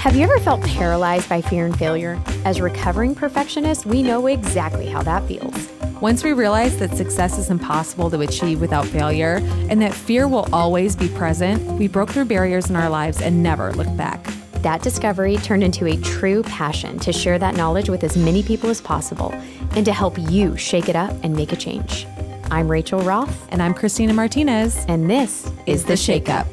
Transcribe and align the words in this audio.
Have 0.00 0.16
you 0.16 0.22
ever 0.22 0.40
felt 0.40 0.62
paralyzed 0.62 1.28
by 1.28 1.42
fear 1.42 1.66
and 1.66 1.78
failure? 1.78 2.18
As 2.46 2.58
recovering 2.58 3.14
perfectionists, 3.14 3.84
we 3.84 4.02
know 4.02 4.28
exactly 4.28 4.86
how 4.86 5.02
that 5.02 5.28
feels. 5.28 5.68
Once 6.00 6.24
we 6.24 6.32
realized 6.32 6.78
that 6.78 6.96
success 6.96 7.36
is 7.36 7.50
impossible 7.50 8.08
to 8.08 8.22
achieve 8.22 8.62
without 8.62 8.86
failure 8.86 9.42
and 9.68 9.82
that 9.82 9.92
fear 9.92 10.26
will 10.26 10.48
always 10.54 10.96
be 10.96 11.06
present, 11.10 11.62
we 11.78 11.86
broke 11.86 12.08
through 12.08 12.24
barriers 12.24 12.70
in 12.70 12.76
our 12.76 12.88
lives 12.88 13.20
and 13.20 13.42
never 13.42 13.74
looked 13.74 13.94
back. 13.94 14.24
That 14.62 14.80
discovery 14.80 15.36
turned 15.36 15.62
into 15.62 15.84
a 15.84 15.98
true 15.98 16.44
passion 16.44 16.98
to 17.00 17.12
share 17.12 17.38
that 17.38 17.54
knowledge 17.54 17.90
with 17.90 18.02
as 18.02 18.16
many 18.16 18.42
people 18.42 18.70
as 18.70 18.80
possible 18.80 19.32
and 19.76 19.84
to 19.84 19.92
help 19.92 20.18
you 20.18 20.56
shake 20.56 20.88
it 20.88 20.96
up 20.96 21.12
and 21.22 21.36
make 21.36 21.52
a 21.52 21.56
change. 21.56 22.06
I'm 22.50 22.70
Rachel 22.70 23.00
Roth, 23.00 23.46
And 23.52 23.62
I'm 23.62 23.74
Christina 23.74 24.14
Martinez. 24.14 24.82
and 24.88 25.10
this 25.10 25.52
is 25.66 25.84
The 25.84 25.98
Shake 25.98 26.30
Up. 26.30 26.46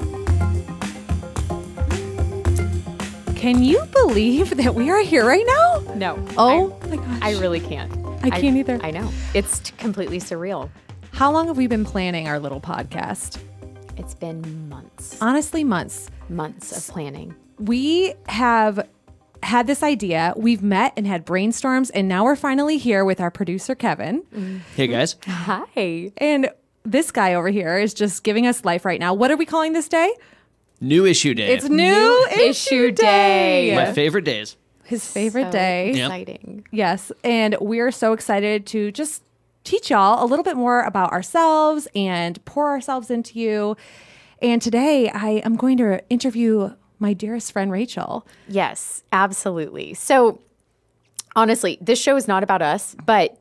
Can 3.47 3.63
you 3.63 3.85
believe 3.93 4.57
that 4.57 4.75
we 4.75 4.89
are 4.89 5.01
here 5.01 5.25
right 5.25 5.45
now? 5.47 5.93
No. 5.93 6.21
Oh 6.37 6.77
I, 6.81 6.87
my 6.87 6.95
gosh. 6.97 7.19
I 7.21 7.31
really 7.39 7.61
can't. 7.61 7.89
I 8.21 8.29
can't 8.29 8.57
either. 8.57 8.77
I 8.83 8.91
know. 8.91 9.09
It's 9.33 9.59
t- 9.59 9.73
completely 9.77 10.19
surreal. 10.19 10.69
How 11.13 11.31
long 11.31 11.47
have 11.47 11.55
we 11.55 11.65
been 11.67 11.85
planning 11.85 12.27
our 12.27 12.39
little 12.39 12.59
podcast? 12.59 13.39
It's 13.95 14.13
been 14.13 14.67
months, 14.67 15.17
Honestly, 15.21 15.63
months. 15.63 16.09
months 16.27 16.75
of 16.75 16.93
planning. 16.93 17.35
We 17.57 18.15
have 18.27 18.85
had 19.41 19.65
this 19.65 19.81
idea. 19.81 20.33
We've 20.35 20.61
met 20.61 20.91
and 20.97 21.07
had 21.07 21.25
brainstorms, 21.25 21.89
and 21.93 22.09
now 22.09 22.25
we're 22.25 22.35
finally 22.35 22.77
here 22.77 23.05
with 23.05 23.21
our 23.21 23.31
producer, 23.31 23.75
Kevin. 23.75 24.23
Mm. 24.35 24.59
Hey 24.75 24.87
guys. 24.87 25.15
Hi. 25.25 26.11
And 26.17 26.49
this 26.83 27.11
guy 27.11 27.33
over 27.33 27.47
here 27.47 27.77
is 27.77 27.93
just 27.93 28.25
giving 28.25 28.45
us 28.45 28.65
life 28.65 28.83
right 28.83 28.99
now. 28.99 29.13
What 29.13 29.31
are 29.31 29.37
we 29.37 29.45
calling 29.45 29.71
this 29.71 29.87
day? 29.87 30.13
New 30.79 31.05
issue 31.05 31.33
day. 31.33 31.53
It's 31.53 31.69
new, 31.69 32.27
issue 32.39 32.91
day. 32.91 33.73
my 33.75 33.91
favorite 33.93 34.25
days. 34.25 34.55
His 34.83 35.09
favorite 35.09 35.45
So 35.45 35.51
day. 35.51 35.89
Exciting. 35.89 36.65
Yes. 36.71 37.11
And 37.23 37.57
we're 37.59 37.91
so 37.91 38.13
excited 38.13 38.65
to 38.67 38.91
just 38.91 39.23
teach 39.63 39.89
y'all 39.89 40.23
a 40.23 40.27
little 40.27 40.43
bit 40.43 40.55
more 40.55 40.83
about 40.83 41.11
ourselves 41.11 41.87
and 41.93 42.43
pour 42.45 42.69
ourselves 42.69 43.11
into 43.11 43.37
you. 43.37 43.75
And 44.41 44.61
today 44.61 45.09
I 45.09 45.41
am 45.43 45.55
going 45.55 45.77
to 45.77 46.07
interview 46.09 46.73
my 46.99 47.13
dearest 47.13 47.51
friend, 47.51 47.71
Rachel. 47.71 48.25
Yes, 48.47 49.03
absolutely. 49.11 49.93
So, 49.93 50.39
honestly, 51.35 51.77
this 51.81 52.01
show 52.01 52.15
is 52.15 52.27
not 52.27 52.43
about 52.43 52.61
us, 52.61 52.95
but 53.05 53.37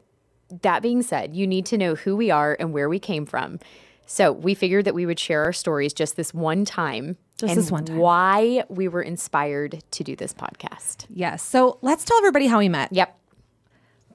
that 0.62 0.83
being 0.83 1.02
said, 1.02 1.34
you 1.34 1.46
need 1.46 1.66
to 1.66 1.78
know 1.78 1.94
who 1.94 2.16
we 2.16 2.30
are 2.30 2.56
and 2.58 2.72
where 2.72 2.89
we 2.89 2.98
came 2.98 3.27
from. 3.27 3.58
So, 4.06 4.32
we 4.32 4.54
figured 4.54 4.84
that 4.84 4.94
we 4.94 5.04
would 5.04 5.18
share 5.18 5.42
our 5.44 5.52
stories 5.52 5.92
just 5.92 6.16
this 6.16 6.32
one 6.32 6.64
time. 6.64 7.16
Just 7.38 7.50
and 7.50 7.58
this 7.58 7.70
one 7.70 7.84
time. 7.84 7.98
Why 7.98 8.64
we 8.68 8.88
were 8.88 9.02
inspired 9.02 9.82
to 9.90 10.04
do 10.04 10.16
this 10.16 10.32
podcast. 10.32 11.04
Yes. 11.10 11.42
So 11.42 11.78
let's 11.82 12.04
tell 12.04 12.16
everybody 12.18 12.46
how 12.46 12.58
we 12.58 12.68
met. 12.70 12.90
Yep. 12.92 13.14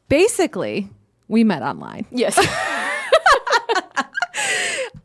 Basically, 0.09 0.89
we 1.27 1.43
met 1.43 1.61
online. 1.61 2.05
Yes. 2.09 2.35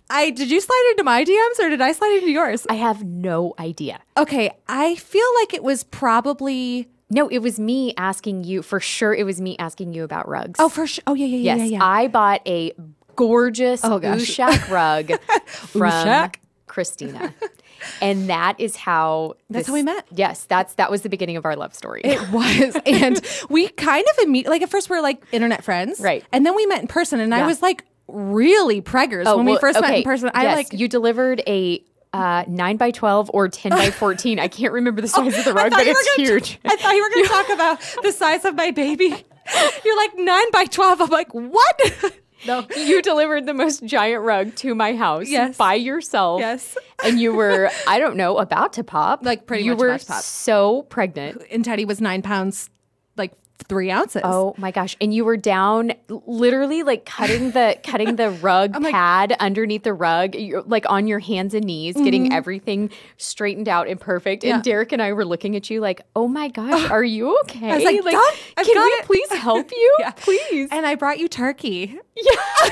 I 0.09 0.31
did 0.31 0.51
you 0.51 0.61
slide 0.61 0.89
into 0.93 1.05
my 1.05 1.25
DMs 1.25 1.59
or 1.61 1.69
did 1.69 1.81
I 1.81 1.93
slide 1.93 2.13
into 2.13 2.31
yours? 2.31 2.67
I 2.71 2.75
have 2.75 3.05
no 3.05 3.55
idea. 3.59 4.01
Okay, 4.17 4.51
I 4.69 4.95
feel 4.95 5.27
like 5.41 5.53
it 5.53 5.63
was 5.63 5.83
probably 5.85 6.89
No, 7.11 7.29
it 7.29 7.39
was 7.39 7.59
me 7.61 7.93
asking 7.99 8.45
you 8.45 8.63
for 8.63 8.81
sure. 8.81 9.13
It 9.13 9.25
was 9.25 9.41
me 9.41 9.57
asking 9.59 9.93
you 9.93 10.05
about 10.05 10.29
rugs. 10.29 10.59
oh 10.59 10.69
for 10.69 10.87
sure. 10.87 11.03
Oh 11.07 11.15
yeah, 11.15 11.27
yeah, 11.27 11.37
yeah, 11.37 11.55
yes. 11.57 11.71
yeah, 11.71 11.79
yeah. 11.79 11.85
I 11.85 12.09
bought 12.09 12.41
a 12.47 12.73
gorgeous 13.17 13.85
Oh. 13.85 13.99
Ushak 14.01 14.69
rug 14.71 15.09
from 15.47 15.83
Ushak? 15.83 16.37
Christina. 16.67 17.35
And 18.01 18.29
that 18.29 18.59
is 18.59 18.75
how 18.77 19.35
That's 19.51 19.69
how 19.69 19.75
we 19.75 19.83
met. 19.83 20.07
Yes, 20.11 20.45
that's 20.45 20.75
that 20.75 20.91
was 20.91 21.03
the 21.03 21.09
beginning 21.09 21.37
of 21.37 21.45
our 21.45 21.57
love 21.57 21.75
story. 21.75 22.01
It 22.05 22.21
was. 22.33 22.77
and 22.87 23.21
we 23.49 23.69
kind 23.69 24.05
of 24.13 24.25
immediately, 24.25 24.57
like 24.57 24.63
at 24.63 24.71
first 24.71 24.91
we 24.91 24.97
are 24.97 25.03
like 25.03 25.23
internet 25.33 25.63
friends. 25.65 26.01
Right. 26.01 26.25
And 26.33 26.45
then 26.45 26.55
we 26.57 26.67
met 26.67 26.81
in 26.83 26.89
person 26.89 27.21
and 27.21 27.35
I 27.35 27.47
was 27.47 27.63
like 27.63 27.85
really 28.09 28.81
preggers 28.83 29.25
when 29.37 29.45
we 29.47 29.53
well, 29.53 29.61
first 29.61 29.81
met 29.81 29.95
in 29.99 30.03
person. 30.05 30.31
I 30.35 30.45
yes, 30.45 30.57
like, 30.57 30.73
you 30.73 30.89
delivered 30.89 31.43
a 31.47 31.83
uh, 32.13 32.45
nine 32.49 32.77
by 32.77 32.91
twelve 32.91 33.31
or 33.35 33.49
ten 33.49 33.71
by 33.73 33.91
fourteen. 34.03 34.39
I 34.39 34.49
can't 34.49 34.73
remember 34.73 35.03
the 35.03 35.09
size 35.09 35.37
of 35.39 35.45
the 35.45 35.53
rug, 35.53 35.71
but 35.71 35.87
it's 35.87 36.15
huge. 36.15 36.59
I 36.65 36.77
thought 36.77 36.95
you 36.95 37.03
were 37.03 37.11
going 37.11 37.25
to 37.25 37.31
talk 37.31 37.49
about 37.51 38.03
the 38.03 38.13
size 38.13 38.45
of 38.45 38.55
my 38.55 38.71
baby. 38.71 39.15
You're 39.85 39.97
like 39.97 40.13
nine 40.17 40.51
by 40.51 40.65
12. 40.65 41.01
I'm 41.03 41.09
like, 41.11 41.33
what? 41.33 42.15
No, 42.47 42.67
you 42.77 43.01
delivered 43.03 43.47
the 43.47 43.55
most 43.55 43.85
giant 43.85 44.23
rug 44.23 44.55
to 44.57 44.75
my 44.75 44.95
house 44.95 45.29
Yes. 45.29 45.57
by 45.57 45.75
yourself. 45.75 46.41
Yes. 46.41 46.77
and 47.05 47.19
you 47.21 47.33
were 47.35 47.71
I 47.87 47.99
don't 47.99 48.17
know 48.17 48.39
about 48.39 48.73
to 48.75 48.85
pop. 48.85 49.25
Like, 49.25 49.47
pretty 49.47 49.65
you 49.65 49.71
much 49.73 49.81
were 49.81 49.89
about 49.89 50.01
to 50.01 50.07
pop. 50.07 50.23
so 50.23 50.83
pregnant. 50.91 51.43
and 51.51 51.65
Teddy 51.65 51.85
was 51.85 52.01
nine 52.01 52.23
pounds, 52.23 52.69
three 53.69 53.91
ounces. 53.91 54.23
Oh 54.25 54.55
my 54.59 54.71
gosh! 54.71 54.97
And 55.01 55.13
you 55.13 55.25
were 55.25 55.37
down, 55.37 55.93
literally 56.09 56.83
like 56.83 57.05
cutting 57.07 57.51
the 57.53 57.79
cutting 57.85 58.17
the 58.17 58.31
rug 58.31 58.81
like- 58.81 58.93
pad 58.93 59.37
underneath 59.41 59.83
the 59.83 59.95
rug, 59.95 60.35
you're, 60.35 60.63
like 60.63 60.89
on 60.91 61.07
your 61.07 61.19
hands 61.19 61.55
and 61.55 61.65
knees, 61.67 61.95
getting 61.97 62.33
everything 62.33 62.91
straightened 63.17 63.69
out 63.69 63.89
and 63.89 64.01
perfect. 64.01 64.45
And 64.45 64.55
Mm-hmm. 64.55 64.63
Derek 64.63 64.93
and 64.93 65.03
I 65.03 65.13
were 65.13 65.25
looking 65.25 65.57
at 65.57 65.69
you 65.71 65.81
like, 65.81 66.01
"Oh 66.15 66.29
my 66.29 66.49
gosh, 66.49 66.91
are 66.91 67.05
you 67.05 67.39
okay? 67.41 67.71
I 67.71 67.77
was 67.77 67.85
like, 67.85 68.03
"Done. 68.15 68.23
I've 68.57 68.67
can 68.67 68.77
we 68.77 68.89
it." 68.91 69.05
please 69.05 69.33
help 69.33 69.71
you? 69.73 69.97
Yeah. 70.01 70.11
Please." 70.13 70.69
And 70.73 70.87
I 70.87 70.95
brought 70.95 71.19
you 71.19 71.29
turkey. 71.29 71.99
Yeah. 72.17 72.71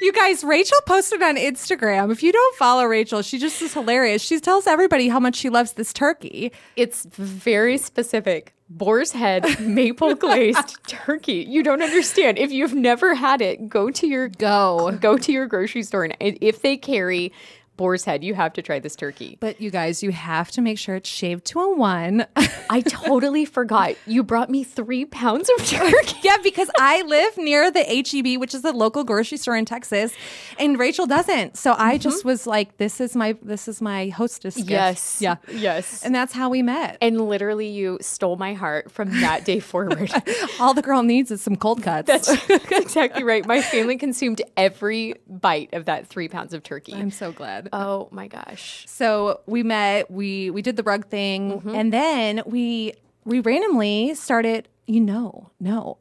You 0.00 0.12
guys, 0.12 0.44
Rachel 0.44 0.78
posted 0.86 1.22
on 1.22 1.36
Instagram. 1.36 2.10
If 2.12 2.22
you 2.22 2.32
don't 2.32 2.56
follow 2.56 2.84
Rachel, 2.84 3.22
she 3.22 3.38
just 3.38 3.60
is 3.62 3.74
hilarious. 3.74 4.22
She 4.22 4.38
tells 4.40 4.66
everybody 4.66 5.08
how 5.08 5.20
much 5.20 5.36
she 5.36 5.48
loves 5.50 5.72
this 5.72 5.92
turkey. 5.92 6.52
It's 6.76 7.04
very 7.12 7.78
specific. 7.78 8.52
Boar's 8.68 9.12
head, 9.12 9.60
maple 9.60 10.16
glazed 10.16 10.76
turkey. 10.88 11.46
You 11.48 11.62
don't 11.62 11.82
understand. 11.82 12.36
If 12.36 12.50
you've 12.50 12.74
never 12.74 13.14
had 13.14 13.40
it, 13.40 13.68
go 13.68 13.90
to 13.92 14.06
your 14.08 14.28
Go. 14.28 14.90
go 15.00 15.16
to 15.16 15.30
your 15.32 15.46
grocery 15.46 15.84
store 15.84 16.02
and 16.04 16.16
if 16.20 16.62
they 16.62 16.76
carry 16.76 17.32
boar's 17.76 18.04
head, 18.04 18.24
you 18.24 18.34
have 18.34 18.52
to 18.54 18.62
try 18.62 18.78
this 18.78 18.96
turkey. 18.96 19.36
But 19.40 19.60
you 19.60 19.70
guys, 19.70 20.02
you 20.02 20.12
have 20.12 20.50
to 20.52 20.60
make 20.60 20.78
sure 20.78 20.96
it's 20.96 21.08
shaved 21.08 21.44
to 21.46 21.60
a 21.60 21.76
one. 21.76 22.26
I 22.70 22.80
totally 22.80 23.44
forgot. 23.44 23.96
You 24.06 24.22
brought 24.22 24.50
me 24.50 24.64
three 24.64 25.04
pounds 25.04 25.50
of 25.58 25.66
turkey. 25.66 26.16
yeah, 26.22 26.36
because 26.42 26.70
I 26.78 27.02
live 27.02 27.36
near 27.38 27.70
the 27.70 27.82
HEB, 27.84 28.40
which 28.40 28.54
is 28.54 28.62
the 28.62 28.72
local 28.72 29.04
grocery 29.04 29.38
store 29.38 29.56
in 29.56 29.64
Texas, 29.64 30.12
and 30.58 30.78
Rachel 30.78 31.06
doesn't. 31.06 31.56
So 31.56 31.74
I 31.76 31.94
mm-hmm. 31.94 32.02
just 32.02 32.24
was 32.24 32.46
like, 32.46 32.76
"This 32.78 33.00
is 33.00 33.14
my 33.14 33.36
this 33.42 33.68
is 33.68 33.80
my 33.80 34.08
hostess 34.08 34.56
gift." 34.56 34.70
Yes. 34.70 35.18
yeah, 35.20 35.36
Yes. 35.52 36.04
and 36.04 36.14
that's 36.14 36.32
how 36.32 36.48
we 36.48 36.62
met. 36.62 36.98
And 37.00 37.20
literally, 37.20 37.68
you 37.68 37.98
stole 38.00 38.36
my 38.36 38.54
heart 38.54 38.90
from 38.90 39.10
that 39.20 39.44
day 39.44 39.60
forward. 39.60 40.10
All 40.60 40.74
the 40.74 40.82
girl 40.82 41.02
needs 41.02 41.30
is 41.30 41.40
some 41.42 41.56
cold 41.56 41.82
cuts. 41.82 42.06
That's 42.06 42.28
exactly 42.70 43.24
right. 43.24 43.46
My 43.46 43.60
family 43.62 43.96
consumed 43.96 44.42
every 44.56 45.14
bite 45.28 45.72
of 45.72 45.84
that 45.86 46.06
three 46.06 46.28
pounds 46.28 46.54
of 46.54 46.62
turkey. 46.62 46.94
I'm 46.94 47.10
so 47.10 47.32
glad. 47.32 47.65
oh 47.72 48.08
my 48.10 48.28
gosh. 48.28 48.84
So 48.88 49.40
we 49.46 49.62
met, 49.62 50.10
we 50.10 50.50
we 50.50 50.62
did 50.62 50.76
the 50.76 50.82
rug 50.82 51.06
thing, 51.06 51.52
Mm-hmm. 51.60 51.74
and 51.74 51.92
then 51.92 52.42
we 52.46 52.94
we 53.24 53.40
randomly 53.40 54.14
started, 54.14 54.68
you 54.86 55.00
know, 55.00 55.50
no. 55.60 55.98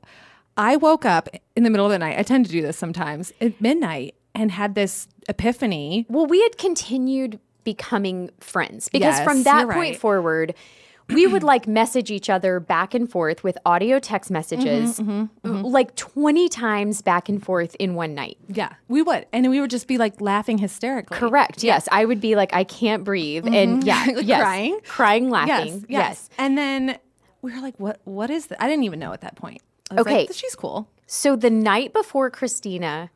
I 0.57 0.77
woke 0.77 1.03
up 1.05 1.27
in 1.55 1.63
the 1.63 1.69
middle 1.69 1.85
of 1.85 1.91
the 1.91 1.99
night. 1.99 2.17
I 2.17 2.23
tend 2.23 2.45
to 2.45 2.51
do 2.51 2.61
this 2.61 2.77
sometimes 2.77 3.33
at 3.41 3.59
midnight 3.59 4.15
and 4.33 4.51
had 4.51 4.73
this 4.75 5.07
epiphany. 5.27 6.05
Well, 6.09 6.27
we 6.27 6.41
had 6.41 6.57
continued 6.57 7.39
becoming 7.65 8.29
friends 8.39 8.87
because 8.89 9.17
Yes, 9.17 9.23
from 9.23 9.43
that 9.43 9.63
point 9.65 9.75
right. 9.77 9.99
forward, 9.99 10.53
we 11.09 11.27
would 11.27 11.43
like 11.43 11.67
message 11.67 12.09
each 12.09 12.29
other 12.29 12.59
back 12.59 12.93
and 12.93 13.09
forth 13.09 13.43
with 13.43 13.57
audio 13.65 13.99
text 13.99 14.31
messages 14.31 14.99
Mm-hmm, 14.99 15.11
mm-hmm, 15.11 15.47
mm-hmm. 15.47 15.65
like 15.65 15.95
20 15.95 16.49
times 16.49 17.01
back 17.01 17.29
and 17.29 17.43
forth 17.43 17.75
in 17.79 17.93
one 17.95 18.15
night. 18.15 18.37
Yeah, 18.47 18.73
we 18.87 19.01
would, 19.01 19.27
and 19.31 19.49
we 19.49 19.61
would 19.61 19.69
just 19.69 19.87
be 19.87 19.97
like 19.97 20.19
laughing 20.19 20.57
hysterically. 20.57 21.17
Correct. 21.17 21.63
Yes. 21.63 21.87
I 21.91 22.05
would 22.05 22.19
be 22.21 22.35
like, 22.35 22.53
I 22.53 22.63
can't 22.63 23.03
breathe. 23.03 23.45
And 23.45 23.83
mm-hmm. 23.83 23.87
yeah, 23.87 24.05
Like 24.15 24.25
yes. 24.27 24.41
crying? 24.41 24.79
Crying, 24.87 25.29
laughing. 25.29 25.73
yes, 25.81 25.85
Yes. 25.89 26.29
And 26.37 26.57
then 26.57 26.97
we 27.41 27.53
were 27.53 27.61
like, 27.61 27.79
"What? 27.79 27.99
What 28.05 28.29
is 28.31 28.47
that?" 28.47 28.61
I 28.63 28.67
didn't 28.67 28.83
even 28.85 28.97
know 28.99 29.13
at 29.13 29.21
that 29.21 29.35
point. 29.35 29.61
I 29.91 29.95
was 29.95 30.01
Okay. 30.07 30.25
like, 30.25 30.33
she's 30.33 30.55
cool. 30.55 30.89
So 31.05 31.35
the 31.35 31.51
night 31.51 31.93
before 31.93 32.31
Christina 32.31 33.11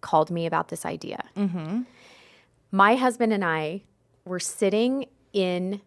called 0.00 0.30
me 0.30 0.46
about 0.46 0.68
this 0.68 0.84
idea, 0.84 1.22
my 2.72 2.96
husband 2.96 3.32
and 3.32 3.44
I 3.44 3.82
were 4.24 4.40
sitting 4.40 5.06
in 5.32 5.80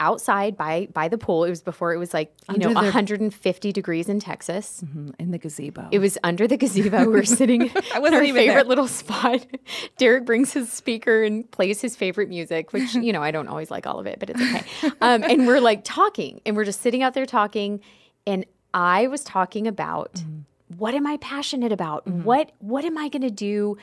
outside 0.00 0.56
by 0.56 0.88
by 0.92 1.08
the 1.08 1.18
pool. 1.18 1.44
It 1.44 1.50
was 1.50 1.62
before 1.62 1.94
it 1.94 1.98
was 1.98 2.12
like 2.12 2.32
you 2.50 2.58
know 2.58 2.68
the- 2.68 2.74
150 2.74 3.72
degrees 3.72 4.08
in 4.08 4.20
Texas. 4.20 4.82
Mm-hmm, 4.84 5.10
in 5.18 5.30
the 5.30 5.38
gazebo. 5.38 5.88
It 5.90 5.98
was 5.98 6.18
under 6.22 6.46
the 6.46 6.56
gazebo. 6.56 7.00
We 7.00 7.06
were 7.06 7.24
sitting 7.24 7.62
I 7.94 7.98
wasn't 7.98 8.06
in 8.06 8.14
our 8.14 8.22
even 8.22 8.34
favorite 8.34 8.54
there. 8.54 8.64
little 8.64 8.88
spot. 8.88 9.46
Derek 9.98 10.24
brings 10.24 10.52
his 10.52 10.72
speaker 10.72 11.22
and 11.22 11.50
plays 11.50 11.80
his 11.80 11.96
favorite 11.96 12.28
music, 12.28 12.72
which 12.72 12.94
you 12.94 13.12
know 13.12 13.22
I 13.22 13.30
don't 13.30 13.48
always 13.48 13.70
like 13.70 13.86
all 13.86 13.98
of 13.98 14.06
it, 14.06 14.18
but 14.18 14.30
it's 14.30 14.40
okay. 14.40 14.64
Um, 15.00 15.22
and 15.22 15.46
we're 15.46 15.60
like 15.60 15.82
talking, 15.84 16.40
and 16.44 16.56
we're 16.56 16.64
just 16.64 16.80
sitting 16.80 17.02
out 17.02 17.14
there 17.14 17.26
talking, 17.26 17.80
and 18.26 18.44
I 18.72 19.06
was 19.06 19.22
talking 19.22 19.66
about 19.66 20.14
mm. 20.14 20.44
what 20.76 20.94
am 20.94 21.06
I 21.06 21.16
passionate 21.18 21.72
about? 21.72 22.06
Mm. 22.06 22.24
What 22.24 22.52
what 22.58 22.84
am 22.84 22.98
I 22.98 23.08
going 23.08 23.22
to 23.22 23.30
do 23.30 23.76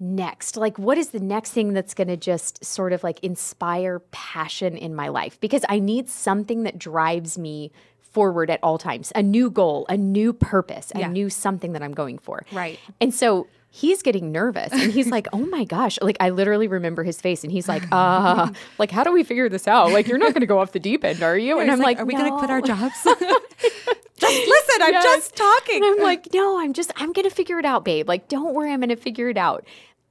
next? 0.00 0.56
Like, 0.56 0.78
what 0.78 0.98
is 0.98 1.10
the 1.10 1.20
next 1.20 1.52
thing 1.52 1.72
that's 1.74 1.94
going 1.94 2.08
to 2.08 2.16
just 2.16 2.64
sort 2.64 2.92
of 2.92 3.04
like 3.04 3.20
inspire 3.20 4.00
passion 4.10 4.76
in 4.76 4.94
my 4.94 5.08
life? 5.08 5.38
Because 5.40 5.64
I 5.68 5.78
need 5.78 6.08
something 6.08 6.62
that 6.64 6.78
drives 6.78 7.36
me 7.38 7.70
forward 8.00 8.50
at 8.50 8.58
all 8.62 8.76
times 8.78 9.12
a 9.14 9.22
new 9.22 9.50
goal, 9.50 9.86
a 9.88 9.96
new 9.96 10.32
purpose, 10.32 10.90
a 10.96 11.00
Yeah. 11.00 11.08
new 11.08 11.30
something 11.30 11.74
that 11.74 11.82
I'm 11.82 11.92
going 11.92 12.18
for. 12.18 12.44
Right. 12.50 12.80
And 13.00 13.14
so 13.14 13.46
he's 13.72 14.02
getting 14.02 14.32
nervous 14.32 14.72
and 14.72 14.90
he's 14.90 15.12
like, 15.12 15.28
oh 15.32 15.46
my 15.46 15.62
gosh. 15.62 15.96
Like, 16.02 16.16
I 16.18 16.30
literally 16.30 16.66
remember 16.66 17.04
his 17.04 17.20
face 17.20 17.44
and 17.44 17.52
he's 17.52 17.68
like, 17.68 17.84
uh, 17.92 18.50
like, 18.78 18.90
how 18.90 19.04
do 19.04 19.12
we 19.12 19.22
figure 19.22 19.48
this 19.48 19.68
out? 19.68 19.92
Like, 19.92 20.08
you're 20.08 20.18
not 20.18 20.32
going 20.32 20.40
to 20.40 20.46
go 20.46 20.58
off 20.58 20.72
the 20.72 20.80
deep 20.80 21.04
end, 21.04 21.22
are 21.22 21.38
you? 21.38 21.60
And 21.60 21.70
He's 21.70 21.78
I'm 21.78 21.84
like, 21.84 22.00
are 22.00 22.04
we 22.04 22.14
going 22.14 22.32
to 22.32 22.36
quit 22.38 22.50
our 22.50 22.60
jobs? 22.60 22.96
just 23.04 24.48
listen, 24.48 24.82
I'm 24.82 24.92
Yes. 24.92 25.04
just 25.04 25.36
talking. 25.36 25.76
And 25.76 25.84
I'm 25.84 26.00
like, 26.02 26.28
no, 26.34 26.58
I'm 26.58 26.72
just, 26.72 26.90
I'm 26.96 27.12
going 27.12 27.28
to 27.28 27.34
figure 27.34 27.58
it 27.60 27.64
out, 27.64 27.84
babe. 27.84 28.08
Like, 28.08 28.26
don't 28.28 28.54
worry, 28.54 28.72
I'm 28.72 28.80
going 28.80 28.88
to 28.90 28.96
figure 28.96 29.28
it 29.28 29.36
out. 29.38 29.64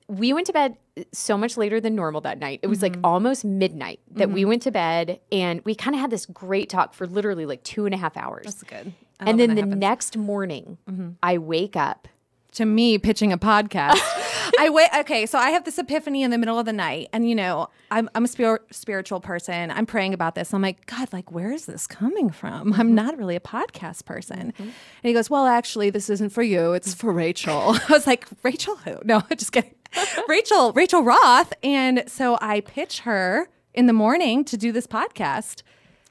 We 0.10 0.34
went 0.34 0.48
to 0.48 0.54
bed 0.54 0.76
so 1.14 1.38
much 1.38 1.56
later 1.56 1.80
than 1.80 1.96
normal 1.96 2.20
that 2.22 2.40
night. 2.40 2.60
It 2.64 2.68
was 2.68 2.80
Mm-hmm. 2.80 2.96
like 2.96 3.00
almost 3.06 3.46
midnight 3.46 4.00
that 4.12 4.30
we 4.32 4.44
went 4.44 4.64
to 4.64 4.72
bed 4.72 5.20
and 5.32 5.62
we 5.64 5.76
kind 5.76 5.96
of 5.96 6.02
had 6.02 6.10
this 6.10 6.26
great 6.26 6.68
talk 6.70 6.94
for 6.94 7.08
literally 7.08 7.46
like 7.46 7.64
two 7.64 7.86
and 7.86 7.94
a 7.94 7.98
half 7.98 8.18
hours. 8.18 8.44
That's 8.46 8.64
good. 8.64 8.92
I 9.20 9.30
and 9.30 9.40
then 9.40 9.50
the 9.52 9.56
happens. 9.62 9.72
Mm-hmm. 9.74 9.80
next 9.80 10.18
morning, 10.18 10.78
I 11.24 11.38
wake 11.38 11.76
up. 11.76 12.08
to 12.54 12.66
me 12.66 12.98
pitching 12.98 13.32
a 13.32 13.38
podcast. 13.38 14.02
I 14.58 14.70
wait. 14.70 14.90
Okay, 15.00 15.26
so 15.26 15.38
I 15.38 15.52
have 15.52 15.66
this 15.66 15.78
epiphany 15.78 16.24
in 16.24 16.32
the 16.32 16.38
middle 16.38 16.58
of 16.58 16.66
the 16.66 16.74
night, 16.74 17.10
and 17.14 17.30
you 17.30 17.36
know, 17.36 17.70
I'm 17.92 18.10
I'm 18.16 18.26
a 18.26 18.28
spir- 18.28 18.62
spiritual 18.72 19.20
person. 19.20 19.72
I'm 19.72 19.86
praying 19.86 20.14
about 20.14 20.36
this. 20.36 20.54
I'm 20.54 20.62
like, 20.62 20.86
God, 20.86 21.12
like, 21.12 21.32
where 21.32 21.52
is 21.52 21.66
this 21.66 21.88
coming 21.88 22.30
from? 22.30 22.74
I'm 22.74 22.88
mm-hmm. 22.88 22.96
not 22.96 23.18
really 23.18 23.36
a 23.36 23.42
podcast 23.42 24.06
person. 24.06 24.54
Mm-hmm. 24.54 24.64
And 24.64 24.74
he 25.04 25.14
goes, 25.14 25.30
Well, 25.30 25.46
actually, 25.46 25.90
this 25.90 26.10
isn't 26.10 26.30
for 26.30 26.44
you. 26.44 26.74
It's 26.74 26.94
for 26.94 27.12
Rachel. 27.12 27.78
I 27.90 27.92
was 27.92 28.08
like, 28.08 28.28
Rachel 28.44 28.76
who? 28.78 28.98
No, 29.04 29.18
I'm 29.30 29.38
just 29.38 29.52
kidding. 29.52 29.76
Rachel, 30.28 30.72
Rachel 30.74 31.04
Roth. 31.04 31.54
And 31.64 32.04
so 32.08 32.38
I 32.42 32.62
pitch 32.62 33.02
her 33.02 33.50
in 33.74 33.88
the 33.88 33.94
morning 33.94 34.44
to 34.46 34.58
do 34.58 34.72
this 34.72 34.88
podcast. 34.88 35.64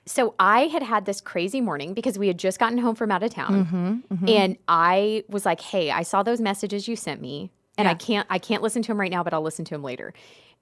So 0.06 0.34
I 0.38 0.62
had 0.62 0.82
had 0.82 1.04
this 1.04 1.20
crazy 1.20 1.60
morning 1.60 1.92
because 1.92 2.18
we 2.18 2.28
had 2.28 2.38
just 2.38 2.58
gotten 2.58 2.78
home 2.78 2.94
from 2.94 3.10
out 3.12 3.22
of 3.22 3.30
town, 3.30 3.66
mm-hmm, 4.10 4.26
and 4.26 4.56
I 4.66 5.22
was 5.28 5.44
like, 5.44 5.60
"Hey, 5.60 5.90
I 5.90 6.02
saw 6.02 6.22
those 6.22 6.40
messages 6.40 6.88
you 6.88 6.96
sent 6.96 7.20
me, 7.20 7.50
and 7.78 7.88
I 7.88 7.94
can't, 7.94 8.26
I 8.28 8.38
can't 8.38 8.62
listen 8.62 8.82
to 8.82 8.92
him 8.92 9.00
right 9.00 9.10
now, 9.10 9.22
but 9.22 9.32
I'll 9.32 9.42
listen 9.42 9.64
to 9.66 9.74
him 9.74 9.82
later." 9.82 10.12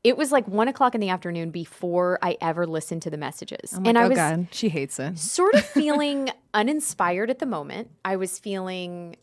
It 0.05 0.17
was 0.17 0.31
like 0.31 0.47
one 0.47 0.69
o'clock 0.69 0.95
in 0.95 1.01
the 1.01 1.09
afternoon 1.09 1.51
before 1.51 2.19
I 2.23 2.37
ever 2.41 2.65
listened 2.67 3.03
to 3.03 3.11
the 3.11 3.17
messages, 3.17 3.73
oh 3.75 3.79
like, 3.79 3.87
and 3.89 3.99
I 3.99 4.05
oh 4.05 4.09
was 4.09 4.17
God, 4.17 4.47
she 4.53 4.69
hates 4.69 5.01
it. 5.01 5.19
sort 5.19 5.55
of 5.55 5.65
feeling 5.75 6.31
uninspired 6.55 7.31
at 7.31 7.41
the 7.41 7.47
moment. 7.47 7.91
I 8.05 8.17
was 8.17 8.39
feeling 8.39 9.17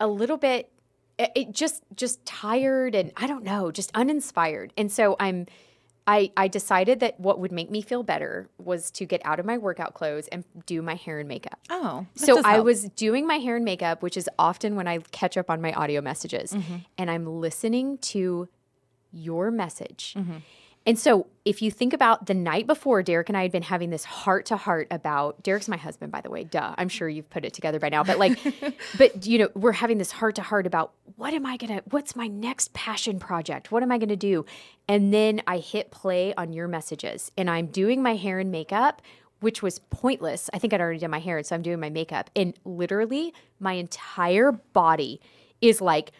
a 0.00 0.08
little 0.08 0.36
bit 0.36 0.72
it, 1.18 1.30
it 1.34 1.52
just 1.52 1.82
just 1.94 2.24
tired 2.24 2.94
and 2.94 3.12
I 3.16 3.26
don't 3.26 3.44
know, 3.44 3.70
just 3.70 3.90
uninspired. 3.94 4.72
And 4.76 4.90
so 4.90 5.16
I'm 5.20 5.46
I 6.06 6.30
I 6.36 6.48
decided 6.48 7.00
that 7.00 7.18
what 7.18 7.38
would 7.38 7.50
make 7.52 7.70
me 7.70 7.80
feel 7.80 8.02
better 8.02 8.48
was 8.58 8.90
to 8.92 9.06
get 9.06 9.22
out 9.24 9.40
of 9.40 9.46
my 9.46 9.56
workout 9.56 9.94
clothes 9.94 10.28
and 10.28 10.44
do 10.66 10.82
my 10.82 10.94
hair 10.96 11.18
and 11.18 11.28
makeup. 11.28 11.58
Oh, 11.70 12.06
So 12.14 12.42
I 12.44 12.52
help. 12.54 12.64
was 12.66 12.84
doing 12.90 13.26
my 13.26 13.36
hair 13.36 13.56
and 13.56 13.64
makeup, 13.64 14.02
which 14.02 14.16
is 14.16 14.28
often 14.38 14.76
when 14.76 14.86
I 14.86 14.98
catch 15.12 15.36
up 15.38 15.48
on 15.50 15.62
my 15.62 15.72
audio 15.72 16.00
messages, 16.02 16.52
Mm-hmm. 16.52 16.76
and 16.98 17.10
I'm 17.10 17.26
listening 17.40 17.98
to 17.98 18.48
your 19.12 19.50
message. 19.50 20.14
Mm-hmm. 20.16 20.36
And 20.86 20.98
so 20.98 21.26
if 21.44 21.62
you 21.62 21.70
think 21.70 21.92
about 21.92 22.26
the 22.26 22.34
night 22.34 22.66
before, 22.66 23.02
Derek 23.02 23.28
and 23.28 23.38
I 23.38 23.42
had 23.42 23.52
been 23.52 23.62
having 23.62 23.90
this 23.90 24.04
heart 24.04 24.46
to 24.46 24.56
heart 24.56 24.86
about 24.90 25.42
Derek's 25.42 25.68
my 25.68 25.78
husband, 25.78 26.12
by 26.12 26.20
the 26.20 26.30
way. 26.30 26.44
Duh. 26.44 26.74
I'm 26.76 26.88
sure 26.88 27.08
you've 27.08 27.28
put 27.30 27.44
it 27.44 27.54
together 27.54 27.78
by 27.78 27.88
now. 27.88 28.04
But 28.04 28.18
like, 28.18 28.38
but 28.98 29.26
you 29.26 29.38
know, 29.38 29.48
we're 29.54 29.72
having 29.72 29.98
this 29.98 30.12
heart 30.12 30.34
to 30.36 30.42
heart 30.42 30.66
about 30.66 30.92
what 31.16 31.32
am 31.32 31.46
I 31.46 31.56
gonna, 31.56 31.82
what's 31.90 32.14
my 32.14 32.26
next 32.26 32.74
passion 32.74 33.18
project? 33.18 33.72
What 33.72 33.82
am 33.82 33.90
I 33.90 33.98
gonna 33.98 34.16
do? 34.16 34.44
And 34.86 35.12
then 35.12 35.40
I 35.46 35.58
hit 35.58 35.90
play 35.90 36.34
on 36.34 36.52
your 36.52 36.68
messages 36.68 37.32
and 37.38 37.48
I'm 37.48 37.66
doing 37.68 38.02
my 38.02 38.16
hair 38.16 38.38
and 38.38 38.50
makeup, 38.50 39.00
which 39.40 39.62
was 39.62 39.78
pointless. 39.78 40.50
I 40.52 40.58
think 40.58 40.74
I'd 40.74 40.80
already 40.80 40.98
done 40.98 41.10
my 41.10 41.18
hair, 41.18 41.38
and 41.38 41.46
so 41.46 41.54
I'm 41.54 41.62
doing 41.62 41.80
my 41.80 41.90
makeup. 41.90 42.30
And 42.36 42.54
literally 42.64 43.32
my 43.58 43.74
entire 43.74 44.52
body 44.52 45.20
is 45.60 45.80
like 45.80 46.12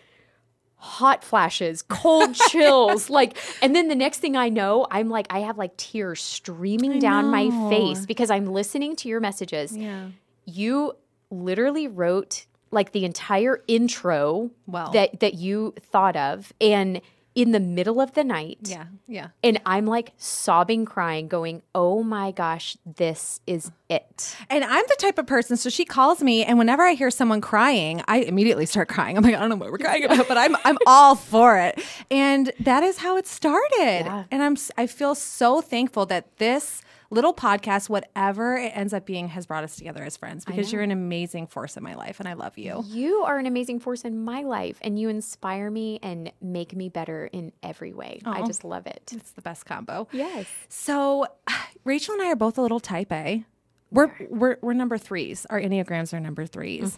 hot 0.84 1.24
flashes, 1.24 1.80
cold 1.82 2.34
chills, 2.50 3.08
like 3.08 3.36
and 3.62 3.74
then 3.74 3.88
the 3.88 3.94
next 3.94 4.18
thing 4.18 4.36
I 4.36 4.50
know, 4.50 4.86
I'm 4.90 5.08
like 5.08 5.26
I 5.30 5.38
have 5.40 5.56
like 5.56 5.76
tears 5.78 6.20
streaming 6.20 6.98
down 6.98 7.30
my 7.30 7.48
face 7.70 8.04
because 8.04 8.30
I'm 8.30 8.46
listening 8.46 8.94
to 8.96 9.08
your 9.08 9.20
messages. 9.20 9.76
yeah. 9.76 10.08
You 10.44 10.92
literally 11.30 11.88
wrote 11.88 12.44
like 12.70 12.92
the 12.92 13.04
entire 13.04 13.62
intro 13.66 14.50
Wow. 14.66 14.90
that 14.90 15.20
that 15.20 15.34
you 15.34 15.72
thought 15.80 16.16
of 16.16 16.52
and 16.60 17.00
in 17.34 17.50
the 17.50 17.60
middle 17.60 18.00
of 18.00 18.14
the 18.14 18.22
night. 18.22 18.58
Yeah, 18.62 18.84
yeah. 19.08 19.28
And 19.42 19.60
I'm 19.66 19.86
like 19.86 20.12
sobbing, 20.16 20.84
crying, 20.84 21.28
going, 21.28 21.62
Oh 21.74 22.02
my 22.02 22.30
gosh, 22.30 22.76
this 22.86 23.40
is 23.46 23.72
it. 23.88 24.36
And 24.48 24.64
I'm 24.64 24.84
the 24.88 24.96
type 24.98 25.18
of 25.18 25.26
person, 25.26 25.56
so 25.56 25.68
she 25.68 25.84
calls 25.84 26.22
me, 26.22 26.44
and 26.44 26.58
whenever 26.58 26.82
I 26.82 26.92
hear 26.92 27.10
someone 27.10 27.40
crying, 27.40 28.02
I 28.06 28.18
immediately 28.18 28.66
start 28.66 28.88
crying. 28.88 29.16
I'm 29.16 29.24
like, 29.24 29.34
I 29.34 29.40
don't 29.40 29.48
know 29.48 29.56
what 29.56 29.72
we're 29.72 29.78
crying 29.78 30.04
about, 30.04 30.28
but 30.28 30.38
I'm 30.38 30.56
I'm 30.64 30.78
all 30.86 31.16
for 31.16 31.58
it. 31.58 31.82
And 32.10 32.52
that 32.60 32.82
is 32.82 32.98
how 32.98 33.16
it 33.16 33.26
started. 33.26 34.04
Yeah. 34.04 34.24
And 34.30 34.42
I'm 34.42 34.56
I 34.76 34.86
feel 34.86 35.14
so 35.14 35.60
thankful 35.60 36.06
that 36.06 36.36
this 36.38 36.82
little 37.10 37.34
podcast, 37.34 37.88
whatever 37.88 38.56
it 38.56 38.72
ends 38.74 38.92
up 38.92 39.06
being, 39.06 39.28
has 39.28 39.46
brought 39.46 39.64
us 39.64 39.76
together 39.76 40.02
as 40.02 40.16
friends 40.16 40.44
because 40.44 40.72
you're 40.72 40.82
an 40.82 40.90
amazing 40.90 41.46
force 41.46 41.76
in 41.76 41.82
my 41.82 41.94
life, 41.94 42.20
and 42.20 42.28
I 42.28 42.34
love 42.34 42.58
you. 42.58 42.82
You 42.86 43.22
are 43.22 43.38
an 43.38 43.46
amazing 43.46 43.80
force 43.80 44.02
in 44.02 44.24
my 44.24 44.42
life 44.42 44.78
and 44.82 44.98
you 44.98 45.08
inspire 45.08 45.70
me 45.70 45.98
and 46.02 46.32
make 46.40 46.74
me 46.74 46.88
better 46.88 47.26
in 47.32 47.52
every 47.62 47.92
way. 47.92 48.20
I 48.24 48.42
just 48.46 48.64
love 48.64 48.86
it. 48.86 49.12
It's 49.14 49.32
the 49.32 49.42
best 49.42 49.66
combo. 49.66 50.08
Yes. 50.12 50.46
So 50.68 51.26
Rachel 51.84 52.14
and 52.14 52.22
I 52.22 52.30
are 52.30 52.36
both 52.36 52.58
a 52.58 52.62
little 52.62 52.80
type 52.80 53.12
A. 53.12 53.44
We're 53.90 54.10
we're 54.28 54.56
we're 54.60 54.72
number 54.72 54.98
threes. 54.98 55.46
Our 55.50 55.60
enneagrams 55.60 56.12
are 56.12 56.20
number 56.20 56.46
3s 56.46 56.96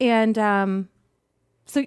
and 0.00 0.36
um, 0.38 0.88
so 1.66 1.84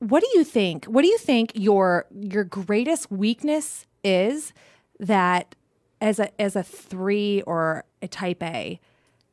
what 0.00 0.22
do 0.22 0.28
you 0.34 0.44
think? 0.44 0.86
What 0.86 1.02
do 1.02 1.08
you 1.08 1.18
think 1.18 1.52
your 1.54 2.06
your 2.18 2.44
greatest 2.44 3.10
weakness 3.10 3.86
is 4.02 4.52
that 4.98 5.54
as 6.00 6.18
a 6.18 6.40
as 6.40 6.56
a 6.56 6.62
three 6.62 7.42
or 7.42 7.84
a 8.02 8.08
type 8.08 8.42
A 8.42 8.80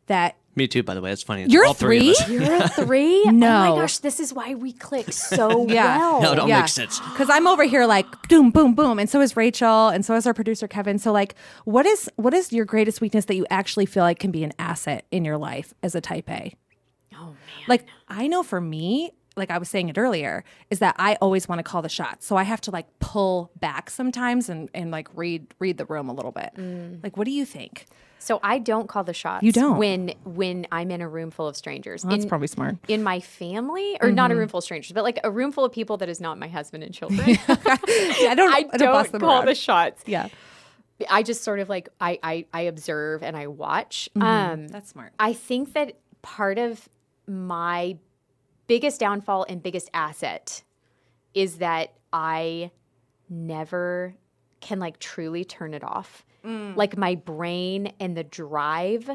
that 0.08 0.36
Me 0.56 0.68
too, 0.68 0.84
by 0.84 0.94
the 0.96 1.02
way. 1.02 1.12
It's 1.12 1.22
funny. 1.24 1.44
It's 1.44 1.54
You're 1.54 1.66
all 1.66 1.74
three 1.74 2.14
three? 2.16 2.38
of 2.38 2.44
us. 2.44 2.48
You're 2.50 2.56
a 2.64 2.68
three? 2.86 3.24
Oh 3.28 3.32
No. 3.32 3.76
my 3.76 3.82
gosh, 3.82 3.98
this 4.00 4.20
is 4.20 4.34
why 4.34 4.56
we 4.56 4.72
click 4.74 5.12
so 5.14 5.48
well. 5.64 5.68
Yeah. 5.70 5.98
well. 5.98 6.22
No, 6.22 6.32
it 6.34 6.40
all 6.40 6.48
makes 6.48 6.74
sense. 6.74 7.00
Because 7.00 7.30
I'm 7.30 7.46
over 7.48 7.64
here 7.64 7.86
like 7.86 8.06
boom, 8.30 8.52
boom, 8.52 8.74
boom, 8.74 9.00
and 9.00 9.10
so 9.10 9.22
is 9.22 9.36
Rachel, 9.38 9.90
and 9.90 10.06
so 10.06 10.16
is 10.16 10.26
our 10.26 10.34
producer 10.34 10.68
Kevin. 10.68 10.98
So 11.00 11.12
like, 11.12 11.36
what 11.66 11.86
is 11.86 12.10
what 12.16 12.34
is 12.34 12.52
your 12.54 12.66
greatest 12.66 13.02
weakness 13.02 13.26
that 13.26 13.36
you 13.36 13.46
actually 13.50 13.86
feel 13.86 14.04
like 14.04 14.20
can 14.20 14.32
be 14.32 14.44
an 14.44 14.54
asset 14.60 15.06
in 15.12 15.26
your 15.26 15.38
life 15.38 15.74
as 15.84 15.94
a 15.96 16.02
Type 16.02 16.30
A? 16.30 16.54
Oh 17.14 17.26
man. 17.26 17.36
Like 17.68 17.86
I 18.08 18.28
know 18.28 18.44
for 18.44 18.62
me, 18.62 19.12
like 19.38 19.52
I 19.52 19.58
was 19.58 19.70
saying 19.70 19.90
it 19.90 19.98
earlier, 19.98 20.44
is 20.70 20.80
that 20.80 20.96
I 20.98 21.16
always 21.22 21.48
want 21.48 21.60
to 21.60 21.64
call 21.64 21.82
the 21.82 21.90
shots. 21.90 22.26
So 22.26 22.36
I 22.36 22.44
have 22.44 22.62
to 22.62 22.72
like 22.72 22.88
pull 23.00 23.52
back 23.60 23.90
sometimes 23.90 24.50
and 24.50 24.70
and 24.74 24.92
like 24.92 25.08
read 25.16 25.48
read 25.60 25.78
the 25.78 25.86
room 25.86 26.10
a 26.10 26.14
little 26.14 26.32
bit. 26.32 26.52
Like, 27.04 27.18
what 27.18 27.26
do 27.26 27.32
you 27.32 27.46
think? 27.46 27.86
So 28.20 28.40
I 28.44 28.60
don't 28.60 28.90
call 28.90 29.04
the 29.04 29.14
shots. 29.14 29.44
You 29.44 29.52
don't? 29.52 29.78
when 29.78 30.14
when 30.26 30.68
I'm 30.72 30.92
in 30.92 31.02
a 31.02 31.08
room 31.08 31.32
full 31.32 31.48
of 31.48 31.56
strangers. 31.56 32.04
That's 32.04 32.24
in, 32.24 32.30
probably 32.30 32.48
smart. 32.48 32.78
in 32.88 33.04
my 33.04 33.20
family, 33.20 33.98
or 34.02 34.12
not 34.12 34.32
a 34.32 34.36
room 34.36 34.50
full 34.50 34.58
of 34.58 34.64
strangers, 34.64 34.92
but 34.92 35.04
like 35.04 35.20
a 35.24 35.32
room 35.32 35.52
full 35.52 35.64
of 35.64 35.72
people 35.72 35.98
that 35.98 36.10
is 36.10 36.20
not 36.20 36.38
my 36.38 36.48
husband 36.48 36.84
and 36.84 36.94
children. 37.00 37.28
Yeah, 37.30 37.38
I 37.48 38.34
don't. 38.36 38.52
I 38.52 38.58
I 38.58 38.62
don't, 38.64 38.80
don't 38.80 39.12
them 39.12 39.22
call 39.22 39.38
around. 39.38 39.46
the 39.46 39.56
shots. 39.56 40.04
yeah, 40.06 40.30
I 41.10 41.24
just 41.24 41.44
sort 41.44 41.60
of 41.60 41.70
like 41.70 41.90
I 42.02 42.20
I, 42.24 42.46
I 42.54 42.62
observe 42.62 43.24
and 43.24 43.38
I 43.38 43.48
watch. 43.48 44.10
Mm-hmm. 44.16 44.28
Um, 44.28 44.68
that's 44.68 44.90
smart. 44.90 45.14
I 45.20 45.34
think 45.34 45.74
that 45.74 45.98
part 46.22 46.58
of 46.58 46.90
my 47.28 47.98
biggest 48.68 49.00
downfall 49.00 49.46
and 49.50 49.64
biggest 49.64 49.90
asset 49.94 50.64
is 51.34 51.58
that 51.58 51.94
I 52.14 52.72
never 53.30 54.16
can 54.60 54.80
like 54.80 55.00
truly 55.00 55.44
turn 55.46 55.74
it 55.74 55.84
off. 55.84 56.26
Mm. 56.46 56.76
Like 56.76 56.98
my 56.98 57.16
brain 57.16 57.94
and 58.00 58.16
the 58.16 58.24
drive, 58.24 59.10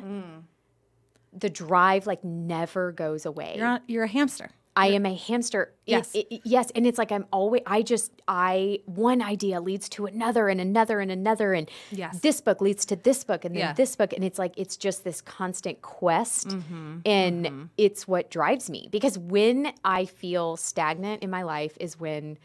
the 1.32 1.50
drive 1.50 2.06
like 2.06 2.22
never 2.24 2.92
goes 2.92 3.26
away. 3.26 3.54
You're 3.56 3.66
on, 3.66 3.80
you're 3.86 4.04
a 4.04 4.08
hamster. 4.08 4.50
I 4.74 4.86
am 4.88 5.04
a 5.04 5.14
hamster. 5.14 5.74
Yes. 5.84 6.14
it- 6.14 6.26
it- 6.30 6.40
yes. 6.44 6.70
And 6.74 6.86
it's 6.86 6.96
like 6.96 7.12
I'm 7.12 7.26
always, 7.30 7.60
I 7.66 7.82
just, 7.82 8.10
I, 8.26 8.80
one 8.86 9.20
idea 9.20 9.60
leads 9.60 9.88
to 9.90 10.06
another 10.06 10.48
and 10.48 10.60
another 10.62 11.00
and 11.00 11.10
another. 11.10 11.52
And 11.52 11.70
Yes. 11.90 12.20
this 12.20 12.40
book 12.40 12.60
leads 12.62 12.86
to 12.86 12.96
this 12.96 13.22
book 13.22 13.44
and 13.44 13.54
then 13.54 13.60
Yeah. 13.60 13.72
this 13.74 13.96
book. 13.96 14.14
And 14.14 14.24
it's 14.24 14.38
like, 14.38 14.54
it's 14.56 14.78
just 14.78 15.04
this 15.04 15.20
constant 15.20 15.82
quest. 15.82 16.48
Mm-hmm. 16.48 16.98
And 17.04 17.68
it's 17.76 18.08
what 18.08 18.30
drives 18.30 18.70
me 18.70 18.88
because 18.90 19.18
when 19.18 19.72
I 19.84 20.06
feel 20.06 20.56
stagnant 20.56 21.22
in 21.22 21.28
my 21.28 21.42
life 21.42 21.76
is 21.78 22.00
when 22.00 22.38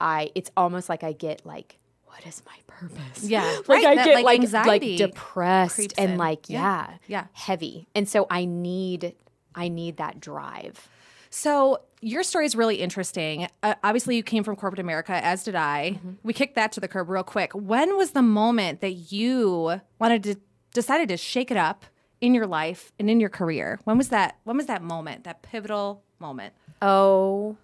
I, 0.00 0.30
it's 0.36 0.52
almost 0.56 0.88
like 0.88 1.02
I 1.02 1.12
get 1.12 1.44
like, 1.44 1.78
what 2.04 2.24
is 2.24 2.42
my 2.46 2.56
purpose? 2.68 3.24
Yeah, 3.24 3.42
like 3.66 3.68
right, 3.68 3.84
I 3.86 3.94
that, 3.96 4.04
get 4.04 4.22
like, 4.24 4.40
like, 4.52 4.66
like 4.66 4.96
depressed 4.96 5.94
and 5.98 6.12
in. 6.12 6.18
like, 6.18 6.48
Yeah. 6.48 6.60
yeah, 6.90 6.96
Yeah. 7.08 7.24
heavy. 7.32 7.88
And 7.96 8.08
so 8.08 8.28
I 8.30 8.44
need, 8.44 9.14
I 9.56 9.66
need 9.68 9.96
that 9.96 10.20
drive. 10.20 10.88
So 11.34 11.80
your 12.00 12.22
story 12.22 12.46
is 12.46 12.54
really 12.54 12.76
interesting. 12.76 13.48
Uh, 13.60 13.74
obviously, 13.82 14.14
you 14.14 14.22
came 14.22 14.44
from 14.44 14.54
corporate 14.54 14.78
America, 14.78 15.12
as 15.12 15.42
did 15.42 15.56
I. 15.56 15.98
We 16.22 16.32
kicked 16.32 16.54
that 16.54 16.70
to 16.72 16.80
the 16.80 16.86
curb 16.86 17.10
real 17.10 17.24
quick. 17.24 17.52
When 17.54 17.96
was 17.96 18.12
the 18.12 18.22
moment 18.22 18.80
that 18.82 18.92
you 19.10 19.80
wanted 19.98 20.22
to 20.22 20.36
decided 20.72 21.08
to 21.08 21.16
shake 21.16 21.50
it 21.50 21.56
up 21.56 21.86
in 22.20 22.34
your 22.34 22.46
life 22.46 22.92
and 23.00 23.10
in 23.10 23.18
your 23.18 23.30
career? 23.30 23.80
When 23.82 23.98
was 23.98 24.10
that? 24.10 24.36
When 24.44 24.56
was 24.56 24.66
that 24.66 24.80
moment? 24.80 25.24
That 25.24 25.42
pivotal 25.42 26.04
moment? 26.20 26.54
Oh, 26.80 27.56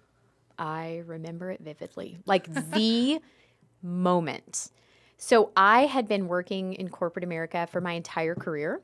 I 0.59 1.03
remember 1.05 1.49
it 1.49 1.61
vividly. 1.61 2.19
Like 2.25 2.53
the 2.73 3.21
moment. 3.81 4.69
So 5.15 5.51
I 5.55 5.85
had 5.85 6.09
been 6.09 6.27
working 6.27 6.73
in 6.73 6.89
corporate 6.89 7.23
America 7.23 7.69
for 7.71 7.79
my 7.79 7.93
entire 7.93 8.35
career. 8.35 8.81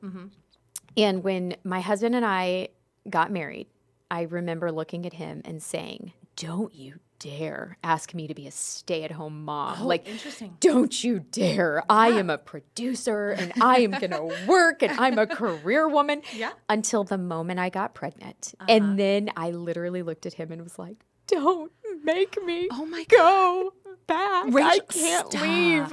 And 0.96 1.22
when 1.22 1.56
my 1.62 1.80
husband 1.80 2.14
and 2.14 2.24
I 2.24 2.68
got 3.10 3.30
married, 3.30 3.66
I 4.10 4.22
remember 4.22 4.70
looking 4.72 5.06
at 5.06 5.14
him 5.14 5.42
and 5.44 5.62
saying, 5.62 6.12
Don't 6.36 6.74
you 6.74 7.00
dare 7.18 7.76
ask 7.82 8.14
me 8.14 8.28
to 8.28 8.34
be 8.34 8.46
a 8.46 8.50
stay 8.50 9.02
at 9.02 9.10
home 9.10 9.44
mom. 9.44 9.78
Oh, 9.82 9.86
like, 9.86 10.08
interesting. 10.08 10.56
don't 10.60 11.02
you 11.02 11.18
dare. 11.32 11.82
I 11.90 12.10
am 12.10 12.30
a 12.30 12.38
producer 12.38 13.30
and 13.30 13.52
I 13.60 13.80
am 13.80 13.90
going 13.90 14.10
to 14.12 14.46
work 14.46 14.82
and 14.82 14.92
I'm 15.00 15.18
a 15.18 15.26
career 15.26 15.88
woman. 15.88 16.22
Yeah. 16.34 16.52
Until 16.68 17.02
the 17.04 17.18
moment 17.18 17.58
I 17.58 17.70
got 17.70 17.94
pregnant. 17.94 18.54
Uh-huh. 18.60 18.66
And 18.72 18.98
then 18.98 19.30
I 19.36 19.50
literally 19.50 20.02
looked 20.02 20.26
at 20.26 20.34
him 20.34 20.52
and 20.52 20.62
was 20.62 20.78
like, 20.78 20.96
don't 21.26 21.72
make 22.04 22.40
me 22.44 22.68
Oh 22.70 22.86
my 22.86 23.04
go 23.04 23.72
back. 24.06 24.46
I 24.54 24.78
can't 24.88 25.30
stop. 25.30 25.42
leave. 25.42 25.92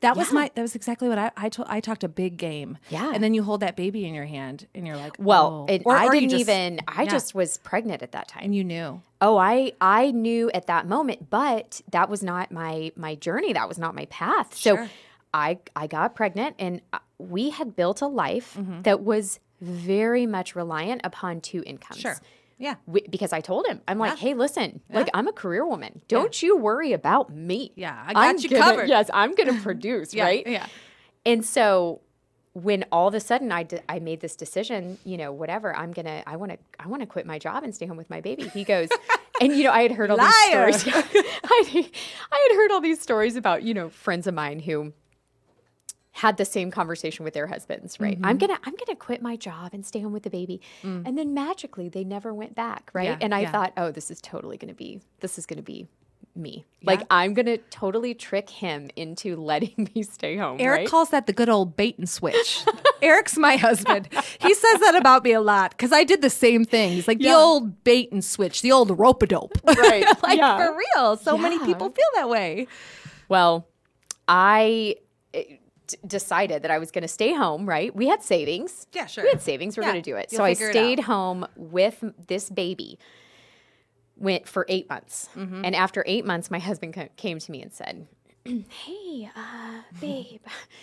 That 0.00 0.16
was 0.16 0.32
my. 0.32 0.50
That 0.54 0.62
was 0.62 0.74
exactly 0.74 1.08
what 1.08 1.18
I. 1.18 1.30
I 1.36 1.48
told. 1.48 1.68
I 1.70 1.80
talked 1.80 2.04
a 2.04 2.08
big 2.08 2.36
game. 2.36 2.78
Yeah. 2.88 3.12
And 3.14 3.22
then 3.22 3.34
you 3.34 3.42
hold 3.42 3.60
that 3.60 3.76
baby 3.76 4.06
in 4.06 4.14
your 4.14 4.24
hand, 4.24 4.66
and 4.74 4.86
you're 4.86 4.96
like, 4.96 5.16
Well, 5.18 5.66
oh. 5.68 5.78
Or- 5.84 5.94
I 5.96 6.06
or 6.06 6.12
didn't 6.12 6.30
just- 6.30 6.40
even, 6.40 6.80
I 6.88 7.02
yeah. 7.02 7.10
just 7.10 7.34
was 7.34 7.58
pregnant 7.58 8.02
at 8.02 8.12
that 8.12 8.28
time. 8.28 8.44
And 8.44 8.54
you 8.54 8.64
knew. 8.64 9.02
Oh, 9.20 9.36
I 9.36 9.72
I 9.80 10.10
knew 10.12 10.50
at 10.52 10.66
that 10.68 10.86
moment, 10.86 11.28
but 11.28 11.82
that 11.92 12.08
was 12.08 12.22
not 12.22 12.50
my 12.50 12.92
my 12.96 13.14
journey. 13.16 13.52
That 13.52 13.68
was 13.68 13.78
not 13.78 13.94
my 13.94 14.06
path. 14.06 14.56
Sure. 14.56 14.86
So 14.86 14.90
I 15.34 15.58
I 15.76 15.86
got 15.86 16.14
pregnant 16.14 16.56
and 16.58 16.80
uh, 16.92 16.98
we 17.18 17.50
had 17.50 17.76
built 17.76 18.00
a 18.00 18.06
life 18.06 18.56
Mm-hmm. 18.58 18.82
that 18.82 19.02
was 19.02 19.38
very 19.60 20.24
much 20.26 20.56
reliant 20.56 21.02
upon 21.04 21.42
two 21.42 21.62
incomes. 21.66 22.00
Yeah. 22.60 22.76
We, 22.86 23.00
because 23.10 23.32
I 23.32 23.40
told 23.40 23.66
him, 23.66 23.80
I'm 23.88 23.98
like, 23.98 24.12
Yeah. 24.12 24.16
hey, 24.28 24.34
listen, 24.34 24.80
like 24.92 25.08
I'm 25.14 25.26
a 25.26 25.32
career 25.32 25.66
woman. 25.66 26.02
Don't 26.06 26.40
you 26.42 26.56
worry 26.56 26.92
about 26.92 27.34
me. 27.34 27.72
Yeah, 27.74 28.00
I 28.06 28.12
got 28.12 28.20
I'm 28.22 28.38
you 28.38 28.48
gonna- 28.50 28.62
covered. 28.62 28.88
Yes, 28.88 29.10
I'm 29.12 29.34
going 29.34 29.52
to 29.56 29.60
produce, 29.62 30.14
Yeah, 30.14 30.24
right? 30.24 30.46
yeah. 30.46 30.66
And 31.26 31.44
so 31.44 32.02
when 32.52 32.84
all 32.92 33.08
of 33.08 33.14
a 33.14 33.20
sudden 33.20 33.50
I, 33.52 33.62
d- 33.62 33.78
I 33.88 33.98
made 34.00 34.20
this 34.20 34.36
decision, 34.36 34.98
you 35.04 35.16
know, 35.16 35.32
whatever, 35.32 35.74
I'm 35.74 35.92
going 35.92 36.06
to, 36.06 36.22
I 36.28 36.36
want 36.36 36.52
to, 36.52 36.58
I 36.78 36.86
want 36.88 37.00
to 37.02 37.06
quit 37.06 37.24
my 37.24 37.38
job 37.38 37.62
and 37.64 37.74
stay 37.74 37.86
home 37.86 37.96
with 37.96 38.10
my 38.10 38.20
baby. 38.20 38.48
He 38.48 38.64
goes, 38.64 38.88
and 39.40 39.52
you 39.56 39.64
know, 39.64 39.70
I 39.70 39.82
had 39.82 39.92
heard 39.92 40.10
all 40.10 40.16
Liar. 40.18 40.66
these 40.66 40.80
stories. 40.82 41.04
I, 41.44 41.90
I 42.32 42.48
had 42.50 42.56
heard 42.56 42.72
all 42.72 42.80
these 42.80 43.00
stories 43.00 43.36
about, 43.36 43.62
you 43.62 43.72
know, 43.72 43.88
friends 43.88 44.26
of 44.26 44.34
mine 44.34 44.58
who 44.60 44.92
had 46.20 46.36
the 46.36 46.44
same 46.44 46.70
conversation 46.70 47.24
with 47.24 47.32
their 47.34 47.46
husbands, 47.46 47.98
right? 47.98 48.18
I'm 48.22 48.36
Mm-hmm. 48.36 48.46
going 48.46 48.56
to, 48.60 48.62
I'm 48.66 48.74
to 48.88 48.94
quit 48.94 49.22
my 49.22 49.36
job 49.36 49.70
and 49.72 49.86
stay 49.86 50.00
home 50.00 50.12
with 50.12 50.22
the 50.24 50.30
baby. 50.30 50.60
And 50.82 51.16
then 51.16 51.32
magically 51.32 51.88
they 51.88 52.04
never 52.04 52.34
went 52.34 52.54
back. 52.54 52.90
Right. 52.92 53.08
Mm. 53.08 53.12
Yeah, 53.12 53.18
and 53.22 53.34
I 53.34 53.40
yeah. 53.40 53.52
thought, 53.52 53.72
oh, 53.78 53.90
this 53.90 54.10
is 54.10 54.20
totally 54.20 54.58
to 54.68 54.74
be, 54.74 55.00
this 55.20 55.38
is 55.38 55.46
to 55.56 55.62
be 55.62 55.86
me. 56.36 56.66
Like 56.82 57.02
I'm 57.10 57.32
to 57.46 57.56
totally 57.70 58.12
trick 58.14 58.50
him 58.50 58.90
into 58.96 59.34
letting 59.52 59.88
me 59.94 60.02
stay 60.02 60.36
home. 60.36 60.58
Eric 60.60 60.78
right? 60.80 60.88
calls 60.88 61.08
that 61.10 61.26
the 61.26 61.32
good 61.32 61.48
old 61.48 61.74
bait 61.76 61.96
and 61.98 62.08
switch. 62.08 62.64
Eric's 63.02 63.38
my 63.38 63.56
husband. 63.56 64.08
He 64.40 64.52
says 64.54 64.80
that 64.80 64.94
about 64.96 65.24
me 65.24 65.32
a 65.32 65.40
lot 65.40 65.70
because 65.70 65.90
I 65.92 66.04
did 66.04 66.20
the 66.20 66.30
same 66.30 66.64
thing. 66.66 66.92
He's 66.92 67.08
like 67.08 67.18
the 67.18 67.32
old 67.32 67.82
bait 67.82 68.12
and 68.12 68.22
switch, 68.22 68.60
the 68.62 68.72
old 68.72 68.96
rope 68.98 69.22
a 69.22 69.26
dope. 69.26 69.52
Right. 69.64 70.04
like 70.22 70.38
Yeah. 70.38 70.58
for 70.66 70.76
real. 70.76 71.16
So 71.16 71.38
many 71.38 71.58
people 71.60 71.88
feel 71.90 72.04
that 72.16 72.28
way. 72.28 72.66
Well, 73.28 73.66
I 74.28 74.96
d- 75.90 75.96
decided 76.06 76.62
that 76.62 76.70
I 76.70 76.78
was 76.78 76.90
going 76.90 77.02
to 77.02 77.08
stay 77.08 77.32
home, 77.34 77.68
right? 77.68 77.94
We 77.94 78.06
had 78.08 78.22
savings. 78.22 78.86
Yeah, 78.92 79.06
sure. 79.06 79.24
We 79.24 79.30
had 79.30 79.42
savings. 79.42 79.76
We're 79.76 79.82
Yeah, 79.84 79.92
going 79.92 80.02
to 80.02 80.10
do 80.10 80.16
it. 80.16 80.30
So 80.30 80.44
I 80.44 80.50
it 80.50 80.56
stayed 80.58 81.00
home 81.00 81.46
with 81.56 82.02
this 82.26 82.50
baby. 82.50 82.98
Went 84.16 84.46
for 84.46 84.66
eight 84.68 84.88
months. 84.88 85.28
Mm-hmm. 85.34 85.64
And 85.64 85.74
after 85.74 86.04
eight 86.06 86.26
months, 86.26 86.50
my 86.50 86.58
husband 86.58 86.94
came 87.16 87.38
to 87.38 87.50
me 87.52 87.62
and 87.62 87.72
said, 87.72 88.06
Hey, 88.70 89.30
uh, 89.36 89.82
babe. 90.00 90.40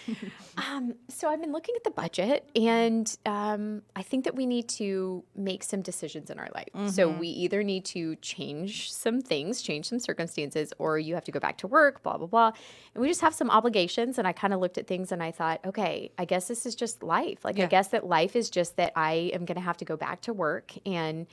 um, 0.58 0.94
so 1.10 1.28
I've 1.28 1.42
been 1.42 1.52
looking 1.52 1.76
at 1.76 1.84
the 1.84 1.90
budget, 1.92 2.48
and 2.56 3.18
um, 3.26 3.82
I 3.96 4.04
think 4.04 4.26
that 4.26 4.36
we 4.36 4.46
need 4.46 4.70
to 4.70 5.24
make 5.36 5.64
some 5.64 5.82
decisions 5.82 6.30
in 6.30 6.38
our 6.40 6.50
life. 6.54 6.70
So 6.94 7.10
Mm-hmm. 7.10 7.20
we 7.20 7.28
either 7.30 7.64
need 7.64 7.84
to 7.86 8.16
change 8.18 8.94
some 8.94 9.22
things, 9.22 9.62
change 9.62 9.88
some 9.90 10.00
circumstances, 10.00 10.72
or 10.78 11.00
you 11.00 11.16
have 11.16 11.24
to 11.26 11.32
go 11.32 11.40
back 11.40 11.58
to 11.60 11.68
work, 11.68 12.04
blah, 12.04 12.18
blah, 12.18 12.28
blah. 12.28 12.52
And 12.94 13.02
we 13.02 13.08
just 13.08 13.22
have 13.22 13.34
some 13.34 13.50
obligations. 13.50 14.18
And 14.20 14.28
I 14.28 14.34
kind 14.34 14.54
of 14.54 14.60
looked 14.60 14.78
at 14.78 14.86
things 14.88 15.12
and 15.12 15.24
I 15.24 15.32
thought, 15.32 15.60
okay, 15.66 16.12
I 16.18 16.26
guess 16.26 16.48
this 16.48 16.66
is 16.66 16.76
just 16.76 17.02
life. 17.02 17.44
Like, 17.44 17.58
Yeah. 17.58 17.64
I 17.66 17.68
guess 17.68 17.88
that 17.90 18.06
life 18.06 18.36
is 18.36 18.50
just 18.50 18.76
that 18.78 18.94
I 18.96 19.32
am 19.34 19.46
going 19.46 19.56
to 19.56 19.62
have 19.62 19.78
to 19.78 19.86
go 19.86 19.98
back 19.98 20.22
to 20.22 20.34
work. 20.34 20.74
And 20.86 21.26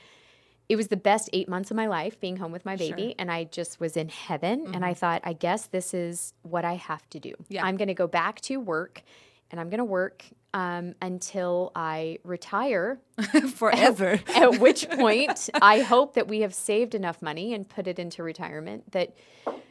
it 0.67 0.75
was 0.75 0.87
the 0.87 0.97
best 0.97 1.29
eight 1.33 1.47
months 1.47 1.69
of 1.71 1.77
my 1.77 1.85
life 1.87 2.19
being 2.19 2.37
home 2.37 2.51
with 2.51 2.65
my 2.65 2.75
baby 2.75 3.13
and 3.19 3.31
i 3.31 3.43
just 3.43 3.79
was 3.79 3.95
in 3.97 4.09
heaven 4.09 4.67
and 4.73 4.83
i 4.85 4.93
thought 4.93 5.21
i 5.23 5.33
guess 5.33 5.67
this 5.67 5.93
is 5.93 6.33
what 6.41 6.65
i 6.65 6.73
have 6.75 7.07
to 7.09 7.19
do 7.19 7.29
Mm-hmm. 7.31 7.53
Yeah. 7.53 7.65
i'm 7.65 7.77
going 7.77 7.87
to 7.89 7.93
go 7.93 8.07
back 8.07 8.41
to 8.41 8.57
work 8.59 9.03
and 9.51 9.59
i'm 9.59 9.69
going 9.69 9.79
to 9.79 9.83
work 9.85 10.23
um, 10.53 10.95
until 11.01 11.71
i 11.75 12.17
retire 12.23 12.99
Forever. 13.55 14.19
at 14.35 14.59
which 14.59 14.89
point 14.89 15.49
i 15.61 15.81
hope 15.81 16.13
that 16.15 16.27
we 16.27 16.41
have 16.41 16.53
saved 16.53 16.95
enough 16.95 17.21
money 17.21 17.53
and 17.53 17.67
put 17.69 17.87
it 17.87 17.99
into 17.99 18.23
retirement 18.23 18.91
that 18.93 19.15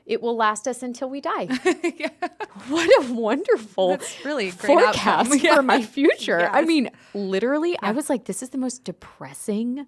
it 0.07 0.21
will 0.21 0.37
last 0.37 0.69
us 0.69 0.83
until 0.83 1.09
we 1.09 1.21
die 1.23 1.47
what 2.69 2.89
a 3.09 3.13
wonderful 3.15 3.89
That's 3.91 4.25
really 4.25 4.51
great 4.51 4.67
forecast. 4.67 5.43
Yeah. 5.43 5.57
for 5.57 5.63
my 5.63 5.83
future. 5.83 6.49
I 6.53 6.63
mean, 6.63 6.91
literally, 7.15 7.77
I 7.83 7.93
was 7.93 8.09
like, 8.11 8.27
this 8.27 8.43
is 8.43 8.51
the 8.51 8.59
most 8.59 8.85
depressing 8.85 9.87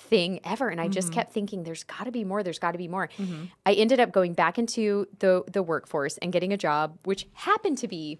thing 0.00 0.40
ever. 0.44 0.68
And 0.68 0.80
I 0.80 0.84
Mm-hmm. 0.84 0.92
just 0.92 1.12
kept 1.12 1.32
thinking, 1.32 1.64
there's 1.64 1.84
got 1.84 2.04
to 2.04 2.10
be 2.10 2.24
more. 2.24 2.42
There's 2.42 2.58
got 2.58 2.72
to 2.72 2.78
be 2.78 2.88
more. 2.88 3.08
I 3.66 3.72
ended 3.74 4.00
up 4.00 4.12
going 4.12 4.32
back 4.34 4.58
into 4.58 5.06
the 5.18 5.44
the 5.52 5.62
workforce 5.62 6.18
and 6.18 6.32
getting 6.32 6.52
a 6.52 6.56
job, 6.56 6.98
which 7.04 7.26
happened 7.34 7.78
to 7.78 7.88
be 7.88 8.18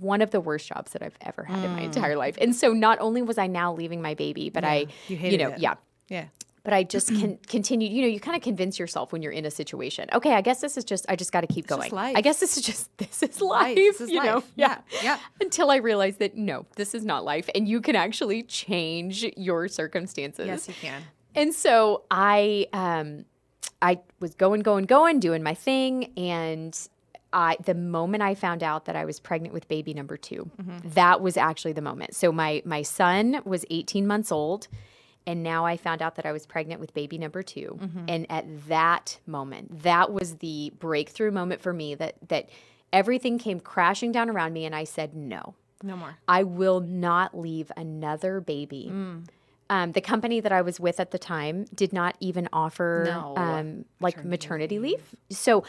one 0.00 0.22
of 0.22 0.30
the 0.30 0.40
worst 0.40 0.68
jobs 0.68 0.92
that 0.92 1.02
I've 1.02 1.18
ever 1.20 1.42
had 1.44 1.58
Mm. 1.58 1.64
in 1.64 1.72
my 1.72 1.80
entire 1.80 2.16
life. 2.16 2.36
And 2.40 2.54
so 2.54 2.72
not 2.72 2.98
only 3.00 3.22
was 3.22 3.38
I 3.38 3.48
now 3.48 3.72
leaving 3.74 4.00
my 4.00 4.14
baby, 4.14 4.48
but 4.48 4.64
I, 4.64 4.86
you 5.08 5.16
you, 5.16 5.36
know, 5.38 5.48
it. 5.50 5.58
yeah. 5.58 5.74
yeah. 6.08 6.26
But 6.62 6.74
I 6.74 6.82
just 6.82 7.08
can 7.08 7.38
continue. 7.46 7.88
You 7.88 8.02
know, 8.02 8.08
you 8.08 8.20
kind 8.20 8.36
of 8.36 8.42
convince 8.42 8.78
yourself 8.78 9.12
when 9.12 9.22
you're 9.22 9.32
in 9.32 9.46
a 9.46 9.50
situation. 9.50 10.08
Okay, 10.12 10.34
I 10.34 10.40
guess 10.40 10.60
this 10.60 10.76
is 10.76 10.84
just. 10.84 11.06
I 11.08 11.16
just 11.16 11.32
got 11.32 11.40
to 11.40 11.46
keep 11.46 11.66
going. 11.66 11.90
life. 11.90 12.16
I 12.16 12.20
guess 12.20 12.40
this 12.40 12.56
is 12.56 12.64
just. 12.64 12.90
This 12.98 13.22
is 13.22 13.40
life. 13.40 13.76
This 13.76 14.00
is 14.00 14.10
you 14.10 14.22
know. 14.22 14.36
life. 14.36 14.52
Yeah, 14.56 14.78
yeah. 15.02 15.18
Until 15.40 15.70
I 15.70 15.76
realized 15.76 16.18
that 16.18 16.36
no, 16.36 16.66
this 16.76 16.94
is 16.94 17.04
not 17.04 17.24
life, 17.24 17.48
and 17.54 17.66
you 17.66 17.80
can 17.80 17.96
actually 17.96 18.42
change 18.42 19.24
your 19.36 19.68
circumstances. 19.68 20.46
Yes, 20.46 20.68
you 20.68 20.74
can. 20.74 21.02
And 21.34 21.54
so 21.54 22.02
I, 22.10 22.66
um, 22.72 23.24
I 23.80 24.00
was 24.18 24.34
going, 24.34 24.60
going, 24.60 24.84
going, 24.84 25.20
doing 25.20 25.42
my 25.42 25.54
thing, 25.54 26.12
and 26.16 26.76
I, 27.32 27.56
the 27.64 27.74
moment 27.74 28.22
I 28.22 28.34
found 28.34 28.62
out 28.62 28.86
that 28.86 28.96
I 28.96 29.04
was 29.04 29.20
pregnant 29.20 29.54
with 29.54 29.68
baby 29.68 29.94
number 29.94 30.16
2 30.16 30.50
that 30.84 31.20
was 31.20 31.36
actually 31.36 31.72
the 31.72 31.82
moment. 31.82 32.14
So 32.14 32.32
my 32.32 32.62
my 32.64 32.82
son 32.82 33.40
was 33.44 33.64
18 33.70 34.06
months 34.06 34.32
old, 34.32 34.68
and 35.30 35.42
now 35.42 35.64
I 35.64 35.76
found 35.76 36.02
out 36.02 36.16
that 36.16 36.26
I 36.26 36.32
was 36.32 36.44
pregnant 36.46 36.80
with 36.80 36.92
baby 36.92 37.16
number 37.18 37.42
2 37.42 37.78
And 38.08 38.26
at 38.30 38.44
that 38.68 39.18
moment, 39.26 39.82
that 39.82 40.12
was 40.12 40.28
the 40.38 40.72
breakthrough 40.78 41.30
moment 41.30 41.60
for 41.60 41.72
me. 41.72 41.94
That 41.94 42.14
that 42.28 42.48
everything 42.92 43.38
came 43.38 43.60
crashing 43.60 44.10
down 44.12 44.28
around 44.28 44.52
me, 44.52 44.64
and 44.66 44.74
I 44.74 44.84
said 44.84 45.14
no. 45.14 45.54
No 45.82 45.96
more. 45.96 46.16
I 46.28 46.42
will 46.42 46.80
not 46.80 47.28
leave 47.38 47.70
another 47.76 48.40
baby. 48.40 48.92
Um, 49.70 49.92
the 49.92 50.00
company 50.00 50.40
that 50.40 50.50
I 50.52 50.62
was 50.62 50.80
with 50.80 50.98
at 50.98 51.10
the 51.12 51.18
time 51.18 51.64
did 51.82 51.92
not 51.92 52.16
even 52.18 52.48
offer 52.52 53.04
No. 53.06 53.34
um, 53.36 53.84
like 54.00 54.24
maternity 54.24 54.78
leave. 54.80 55.14
So 55.30 55.62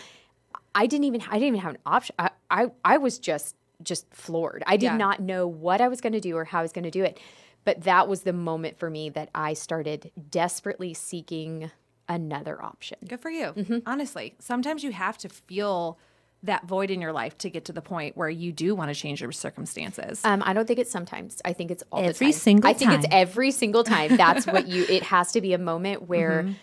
I 0.74 0.88
didn't 0.88 1.04
even 1.06 1.22
I 1.30 1.34
didn't 1.40 1.50
even 1.50 1.60
have 1.62 1.74
an 1.76 1.82
option. 1.86 2.16
I 2.18 2.30
I, 2.50 2.72
I 2.84 2.98
was 2.98 3.20
just 3.20 3.56
just 3.84 4.06
floored. 4.14 4.64
I 4.66 4.76
did 4.78 4.88
Yeah. 4.88 4.98
not 4.98 5.20
know 5.20 5.46
what 5.48 5.82
I 5.82 5.88
was 5.88 6.02
going 6.02 6.14
to 6.14 6.20
do 6.30 6.36
or 6.36 6.46
how 6.46 6.60
I 6.60 6.62
was 6.64 6.72
going 6.72 6.84
to 6.92 6.92
do 7.00 7.04
it. 7.04 7.20
But 7.64 7.82
that 7.84 8.08
was 8.08 8.22
the 8.22 8.34
moment 8.34 8.78
for 8.80 8.90
me 8.90 9.10
that 9.10 9.30
I 9.36 9.54
started 9.54 10.12
desperately 10.30 10.94
seeking 10.94 11.72
another 12.10 12.62
option. 12.62 12.98
Good 13.08 13.20
for 13.22 13.30
you. 13.30 13.48
Mm-hmm. 13.54 13.78
Honestly, 13.86 14.36
sometimes 14.40 14.84
you 14.84 14.92
have 14.92 15.18
to 15.20 15.30
feel 15.30 15.98
that 16.44 16.66
void 16.66 16.90
in 16.90 17.00
your 17.00 17.14
life 17.14 17.38
to 17.38 17.52
get 17.52 17.66
to 17.66 17.72
the 17.72 17.84
point 17.84 18.18
where 18.18 18.30
you 18.30 18.52
do 18.52 18.74
want 18.74 18.90
to 18.92 19.00
change 19.00 19.22
your 19.22 19.32
circumstances. 19.32 20.22
Um, 20.26 20.42
I 20.44 20.54
don't 20.54 20.66
think 20.68 20.80
it's 20.80 20.90
sometimes. 20.90 21.40
I 21.46 21.54
think 21.54 21.70
it's 21.70 21.84
all 21.92 22.00
Every 22.00 22.28
the 22.28 22.32
time. 22.34 22.40
single 22.40 22.70
I 22.70 22.74
think 22.74 22.92
it's 22.94 23.04
time. 23.06 23.14
every 23.14 23.52
single 23.52 23.84
time. 23.84 24.18
That's 24.18 24.48
what 24.48 24.68
you. 24.68 24.84
It 24.90 25.04
has 25.04 25.32
to 25.34 25.42
be 25.42 25.54
a 25.54 25.60
moment 25.60 26.08
where, 26.10 26.42
Mm-hmm. 26.44 26.54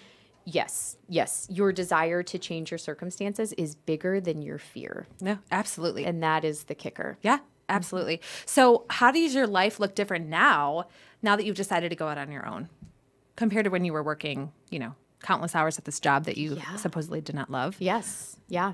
yes, 0.47 0.97
yes, 1.09 1.47
your 1.49 1.71
desire 1.73 2.25
to 2.25 2.38
change 2.40 2.73
your 2.73 2.78
circumstances 2.78 3.52
is 3.52 3.76
bigger 3.76 4.21
than 4.21 4.43
your 4.43 4.59
fear, 4.59 5.07
no, 5.21 5.38
absolutely. 5.52 6.05
and 6.07 6.23
that 6.25 6.45
is 6.45 6.64
the 6.64 6.75
kicker. 6.75 7.17
yeah, 7.23 7.38
absolutely. 7.68 8.20
So, 8.46 8.84
how 8.90 9.10
does 9.10 9.34
your 9.34 9.46
life 9.46 9.78
look 9.80 9.94
different 9.94 10.26
now? 10.28 10.87
Now 11.22 11.37
that 11.37 11.44
you've 11.44 11.56
decided 11.56 11.88
to 11.90 11.96
go 11.96 12.08
out 12.08 12.18
on 12.18 12.30
your 12.32 12.46
own? 12.46 12.68
compared 13.37 13.62
to 13.64 13.70
when 13.70 13.84
you 13.84 13.92
were 13.92 14.02
working, 14.02 14.50
you 14.68 14.80
know, 14.80 14.92
countless 15.22 15.54
hours 15.54 15.78
at 15.78 15.84
this 15.84 16.00
job 16.00 16.25
that 16.25 16.37
you 16.37 16.56
Yeah. 16.56 16.75
supposedly 16.75 17.20
did 17.20 17.37
not 17.37 17.48
love? 17.48 17.76
Yes. 17.78 18.37
Yeah. 18.48 18.72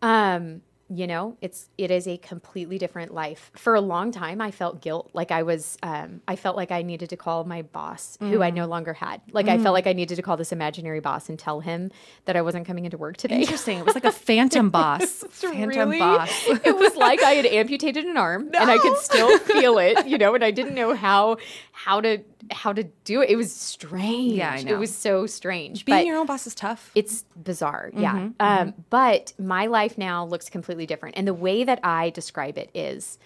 Um, 0.00 0.62
you 0.92 1.06
know, 1.06 1.36
it's 1.40 1.68
it 1.78 1.90
is 1.92 2.08
a 2.08 2.16
completely 2.16 2.76
different 2.76 3.14
life. 3.14 3.52
For 3.54 3.76
a 3.76 3.80
long 3.80 4.10
time, 4.10 4.40
I 4.40 4.50
felt 4.50 4.80
guilt, 4.80 5.08
like 5.12 5.30
I 5.30 5.44
was, 5.44 5.78
um, 5.84 6.20
I 6.26 6.34
felt 6.34 6.56
like 6.56 6.72
I 6.72 6.82
needed 6.82 7.10
to 7.10 7.16
call 7.16 7.44
my 7.44 7.62
boss, 7.62 8.18
who 8.20 8.42
I 8.42 8.50
no 8.50 8.66
longer 8.66 8.92
had. 8.92 9.20
Like 9.32 9.46
I 9.46 9.58
felt 9.58 9.72
like 9.72 9.86
I 9.86 9.92
needed 9.92 10.16
to 10.16 10.22
call 10.22 10.36
this 10.36 10.50
imaginary 10.50 10.98
boss 10.98 11.28
and 11.28 11.38
tell 11.38 11.60
him 11.60 11.92
that 12.24 12.34
I 12.36 12.42
wasn't 12.42 12.66
coming 12.66 12.84
into 12.86 12.98
work 12.98 13.16
today. 13.16 13.40
Interesting. 13.40 13.78
It 13.78 13.86
was 13.86 13.94
like 13.94 14.04
a 14.04 14.10
phantom 14.12 14.70
boss. 14.78 15.24
phantom 15.30 15.68
Really? 15.68 15.98
boss. 16.00 16.30
it 16.48 16.76
was 16.76 16.96
like 16.96 17.22
I 17.22 17.30
had 17.32 17.46
amputated 17.46 18.04
an 18.04 18.16
arm 18.16 18.50
and 18.52 18.70
I 18.70 18.78
could 18.78 18.96
still 18.98 19.38
feel 19.38 19.78
it, 19.78 20.06
you 20.08 20.18
know, 20.18 20.34
and 20.34 20.42
I 20.42 20.50
didn't 20.50 20.74
know 20.74 20.94
how 20.96 21.36
how 21.84 22.00
to 22.00 22.18
how 22.50 22.72
to 22.72 22.84
do 23.04 23.22
it. 23.22 23.30
It 23.30 23.36
was 23.36 23.52
strange. 23.54 24.32
Yeah, 24.34 24.52
I 24.52 24.56
It 24.58 24.78
was 24.78 24.94
so 24.94 25.26
strange. 25.26 25.84
Being 25.84 25.98
but 25.98 26.06
your 26.06 26.18
own 26.18 26.26
boss 26.26 26.46
is 26.46 26.54
tough. 26.54 26.90
it's 26.94 27.24
bizarre. 27.36 27.90
Mm-hmm, 27.94 28.00
Yeah. 28.02 28.30
Um, 28.40 28.74
but 28.90 29.32
my 29.38 29.66
life 29.66 29.96
now 29.96 30.24
looks 30.26 30.48
completely 30.50 30.86
different. 30.86 31.16
And 31.16 31.26
the 31.26 31.34
way 31.34 31.64
that 31.64 31.80
I 31.84 32.10
describe 32.10 32.58
it 32.58 32.70
is 32.74 33.18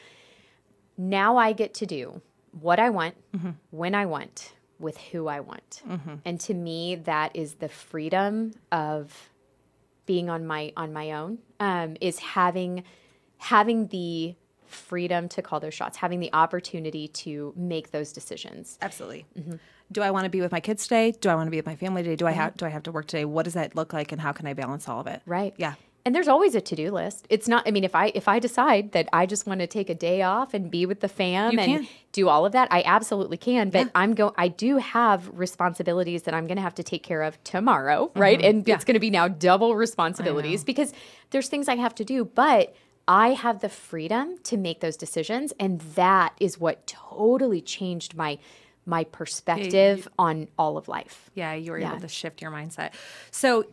now 0.97 1.37
I 1.37 1.53
get 1.53 1.75
to 1.75 1.87
do 1.87 2.21
what 2.61 2.79
I 2.79 2.91
want, 2.91 3.15
Mm-hmm. 3.37 3.51
when 3.71 3.95
I 3.95 4.07
want, 4.07 4.53
with 4.79 4.97
who 4.99 5.27
I 5.27 5.41
want. 5.41 5.83
And 6.25 6.39
to 6.41 6.55
me, 6.55 6.95
that 6.97 7.35
is 7.35 7.55
the 7.55 7.69
freedom 7.69 8.53
of 8.71 9.31
being 10.07 10.29
on 10.29 10.47
my 10.47 10.73
on 10.77 10.93
my 10.93 11.13
own 11.13 11.39
um, 11.61 11.97
is 12.01 12.19
having 12.19 12.85
having 13.39 13.87
the 13.89 14.35
freedom 14.67 15.29
to 15.31 15.43
call 15.43 15.61
those 15.61 15.75
shots 15.75 15.97
having 15.99 16.21
the 16.21 16.33
opportunity 16.33 17.09
to 17.09 17.53
make 17.57 17.91
those 17.91 18.13
decisions 18.13 18.79
Absolutely. 18.83 19.27
Mm-hmm. 19.39 19.55
Do 19.93 20.01
I 20.03 20.11
want 20.11 20.25
to 20.25 20.31
be 20.31 20.41
with 20.41 20.51
my 20.53 20.61
kids 20.61 20.85
today? 20.85 21.13
Do 21.21 21.29
I 21.29 21.35
want 21.35 21.47
to 21.47 21.51
be 21.51 21.59
with 21.59 21.67
my 21.67 21.77
family 21.77 22.03
today? 22.03 22.17
Do 22.17 22.27
I 22.27 22.33
have 22.33 22.57
do 22.57 22.65
I 22.65 22.71
have 22.71 22.83
to 22.85 22.93
work 22.93 23.07
today? 23.07 23.25
What 23.25 23.45
does 23.45 23.55
that 23.55 23.77
look 23.77 23.93
like 23.93 24.13
and 24.13 24.21
how 24.21 24.33
can 24.33 24.47
I 24.47 24.55
balance 24.55 24.89
all 24.89 25.01
of 25.01 25.07
it? 25.07 25.21
Right. 25.27 25.55
Yeah. 25.59 25.75
And 26.07 26.15
there's 26.15 26.29
always 26.29 26.55
a 26.55 26.61
to-do 26.61 26.91
list. 26.91 27.27
It's 27.31 27.49
not 27.49 27.67
I 27.67 27.71
mean 27.71 27.85
if 27.85 27.95
I 27.95 28.13
if 28.15 28.27
I 28.29 28.39
decide 28.39 28.93
that 28.93 29.09
I 29.13 29.25
just 29.27 29.47
want 29.47 29.61
to 29.61 29.67
take 29.67 29.89
a 29.89 29.95
day 29.95 30.21
off 30.23 30.53
and 30.53 30.71
be 30.71 30.85
with 30.87 31.01
the 31.01 31.09
fam 31.09 31.53
You 31.53 31.59
and 31.61 31.73
can. 31.85 31.89
do 32.13 32.29
all 32.29 32.45
of 32.45 32.53
that, 32.53 32.69
I 32.71 32.83
absolutely 32.85 33.37
can, 33.39 33.71
but 33.71 33.91
I'm 33.95 34.15
go 34.15 34.35
I 34.37 34.49
do 34.49 34.79
have 34.79 35.31
responsibilities 35.39 36.23
that 36.25 36.35
I'm 36.35 36.47
going 36.47 36.57
to 36.57 36.63
have 36.63 36.75
to 36.77 36.83
take 36.83 37.03
care 37.03 37.23
of 37.23 37.43
tomorrow, 37.45 38.11
right? 38.17 38.41
And 38.43 38.61
Mm-hmm. 38.63 38.69
Yeah. 38.71 38.75
it's 38.77 38.85
going 38.85 38.95
to 38.95 39.01
be 39.01 39.11
now 39.11 39.29
double 39.29 39.77
responsibilities 39.77 40.63
because 40.65 40.93
there's 41.31 41.49
things 41.49 41.69
I 41.69 41.77
have 41.77 41.95
to 41.97 42.05
do, 42.05 42.25
but 42.25 42.75
I 43.07 43.31
have 43.35 43.61
the 43.61 43.69
freedom 43.69 44.39
to 44.45 44.57
make 44.57 44.81
those 44.81 44.97
decisions 44.97 45.53
and 45.61 45.81
that 45.95 46.35
is 46.41 46.59
what 46.59 46.87
totally 46.87 47.61
changed 47.61 48.17
my 48.17 48.39
my 48.87 49.05
perspective 49.05 50.07
on 50.19 50.47
all 50.59 50.77
of 50.77 50.89
life. 50.89 51.31
Yeah, 51.35 51.55
you 51.55 51.73
were 51.73 51.79
Yeah. 51.79 51.93
able 51.93 52.01
to 52.03 52.09
shift 52.09 52.43
your 52.43 52.51
mindset. 52.51 52.93
So 53.31 53.65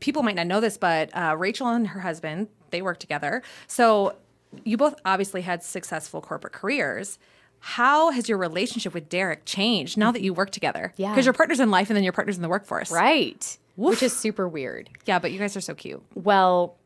people 0.00 0.22
might 0.22 0.36
not 0.36 0.46
know 0.46 0.60
this, 0.60 0.78
but 0.78 1.10
uh, 1.14 1.34
Rachel 1.38 1.68
and 1.68 1.86
her 1.88 2.00
husband 2.00 2.48
they 2.70 2.80
work 2.82 2.98
together. 2.98 3.42
So 3.66 4.16
you 4.64 4.76
both 4.76 4.94
obviously 5.04 5.42
had 5.42 5.62
successful 5.62 6.20
corporate 6.20 6.52
careers. 6.54 7.18
How 7.60 8.10
has 8.10 8.28
your 8.28 8.36
relationship 8.38 8.92
with 8.94 9.08
Derek 9.08 9.44
changed 9.44 9.96
now 9.96 10.10
that 10.12 10.22
you 10.22 10.32
work 10.34 10.50
together? 10.50 10.92
Yeah. 10.96 11.10
because 11.12 11.24
you're 11.26 11.32
partners 11.34 11.60
in 11.60 11.70
life 11.70 11.88
and 11.90 11.96
then 11.96 12.04
you're 12.04 12.12
partners 12.12 12.36
in 12.36 12.42
the 12.42 12.48
workforce. 12.48 12.90
Right. 12.90 13.58
Which 13.76 14.02
is 14.02 14.16
super 14.16 14.46
weird. 14.48 14.90
Yeah, 15.06 15.18
but 15.18 15.32
you 15.32 15.38
guys 15.38 15.56
are 15.56 15.60
so 15.60 15.74
cute. 15.74 16.02
Well, 16.14 16.76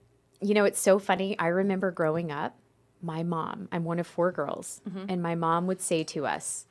you 0.41 0.55
know, 0.55 0.65
it's 0.65 0.81
so 0.81 0.99
funny. 0.99 1.39
I 1.39 1.49
remember 1.49 1.91
growing 1.91 2.31
up, 2.31 2.57
my 3.03 3.23
mom, 3.23 3.69
I'm 3.71 3.85
one 3.85 3.99
of 3.99 4.07
four 4.07 4.33
girls, 4.33 4.81
mm-hmm. 4.89 5.07
and 5.09 5.23
my 5.23 5.35
mom 5.35 5.67
would 5.67 5.81
say 5.81 6.03
to 6.05 6.27
us, 6.27 6.67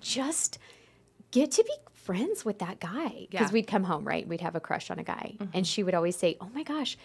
just 0.00 0.58
get 1.30 1.50
to 1.52 1.64
be 1.64 1.72
friends 1.92 2.44
with 2.44 2.58
that 2.60 2.80
guy. 2.80 3.26
Because 3.30 3.48
Yeah. 3.48 3.52
we'd 3.52 3.66
come 3.66 3.84
home, 3.84 4.04
right? 4.04 4.26
We'd 4.26 4.40
have 4.40 4.54
a 4.54 4.60
crush 4.60 4.90
on 4.90 4.98
a 4.98 5.02
guy. 5.04 5.34
Mm-hmm. 5.38 5.50
And 5.54 5.66
she 5.66 5.82
would 5.82 5.94
always 5.94 6.16
say, 6.16 6.36
oh 6.40 6.50
my 6.54 6.62
gosh, 6.62 6.96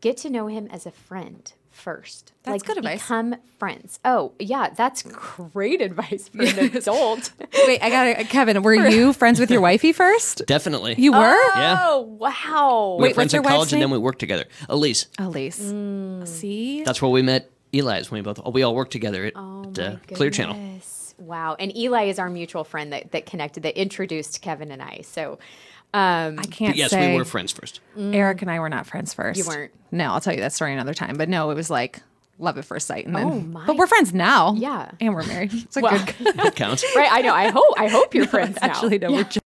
get 0.00 0.16
to 0.18 0.30
know 0.30 0.46
him 0.46 0.66
as 0.70 0.86
a 0.86 0.90
friend 0.90 1.52
first. 1.70 2.32
That's 2.42 2.62
good 2.62 2.78
advice. 2.78 3.02
Become 3.02 3.36
friends. 3.58 4.00
Oh, 4.04 4.32
yeah, 4.38 4.70
that's 4.70 5.02
great 5.02 5.80
advice 5.88 6.28
for 6.28 6.42
an 6.42 6.58
adult. 6.76 7.32
Wait, 7.66 7.82
I 7.82 7.90
got 7.90 8.06
it, 8.06 8.28
Kevin. 8.28 8.62
Were 8.62 8.74
you 8.74 9.12
friends 9.12 9.38
with 9.40 9.50
your 9.50 9.60
wifey 9.60 9.92
first? 9.92 10.42
Definitely. 10.46 10.94
You 10.98 11.12
were. 11.12 11.36
Yeah. 11.56 11.76
Oh, 11.80 12.00
wow. 12.00 12.96
we 12.98 13.02
were 13.02 13.08
Wait, 13.08 13.14
friends 13.14 13.28
what's 13.28 13.34
your 13.34 13.42
in 13.42 13.48
college 13.48 13.58
wife's 13.60 13.72
and 13.72 13.82
then 13.82 13.88
name? 13.90 13.92
we 13.92 13.98
worked 13.98 14.18
together. 14.20 14.44
Elise. 14.68 15.06
Elise. 15.18 15.60
Mm. 15.60 16.26
See, 16.26 16.82
That's 16.84 17.00
where 17.00 17.10
we 17.10 17.22
met 17.22 17.50
Eli's 17.72 18.10
when 18.10 18.20
we 18.20 18.22
both 18.22 18.44
we 18.52 18.62
all 18.62 18.74
worked 18.74 18.92
together 18.92 19.24
at 19.26 19.32
Oh 19.36 19.72
uh, 19.78 19.96
Clear 20.14 20.30
Channel. 20.30 20.54
goodness. 20.54 21.14
Wow. 21.18 21.54
And 21.58 21.76
Eli 21.76 22.04
is 22.04 22.18
our 22.18 22.30
mutual 22.30 22.64
friend 22.64 22.92
that, 22.92 23.12
that 23.12 23.26
connected, 23.26 23.62
that 23.64 23.78
introduced 23.80 24.40
Kevin 24.42 24.70
and 24.72 24.82
I. 24.82 25.02
So, 25.02 25.38
um, 25.92 26.38
I 26.38 26.42
can't 26.44 26.72
But 26.72 26.76
yes, 26.76 26.90
say 26.90 27.12
we 27.12 27.18
were 27.18 27.24
friends 27.24 27.52
first. 27.52 27.80
Eric 27.98 28.42
and 28.42 28.50
I 28.50 28.60
were 28.60 28.68
not 28.68 28.86
friends 28.86 29.12
first. 29.14 29.38
You 29.38 29.46
weren't. 29.46 29.72
No, 29.90 30.12
I'll 30.12 30.20
tell 30.20 30.34
you 30.34 30.40
that 30.40 30.52
story 30.52 30.72
another 30.72 30.94
time. 30.94 31.16
But 31.16 31.28
no, 31.28 31.50
it 31.50 31.54
was 31.54 31.68
like 31.70 32.00
love 32.38 32.56
at 32.58 32.64
first 32.64 32.86
sight. 32.86 33.06
And 33.06 33.14
then, 33.14 33.26
Oh, 33.26 33.40
my- 33.40 33.66
But 33.66 33.76
we're 33.76 33.86
friends 33.86 34.14
now. 34.14 34.54
Yeah. 34.54 34.90
and 35.00 35.14
we're 35.14 35.26
married. 35.26 35.52
It's 35.64 35.76
a 35.76 35.80
Well, 35.80 35.98
good. 36.04 36.34
That 36.36 36.54
counts. 36.56 36.84
right. 36.96 37.08
I 37.10 37.20
know. 37.22 37.34
I 37.34 37.48
hope, 37.50 37.74
I 37.76 37.88
hope 37.88 38.14
you're 38.14 38.26
friends 38.26 38.56
now. 38.62 38.68
Actually, 38.68 38.98
no. 38.98 39.10
We're 39.12 39.24
just... 39.24 39.40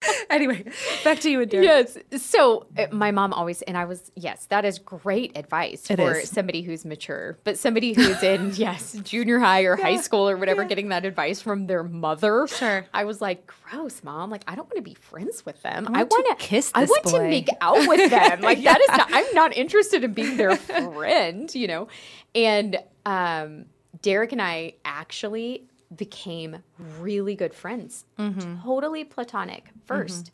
anyway, 0.30 0.64
back 1.02 1.18
to 1.20 1.30
you 1.30 1.40
and 1.40 1.50
Derek. 1.50 1.64
Yes. 1.64 1.98
So 2.22 2.66
uh, 2.76 2.86
my 2.92 3.10
mom 3.10 3.32
always, 3.32 3.62
and 3.62 3.76
I 3.76 3.84
was, 3.84 4.12
yes, 4.14 4.46
that 4.46 4.64
is 4.64 4.78
great 4.78 5.36
advice 5.36 5.90
It 5.90 5.96
for 5.96 6.18
is. 6.18 6.30
somebody 6.30 6.62
who's 6.62 6.84
mature, 6.84 7.38
but 7.44 7.58
somebody 7.58 7.94
who's 7.94 8.22
in, 8.22 8.52
yes, 8.54 8.92
junior 9.02 9.38
high 9.38 9.62
or 9.62 9.76
high 9.76 9.96
school 9.96 10.28
or 10.28 10.36
whatever, 10.36 10.64
getting 10.64 10.90
that 10.90 11.04
advice 11.04 11.40
from 11.42 11.66
their 11.66 11.82
mother. 11.82 12.46
Sure. 12.46 12.86
I 12.94 13.04
was 13.04 13.20
like, 13.20 13.46
gross, 13.46 14.04
mom. 14.04 14.30
Like, 14.30 14.44
I 14.46 14.54
don't 14.54 14.66
want 14.66 14.76
to 14.76 14.82
be 14.82 14.94
friends 14.94 15.44
with 15.44 15.60
them. 15.62 15.88
I 15.92 16.04
want 16.04 16.38
to 16.38 16.44
kiss 16.44 16.70
I 16.74 16.84
want 16.84 17.04
boy." 17.04 17.10
to 17.18 17.28
make 17.28 17.48
out 17.60 17.88
with 17.88 18.10
them. 18.10 18.40
Like, 18.40 18.62
that 18.62 18.80
is 18.80 18.88
not, 18.88 19.08
I'm 19.12 19.34
not 19.34 19.56
interested 19.56 20.04
in 20.04 20.12
being 20.12 20.36
their 20.36 20.56
friend, 20.56 21.52
you 21.54 21.66
know? 21.66 21.88
And 22.34 22.78
um, 23.04 23.64
Derek 24.00 24.32
and 24.32 24.40
I 24.42 24.74
actually 24.84 25.64
became 25.94 26.62
really 27.00 27.34
good 27.34 27.54
friends, 27.54 28.04
Mm-hmm. 28.18 28.62
totally 28.62 29.04
platonic 29.04 29.70
1st 29.86 30.30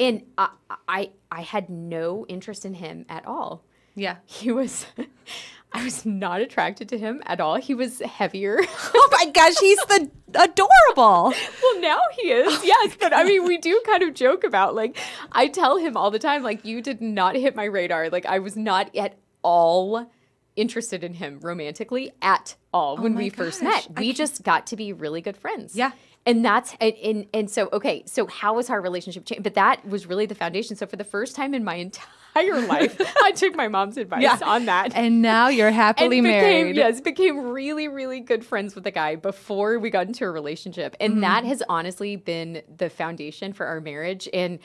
And 0.00 0.22
I, 0.36 0.48
I, 0.88 1.10
I 1.30 1.42
had 1.42 1.68
no 1.70 2.24
interest 2.26 2.64
in 2.64 2.74
him 2.74 3.04
at 3.08 3.26
all. 3.26 3.64
Yeah. 3.94 4.16
He 4.24 4.52
was, 4.52 4.86
I 5.72 5.84
was 5.84 6.06
not 6.06 6.40
attracted 6.40 6.88
to 6.90 6.98
him 6.98 7.20
at 7.26 7.40
all. 7.40 7.56
He 7.56 7.74
was 7.74 8.00
heavier. 8.00 8.60
Oh 9.10 9.24
my 9.24 9.30
gosh, 9.32 9.54
he's 9.58 9.78
the 9.86 10.08
adorable. 10.34 11.32
well, 11.62 11.80
now 11.80 11.98
he 12.12 12.30
is, 12.30 12.62
yes. 12.64 12.96
But 13.00 13.12
I 13.12 13.24
mean, 13.24 13.44
we 13.44 13.58
do 13.58 13.80
kind 13.84 14.02
of 14.04 14.14
joke 14.14 14.44
about 14.44 14.74
like, 14.76 14.96
I 15.32 15.48
tell 15.48 15.76
him 15.76 15.96
all 15.96 16.10
the 16.12 16.18
time, 16.20 16.42
like, 16.44 16.64
you 16.64 16.80
did 16.82 17.00
not 17.00 17.34
hit 17.34 17.56
my 17.56 17.64
radar. 17.64 18.10
Like, 18.10 18.26
I 18.26 18.38
was 18.38 18.56
not 18.56 18.94
at 18.94 19.16
all 19.42 20.08
interested 20.56 21.02
in 21.02 21.14
him 21.14 21.40
romantically 21.40 22.12
at 22.22 22.54
all 22.72 22.96
when 22.96 23.12
Oh 23.12 23.14
my 23.16 23.22
we 23.22 23.30
first 23.30 23.62
gosh, 23.62 23.88
met. 23.88 23.98
We 23.98 24.12
just 24.12 24.42
got 24.42 24.66
to 24.68 24.76
be 24.76 24.92
really 24.92 25.20
good 25.20 25.36
friends. 25.36 25.74
Yeah. 25.74 25.92
And 26.26 26.44
that's 26.44 26.76
and, 26.80 26.94
and 27.02 27.26
and 27.32 27.50
so 27.50 27.70
okay, 27.72 28.02
so 28.04 28.26
how 28.26 28.54
was 28.54 28.68
our 28.68 28.80
relationship 28.82 29.24
changed? 29.24 29.42
But 29.44 29.54
that 29.54 29.86
was 29.88 30.06
really 30.06 30.26
the 30.26 30.34
foundation. 30.34 30.76
So 30.76 30.84
for 30.86 30.96
the 30.96 31.04
first 31.04 31.34
time 31.34 31.54
in 31.54 31.64
my 31.64 31.76
entire 31.76 32.60
life, 32.66 33.00
I 33.22 33.32
took 33.32 33.54
my 33.56 33.68
mom's 33.68 33.96
advice 33.96 34.42
on 34.42 34.66
that. 34.66 34.94
And 34.94 35.22
now 35.22 35.48
you're 35.48 35.70
happily 35.70 36.20
became, 36.20 36.24
married. 36.24 36.76
Yes, 36.76 37.00
became 37.00 37.38
really, 37.38 37.88
really 37.88 38.20
good 38.20 38.44
friends 38.44 38.74
with 38.74 38.84
the 38.84 38.90
guy 38.90 39.16
before 39.16 39.78
we 39.78 39.88
got 39.88 40.06
into 40.06 40.24
a 40.26 40.30
relationship, 40.30 40.94
and 41.00 41.12
Mm-hmm. 41.12 41.20
that 41.22 41.44
has 41.44 41.62
honestly 41.68 42.16
been 42.16 42.60
the 42.76 42.90
foundation 42.90 43.54
for 43.54 43.64
our 43.64 43.80
marriage 43.80 44.28
and 44.34 44.58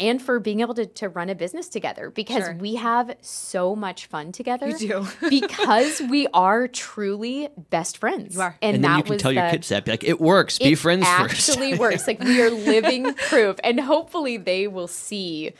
and 0.00 0.20
for 0.20 0.40
being 0.40 0.60
able 0.60 0.74
to, 0.74 0.86
to 0.86 1.08
run 1.08 1.28
a 1.28 1.34
business 1.34 1.68
together 1.68 2.10
because 2.10 2.42
Sure. 2.44 2.54
we 2.54 2.74
have 2.76 3.14
so 3.20 3.76
much 3.76 4.06
fun 4.06 4.32
together. 4.32 4.68
You 4.70 4.78
do. 4.78 5.06
because 5.28 6.00
we 6.00 6.26
are 6.34 6.66
truly 6.66 7.48
best 7.68 7.98
friends. 7.98 8.34
You 8.34 8.40
are. 8.40 8.56
and, 8.62 8.76
And, 8.76 8.84
that 8.84 8.88
then 8.88 8.96
you 8.98 9.02
can 9.04 9.12
was 9.14 9.22
tell 9.22 9.32
your 9.32 9.50
kids 9.50 9.68
that. 9.68 9.84
Be 9.84 9.90
like, 9.92 10.02
it 10.04 10.20
works. 10.20 10.58
Be 10.58 10.74
friends 10.74 11.06
first. 11.06 11.48
It 11.50 11.52
actually 11.52 11.74
works. 11.78 12.06
Like 12.06 12.18
we 12.20 12.40
are 12.42 12.50
living 12.50 13.14
proof, 13.28 13.56
and 13.62 13.78
hopefully 13.78 14.38
they 14.38 14.66
will 14.66 14.88
see, 14.88 15.52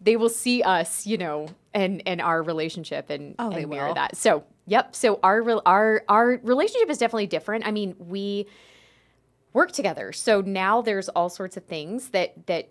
they 0.00 0.16
will 0.16 0.28
see 0.30 0.62
us, 0.62 1.06
you 1.06 1.18
know, 1.18 1.48
and 1.74 2.02
and 2.06 2.20
our 2.20 2.42
relationship 2.42 3.10
and, 3.10 3.34
Oh, 3.38 3.48
and 3.48 3.56
they 3.56 3.64
mirror 3.66 3.88
will. 3.88 3.94
that. 3.94 4.16
So 4.16 4.44
yep. 4.66 4.94
So 4.94 5.18
our 5.22 5.42
our 5.66 6.02
our 6.08 6.40
relationship 6.42 6.88
is 6.88 6.98
definitely 6.98 7.26
different. 7.26 7.66
I 7.66 7.72
mean, 7.72 7.94
we 7.98 8.46
work 9.52 9.72
together, 9.72 10.12
so 10.12 10.40
now 10.40 10.82
there's 10.82 11.08
all 11.08 11.28
sorts 11.28 11.56
of 11.56 11.64
things 11.64 12.10
that 12.10 12.46
that. 12.46 12.68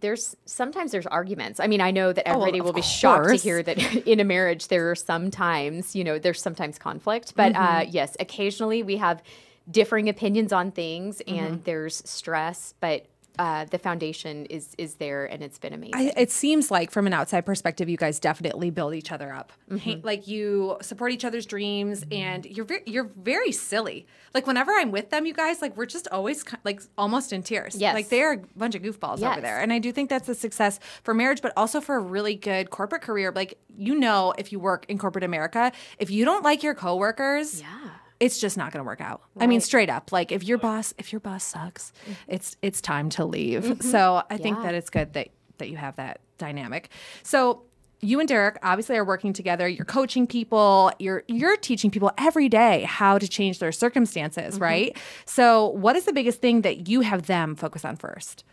There's 0.00 0.36
sometimes 0.46 0.92
there's 0.92 1.06
arguments. 1.06 1.60
I 1.60 1.66
mean, 1.66 1.80
I 1.80 1.90
know 1.90 2.12
that 2.12 2.24
well, 2.26 2.36
everybody 2.36 2.58
of 2.58 2.64
will 2.64 2.72
be 2.72 2.82
shocked 2.82 3.28
to 3.28 3.36
hear 3.36 3.62
that 3.62 3.78
in 4.06 4.20
a 4.20 4.24
marriage 4.24 4.68
there 4.68 4.90
are 4.90 4.94
sometimes, 4.94 5.94
you 5.94 6.04
know, 6.04 6.18
there's 6.18 6.40
sometimes 6.42 6.78
conflict. 6.78 7.34
But 7.36 7.54
uh, 7.54 7.58
Mm-hmm. 7.58 7.90
yes, 7.92 8.16
occasionally 8.18 8.82
we 8.82 8.96
have 8.96 9.22
differing 9.70 10.08
opinions 10.08 10.52
on 10.52 10.70
things 10.72 11.20
Mm-hmm. 11.26 11.38
and 11.38 11.64
there's 11.64 12.02
stress, 12.08 12.74
but 12.80 13.06
uh, 13.38 13.64
the 13.64 13.78
foundation 13.78 14.46
is 14.46 14.74
is 14.78 14.94
there, 14.94 15.24
and 15.24 15.42
it's 15.42 15.58
been 15.58 15.72
amazing. 15.72 15.94
I, 15.94 16.12
it 16.16 16.30
seems 16.30 16.70
like 16.70 16.90
from 16.90 17.06
an 17.06 17.12
outside 17.12 17.46
perspective, 17.46 17.88
you 17.88 17.96
guys 17.96 18.18
definitely 18.18 18.70
build 18.70 18.94
each 18.94 19.12
other 19.12 19.32
up. 19.32 19.52
Mm-hmm. 19.70 20.04
Like 20.04 20.28
you 20.28 20.76
support 20.82 21.12
each 21.12 21.24
other's 21.24 21.46
dreams, 21.46 22.04
and 22.10 22.44
you're 22.44 22.64
very, 22.64 22.82
you're 22.86 23.10
very 23.16 23.52
silly. 23.52 24.06
Like 24.34 24.46
whenever 24.46 24.72
I'm 24.72 24.90
with 24.90 25.10
them, 25.10 25.26
you 25.26 25.32
guys 25.32 25.62
like 25.62 25.76
we're 25.76 25.86
just 25.86 26.08
always 26.08 26.44
like 26.64 26.82
almost 26.98 27.32
in 27.32 27.42
tears. 27.42 27.76
Yes. 27.76 27.94
like 27.94 28.08
they're 28.08 28.34
a 28.34 28.38
bunch 28.56 28.74
of 28.74 28.82
goofballs 28.82 29.22
over 29.22 29.40
there, 29.40 29.60
and 29.60 29.72
I 29.72 29.78
do 29.78 29.92
think 29.92 30.10
that's 30.10 30.28
a 30.28 30.34
success 30.34 30.78
for 31.02 31.14
marriage, 31.14 31.40
but 31.42 31.52
also 31.56 31.80
for 31.80 31.96
a 31.96 32.00
really 32.00 32.34
good 32.34 32.70
corporate 32.70 33.02
career. 33.02 33.32
Like 33.34 33.58
you 33.76 33.94
know, 33.94 34.34
if 34.36 34.52
you 34.52 34.60
work 34.60 34.84
in 34.88 34.98
corporate 34.98 35.24
America, 35.24 35.72
if 35.98 36.10
you 36.10 36.24
don't 36.24 36.44
like 36.44 36.62
your 36.62 36.74
coworkers, 36.74 37.60
yeah. 37.60 37.79
It's 38.20 38.38
just 38.38 38.56
not 38.56 38.70
going 38.72 38.84
to 38.84 38.86
work 38.86 39.00
out. 39.00 39.22
I 39.38 39.46
mean, 39.46 39.60
straight 39.60 39.90
up. 39.90 40.12
Like 40.12 40.30
if 40.30 40.44
your 40.44 40.58
boss, 40.58 40.94
if 40.98 41.12
your 41.12 41.20
boss 41.20 41.42
sucks, 41.42 41.92
mm-hmm. 42.02 42.12
it's 42.28 42.56
it's 42.62 42.80
time 42.80 43.08
to 43.10 43.24
leave. 43.24 43.64
Mm-hmm. 43.64 43.88
So 43.88 44.22
I 44.30 44.36
think 44.36 44.62
that 44.62 44.74
it's 44.74 44.90
good 44.90 45.14
that 45.14 45.28
that 45.58 45.70
you 45.70 45.76
have 45.76 45.96
that 45.96 46.20
dynamic. 46.38 46.90
So 47.22 47.62
you 48.00 48.18
and 48.18 48.28
Derek 48.28 48.58
obviously 48.62 48.96
are 48.96 49.04
working 49.04 49.32
together. 49.32 49.68
You're 49.68 49.84
coaching 49.84 50.26
people. 50.26 50.92
You're 50.98 51.24
you're 51.28 51.56
teaching 51.56 51.90
people 51.90 52.12
every 52.18 52.48
day 52.48 52.82
how 52.82 53.18
to 53.18 53.28
change 53.28 53.58
their 53.58 53.72
circumstances, 53.72 54.54
mm-hmm. 54.54 54.62
right? 54.62 54.96
So 55.24 55.68
what 55.68 55.96
is 55.96 56.04
the 56.04 56.12
biggest 56.12 56.40
thing 56.40 56.62
that 56.62 56.88
you 56.88 57.00
have 57.02 57.26
them 57.26 57.54
focus 57.54 57.84
on 57.84 57.96
first? 57.96 58.44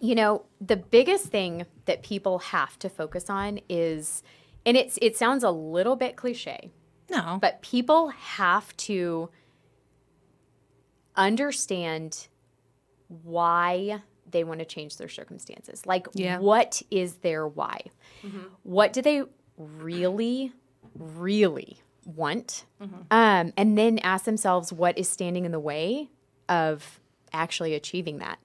You 0.00 0.14
know, 0.14 0.44
the 0.60 0.76
biggest 0.76 1.26
thing 1.26 1.66
that 1.86 2.02
people 2.02 2.38
have 2.38 2.78
to 2.80 2.88
focus 2.88 3.28
on 3.28 3.60
is, 3.68 4.22
and 4.64 4.76
it's 4.76 4.98
it 5.02 5.16
sounds 5.16 5.42
a 5.42 5.50
little 5.50 5.96
bit 5.96 6.16
cliche, 6.16 6.70
No, 7.10 7.38
but 7.40 7.62
people 7.62 8.08
have 8.08 8.76
to 8.78 9.30
understand 11.16 12.28
why 13.22 14.02
they 14.30 14.44
want 14.44 14.60
to 14.60 14.66
change 14.66 14.96
their 14.98 15.08
circumstances. 15.08 15.86
Like, 15.86 16.06
Yeah. 16.14 16.38
what 16.38 16.82
is 16.90 17.14
their 17.16 17.46
why? 17.46 17.80
What 18.62 18.92
do 18.92 19.00
they 19.02 19.22
really, 19.56 20.52
really 20.94 21.78
want? 22.04 22.66
Um, 23.10 23.52
and 23.56 23.76
then 23.78 23.98
ask 24.00 24.24
themselves 24.24 24.72
what 24.72 24.98
is 24.98 25.08
standing 25.08 25.44
in 25.44 25.52
the 25.52 25.60
way 25.60 26.08
of 26.48 27.00
actually 27.32 27.74
achieving 27.74 28.18
that. 28.18 28.38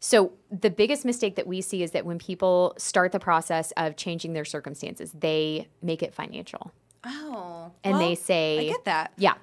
So, 0.00 0.32
the 0.50 0.70
biggest 0.70 1.04
mistake 1.04 1.36
that 1.36 1.46
we 1.46 1.60
see 1.60 1.82
is 1.84 1.92
that 1.92 2.04
when 2.04 2.18
people 2.18 2.74
start 2.76 3.12
the 3.12 3.20
process 3.20 3.72
of 3.76 3.94
changing 3.96 4.32
their 4.32 4.44
circumstances, 4.44 5.12
they 5.12 5.68
make 5.80 6.02
it 6.02 6.12
financial 6.12 6.72
oh, 7.04 7.72
and 7.84 8.00
they 8.00 8.14
say 8.14 8.58
I 8.60 8.64
get 8.70 8.84
that. 8.84 9.12
yeah 9.16 9.34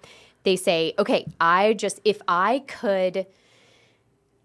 they 0.43 0.55
say 0.55 0.93
okay 0.97 1.25
i 1.41 1.73
just 1.73 1.99
if 2.05 2.21
i 2.27 2.59
could 2.67 3.25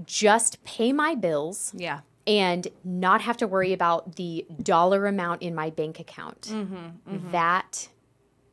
just 0.04 0.62
pay 0.64 0.92
my 0.92 1.14
bills 1.14 1.72
yeah, 1.76 2.00
and 2.26 2.66
not 2.84 3.20
have 3.20 3.36
to 3.38 3.46
worry 3.46 3.72
about 3.72 4.16
the 4.16 4.44
dollar 4.62 5.06
amount 5.06 5.42
in 5.42 5.54
my 5.54 5.70
bank 5.70 6.00
account 6.00 6.42
Mm-hmm, 6.50 7.30
that 7.30 7.88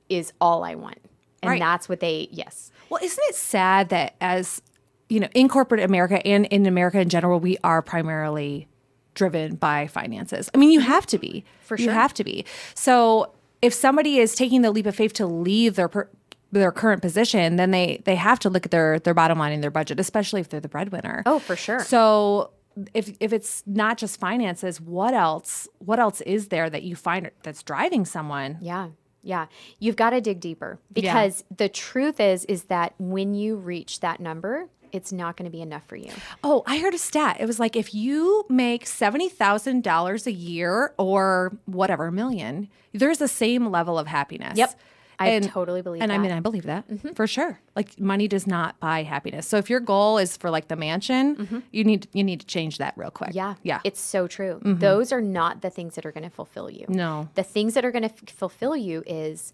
is 0.10 0.34
all 0.39 0.63
i 0.63 0.76
want 0.76 1.00
and 1.41 1.50
Right. 1.52 1.60
that's 1.60 1.89
what 1.89 2.00
they 2.00 2.28
yes 2.32 2.71
Well, 2.89 3.04
isn't 3.04 3.24
it 3.30 3.36
sad 3.36 3.89
that 3.89 4.15
as 4.21 4.62
you 5.10 5.19
know, 5.19 5.28
in 5.34 5.50
corporate 5.50 5.82
America 5.82 6.26
and 6.26 6.45
in 6.45 6.65
America 6.65 6.97
in 6.97 7.10
general, 7.10 7.38
we 7.38 7.58
are 7.65 7.82
primarily 7.82 8.69
driven 9.13 9.56
by 9.56 9.88
finances. 9.88 10.50
I 10.54 10.58
mean, 10.58 10.71
you 10.71 10.80
have 10.80 11.06
to 11.08 11.17
be. 11.17 11.43
For 11.63 11.78
sure. 11.78 11.88
You 11.88 11.91
have 11.91 12.13
to 12.13 12.24
be. 12.24 12.45
So, 12.76 13.34
if 13.62 13.74
somebody 13.74 14.17
is 14.17 14.36
taking 14.36 14.62
the 14.62 14.71
leap 14.71 14.86
of 14.86 14.95
faith 14.95 15.13
to 15.13 15.26
leave 15.26 15.76
their 15.76 15.88
per, 15.88 16.10
their 16.52 16.71
current 16.71 17.02
position, 17.02 17.56
then 17.56 17.71
they 17.71 18.02
they 18.06 18.15
have 18.15 18.39
to 18.39 18.50
look 18.50 18.65
at 18.65 18.71
their 18.71 19.00
their 19.00 19.13
bottom 19.13 19.39
line 19.39 19.54
and 19.54 19.63
their 19.63 19.71
budget, 19.71 20.00
especially 20.00 20.41
if 20.41 20.50
they're 20.50 20.60
the 20.60 20.69
breadwinner. 20.69 21.24
Oh, 21.26 21.39
for 21.39 21.56
sure. 21.56 21.80
So, 21.84 22.52
if 22.93 23.15
if 23.19 23.34
it's 23.34 23.63
not 23.65 23.97
just 23.97 24.19
finances, 24.19 24.82
what 24.82 25.13
else 25.13 25.67
what 25.80 26.00
else 26.00 26.21
is 26.21 26.50
there 26.50 26.69
that 26.69 26.84
you 26.84 26.95
find 26.95 27.32
that's 27.43 27.63
driving 27.63 28.06
someone? 28.06 28.58
yeah 28.62 28.89
yeah 29.24 29.45
you've 29.78 29.95
got 29.95 30.10
to 30.10 30.19
dig 30.19 30.39
deeper 30.39 30.80
because 30.91 31.43
the 31.56 31.69
truth 31.69 32.19
is 32.19 32.43
is 32.45 32.63
that 32.63 32.95
when 32.97 33.36
you 33.36 33.56
reach 33.56 34.00
that 34.00 34.19
number 34.19 34.67
it's 34.92 35.12
not 35.12 35.38
going 35.38 35.46
to 35.46 35.52
be 35.52 35.62
enough 35.62 35.86
for 35.86 35.96
you 35.96 36.12
Oh, 36.44 36.64
I 36.66 36.80
heard 36.80 36.94
a 36.94 36.98
stat. 36.98 37.38
It 37.40 37.46
was 37.46 37.60
like 37.60 37.76
if 37.76 37.94
you 37.94 38.46
make 38.50 38.86
seventy 38.86 39.30
thousand 39.30 39.84
dollars 39.84 40.28
a 40.28 40.32
year 40.32 40.94
or 40.98 41.58
whatever, 41.66 42.08
a 42.08 42.12
million, 42.12 42.70
there's 42.94 43.18
the 43.20 43.28
same 43.28 43.68
level 43.70 43.98
of 44.00 44.08
happiness. 44.08 44.58
Yep. 44.58 44.80
I 45.20 45.40
totally 45.40 45.84
believe 45.84 46.00
that. 46.00 46.04
And 46.06 46.12
I 46.12 46.16
that. 46.16 46.22
Mm-hmm. 46.24 46.30
mean, 46.30 46.38
I 46.38 46.40
believe 46.40 46.64
that 46.64 47.16
for 47.16 47.28
sure. 47.28 47.60
Like 47.76 48.00
money 48.00 48.28
does 48.28 48.48
not 48.48 48.80
buy 48.80 49.04
happiness. 49.04 49.48
So 49.48 49.58
if 49.58 49.70
your 49.70 49.80
goal 49.80 50.18
is 50.18 50.36
for 50.36 50.50
like 50.50 50.68
the 50.68 50.76
mansion, 50.76 51.64
you 51.72 51.84
need 51.84 52.08
you 52.12 52.24
need 52.24 52.40
to 52.40 52.46
change 52.48 52.80
that 52.80 52.94
real 52.98 53.12
quick. 53.12 53.30
Mm-hmm. 53.30 53.38
Yeah. 53.38 53.56
yeah. 53.62 53.80
It's 53.84 54.00
so 54.00 54.28
true. 54.28 54.60
Those 54.64 55.12
are 55.12 55.22
not 55.22 55.62
the 55.62 55.70
things 55.70 55.94
that 55.96 56.06
are 56.08 56.12
going 56.12 56.24
to 56.24 56.30
fulfill 56.32 56.72
you. 56.72 56.86
No. 56.90 57.30
The 57.36 57.44
things 57.44 57.76
that 57.76 57.86
are 57.86 57.92
going 57.92 58.04
to 58.04 58.10
f- 58.10 58.30
fulfill 58.30 58.76
you 58.76 59.04
is 59.06 59.54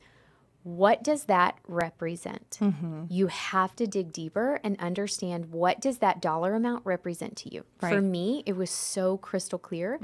what 0.68 1.02
does 1.02 1.24
that 1.26 1.58
represent? 1.68 2.58
Mm-hmm. 2.62 3.04
You 3.10 3.28
have 3.28 3.74
to 3.78 3.88
dig 3.88 4.12
deeper 4.12 4.60
and 4.66 4.78
understand 4.80 5.52
what 5.52 5.80
does 5.80 6.00
that 6.00 6.22
dollar 6.22 6.56
amount 6.56 6.86
represent 6.86 7.38
to 7.38 7.54
you. 7.54 7.64
For 7.80 7.86
Right. 7.88 7.96
Mm-hmm. 7.96 8.12
me, 8.12 8.44
it 8.46 8.56
was 8.58 8.70
so 8.70 9.18
crystal 9.18 9.60
clear. 9.60 9.98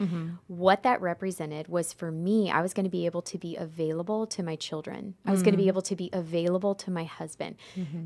What 0.47 0.83
that 0.83 1.01
represented 1.01 1.67
was 1.67 1.91
for 1.91 2.11
me, 2.11 2.49
I 2.49 2.61
was 2.61 2.73
going 2.73 2.85
to 2.85 2.89
be 2.89 3.05
able 3.05 3.21
to 3.23 3.37
be 3.37 3.57
available 3.57 4.25
to 4.27 4.41
my 4.43 4.55
children. 4.55 5.15
I 5.25 5.31
was 5.31 5.43
going 5.43 5.53
to 5.53 5.57
be 5.57 5.67
able 5.67 5.81
to 5.83 5.95
be 5.95 6.09
available 6.13 6.75
to 6.75 6.91
my 6.91 7.03
husband, 7.03 7.55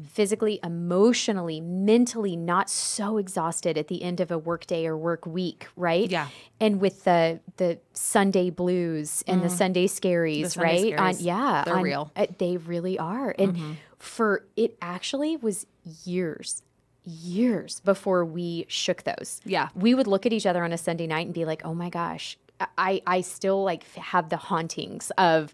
physically, 0.09 0.59
emotionally, 0.63 1.61
mentally, 1.61 2.35
not 2.35 2.69
so 2.69 3.17
exhausted 3.17 3.77
at 3.77 3.87
the 3.87 4.01
end 4.01 4.19
of 4.19 4.31
a 4.31 4.37
work 4.37 4.65
day 4.65 4.87
or 4.87 4.97
work 4.97 5.25
week, 5.25 5.67
right? 5.75 6.09
Yeah. 6.09 6.27
And 6.59 6.81
with 6.81 7.03
the 7.03 7.39
the 7.57 7.79
Sunday 7.93 8.49
blues 8.49 9.23
and 9.27 9.43
the 9.43 9.49
Sunday 9.49 9.87
scaries, 9.87 10.45
Mm. 10.47 10.51
Sunday 10.51 10.91
right? 10.95 10.99
On, 11.15 11.15
yeah, 11.19 11.63
They're 11.65 11.75
on- 11.77 11.83
real. 11.83 12.11
uh, 12.15 12.25
they 12.37 12.46
really 12.55 12.97
are. 12.97 13.35
And 13.37 13.55
mm-hmm. 13.55 13.71
for 13.99 14.45
it 14.55 14.77
actually 14.81 15.35
was 15.35 15.67
years, 16.05 16.63
years 17.03 17.81
before 17.81 18.23
we 18.23 18.65
shook 18.69 19.03
those. 19.03 19.41
Yeah. 19.43 19.67
we 19.75 19.93
would 19.93 20.07
look 20.07 20.25
at 20.25 20.31
each 20.31 20.45
other 20.45 20.63
on 20.63 20.71
a 20.71 20.77
Sunday 20.77 21.07
night 21.07 21.25
and 21.25 21.33
be 21.33 21.43
like, 21.43 21.65
"Oh 21.65 21.73
my 21.73 21.89
gosh, 21.89 22.37
I 22.77 23.01
I 23.05 23.21
still 23.21 23.63
like 23.63 23.83
have 23.95 24.29
the 24.29 24.37
hauntings 24.37 25.11
of 25.17 25.53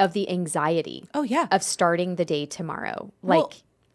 of 0.00 0.12
the 0.12 0.28
anxiety. 0.30 1.08
Oh, 1.14 1.22
yeah. 1.22 1.48
of 1.50 1.62
starting 1.62 2.16
the 2.16 2.24
day 2.24 2.46
tomorrow. 2.46 3.12
Like 3.22 3.38
Well, 3.38 3.52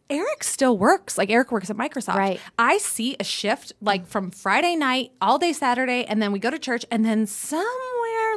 Eric 0.10 0.44
still 0.44 0.78
works. 0.78 1.18
Like 1.18 1.30
Eric 1.30 1.52
works 1.52 1.70
at 1.70 1.78
Microsoft. 1.78 2.16
Right. 2.16 2.40
I 2.60 2.78
see 2.78 3.16
a 3.20 3.24
shift 3.24 3.74
like 3.82 4.06
from 4.08 4.32
Friday 4.32 4.76
night 4.76 5.12
all 5.22 5.38
day 5.38 5.54
Saturday, 5.54 6.06
and 6.06 6.22
then 6.22 6.32
we 6.32 6.40
go 6.40 6.50
to 6.50 6.60
church, 6.60 6.86
and 6.92 7.06
then 7.06 7.26
somewhere 7.26 7.68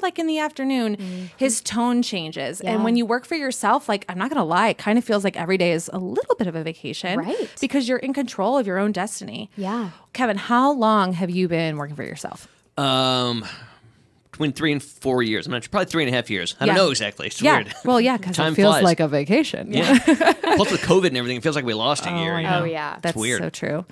like 0.03 0.19
in 0.19 0.27
the 0.27 0.39
afternoon, 0.39 1.31
his 1.37 1.61
tone 1.61 2.03
changes. 2.03 2.61
Yeah. 2.63 2.73
And 2.73 2.85
when 2.85 2.97
you 2.97 3.07
work 3.07 3.25
for 3.27 3.35
yourself, 3.35 3.89
like 3.89 4.05
I'm 4.09 4.19
not 4.19 4.29
gonna 4.31 4.45
lie, 4.45 4.69
it 4.69 4.79
kind 4.79 4.99
of 4.99 5.05
feels 5.05 5.25
like 5.25 5.37
every 5.37 5.59
day 5.59 5.73
is 5.73 5.89
a 5.93 5.99
little 5.99 6.35
bit 6.37 6.47
of 6.47 6.55
a 6.55 6.63
vacation, 6.63 7.19
Right. 7.19 7.51
Because 7.61 7.89
you're 7.89 7.99
in 7.99 8.13
control 8.13 8.59
of 8.59 8.67
your 8.67 8.79
own 8.79 8.93
destiny. 8.93 9.51
Yeah. 9.57 9.91
Kevin, 10.13 10.37
how 10.37 10.73
long 10.73 11.13
have 11.15 11.31
you 11.31 11.49
been 11.49 11.77
working 11.77 11.97
for 11.97 12.03
yourself? 12.05 12.49
Um, 12.79 13.45
between 14.31 14.53
three 14.53 14.73
and 14.73 14.83
four 14.83 15.23
years. 15.23 15.47
I'm 15.47 15.53
not 15.53 15.65
sure, 15.65 15.71
probably 15.71 15.87
three 15.87 16.03
and 16.05 16.13
a 16.13 16.17
half 16.17 16.29
years. 16.29 16.55
I 16.61 16.65
Yeah. 16.67 16.75
don't 16.75 16.85
know 16.85 16.91
exactly. 16.91 17.27
It's 17.29 17.41
yeah. 17.41 17.55
weird. 17.57 17.75
Well, 17.87 18.01
yeah, 18.01 18.19
because 18.19 18.37
Time 18.37 18.53
it 18.53 18.57
feels 18.57 18.75
flies. 18.75 18.83
like 18.85 19.01
a 19.01 19.09
vacation. 19.09 19.73
Yeah. 19.73 19.99
Plus 20.05 20.71
with 20.71 20.83
COVID 20.83 21.07
and 21.07 21.17
everything, 21.17 21.39
it 21.39 21.43
feels 21.43 21.57
like 21.57 21.65
we 21.65 21.73
lost 21.73 22.05
a 22.07 22.11
year. 22.11 22.35
I 22.35 22.41
you 22.41 22.47
know. 22.47 22.51
know? 22.59 22.61
Oh, 22.63 22.65
yeah. 22.65 22.99
That's 23.01 23.17
weird. 23.17 23.41
so 23.41 23.49
true. 23.51 23.87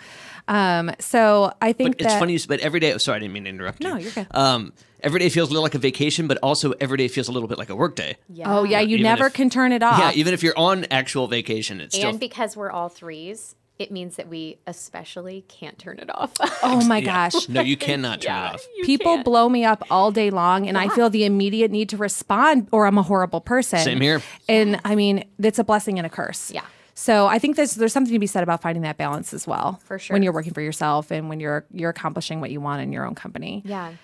Um, 0.47 0.91
so 0.99 1.55
I 1.63 1.73
think 1.73 1.97
But 1.97 2.05
it's 2.07 2.15
funny, 2.17 2.33
you 2.35 2.39
s- 2.39 2.45
but 2.45 2.61
every 2.61 2.79
day. 2.79 2.99
Sorry, 2.99 3.17
I 3.17 3.19
didn't 3.21 3.33
mean 3.33 3.45
to 3.45 3.51
interrupt 3.51 3.83
you. 3.83 3.89
No, 3.89 3.97
you're 3.97 4.11
good. 4.13 4.27
Um, 4.33 4.75
every 5.05 5.21
day 5.21 5.29
feels 5.29 5.49
a 5.51 5.53
little 5.53 5.63
like 5.63 5.75
a 5.75 5.79
vacation, 5.79 6.27
but 6.27 6.39
also 6.43 6.73
every 6.81 6.97
day 6.97 7.09
feels 7.09 7.29
a 7.29 7.33
little 7.33 7.49
bit 7.49 7.59
like 7.59 7.71
a 7.71 7.77
workday. 7.77 8.17
yeah. 8.29 8.53
Oh 8.53 8.65
yeah, 8.65 8.81
you 8.81 8.97
Even 8.97 9.05
never 9.05 9.27
if- 9.27 9.35
can 9.35 9.51
turn 9.51 9.71
it 9.73 9.83
off. 9.83 9.99
Yeah, 9.99 10.13
even 10.15 10.35
if 10.35 10.43
you're 10.43 10.59
on 10.59 10.87
actual 10.91 11.27
vacation, 11.29 11.81
it's 11.81 11.95
still 11.97 12.11
and 12.11 12.19
because 12.21 12.57
we're 12.57 12.71
all 12.71 12.89
threes, 12.89 13.55
it 13.79 13.91
means 13.91 14.17
that 14.17 14.29
we 14.29 14.59
especially 14.67 15.45
can't 15.49 15.79
turn 15.79 15.99
it 15.99 16.09
off. 16.15 16.33
oh 16.63 16.85
my 16.87 16.99
Yeah. 16.99 17.29
gosh. 17.31 17.49
No, 17.49 17.61
you 17.61 17.77
cannot 17.77 18.21
turn 18.23 18.33
Yeah. 18.35 18.49
it 18.51 18.55
off. 18.55 18.67
People 18.85 19.15
can't. 19.17 19.25
blow 19.25 19.49
me 19.49 19.65
up 19.65 19.83
all 19.91 20.11
day 20.13 20.31
long 20.31 20.69
and 20.69 20.79
I 20.79 20.89
feel 20.89 21.11
the 21.11 21.25
immediate 21.25 21.71
need 21.73 21.89
to 21.89 21.97
respond 21.97 22.69
or 22.71 22.87
I'm 22.87 22.99
a 22.99 23.03
horrible 23.03 23.41
person. 23.41 23.81
Same 23.81 24.01
here. 24.01 24.23
And 24.49 24.81
I 24.85 24.95
mean, 24.95 25.25
it's 25.43 25.59
a 25.59 25.65
blessing 25.65 25.99
and 25.99 26.07
a 26.07 26.11
curse. 26.11 26.51
Yeah. 26.53 26.63
So 26.97 27.27
I 27.27 27.41
think 27.41 27.57
there's 27.57 27.75
there's 27.75 27.93
something 27.93 28.13
to 28.13 28.21
be 28.21 28.29
said 28.29 28.45
about 28.45 28.63
finding 28.63 28.83
that 28.85 28.97
balance 28.97 29.35
as 29.35 29.45
well. 29.49 29.81
For 29.85 29.99
sure. 29.99 30.15
When 30.15 30.23
you're 30.23 30.33
working 30.33 30.53
for 30.55 30.61
yourself 30.61 31.11
and 31.11 31.29
when 31.29 31.41
you're 31.41 31.65
you're 31.73 31.91
accomplishing 31.91 32.41
what 32.41 32.53
you 32.53 32.61
want 32.61 32.83
in 32.83 32.93
your 32.93 33.05
own 33.05 33.17
company. 33.17 33.63
Yeah. 33.67 33.95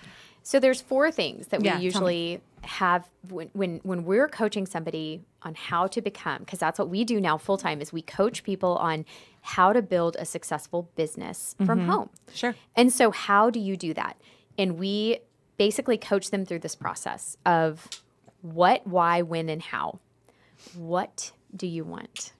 So 0.43 0.59
there's 0.59 0.81
four 0.81 1.11
things 1.11 1.47
that 1.47 1.61
we 1.61 1.67
Yeah, 1.67 1.79
usually 1.79 2.41
have 2.63 3.09
when, 3.29 3.49
when 3.53 3.79
when 3.83 4.05
we're 4.05 4.27
coaching 4.27 4.65
somebody 4.67 5.21
on 5.41 5.55
how 5.55 5.87
to 5.87 6.01
become 6.01 6.39
because 6.39 6.59
that's 6.59 6.77
what 6.77 6.89
we 6.89 7.03
do 7.03 7.19
now 7.19 7.37
full 7.37 7.57
time 7.57 7.81
is 7.81 7.91
we 7.91 8.03
coach 8.03 8.43
people 8.43 8.75
on 8.77 9.03
how 9.41 9.73
to 9.73 9.81
build 9.81 10.15
a 10.19 10.25
successful 10.25 10.87
business 10.95 11.55
from 11.65 11.79
mm-hmm. 11.79 11.89
home. 11.89 12.09
Sure. 12.33 12.55
And 12.75 12.93
so 12.93 13.09
how 13.09 13.49
do 13.49 13.59
you 13.59 13.75
do 13.75 13.93
that? 13.95 14.15
And 14.57 14.77
we 14.77 15.19
basically 15.57 15.97
coach 15.97 16.29
them 16.29 16.45
through 16.45 16.59
this 16.59 16.75
process 16.75 17.37
of 17.45 17.87
what, 18.41 18.85
why, 18.85 19.21
when 19.21 19.49
and 19.49 19.61
how. 19.61 19.99
What 20.75 21.31
do 21.55 21.65
you 21.67 21.83
want? 21.83 22.33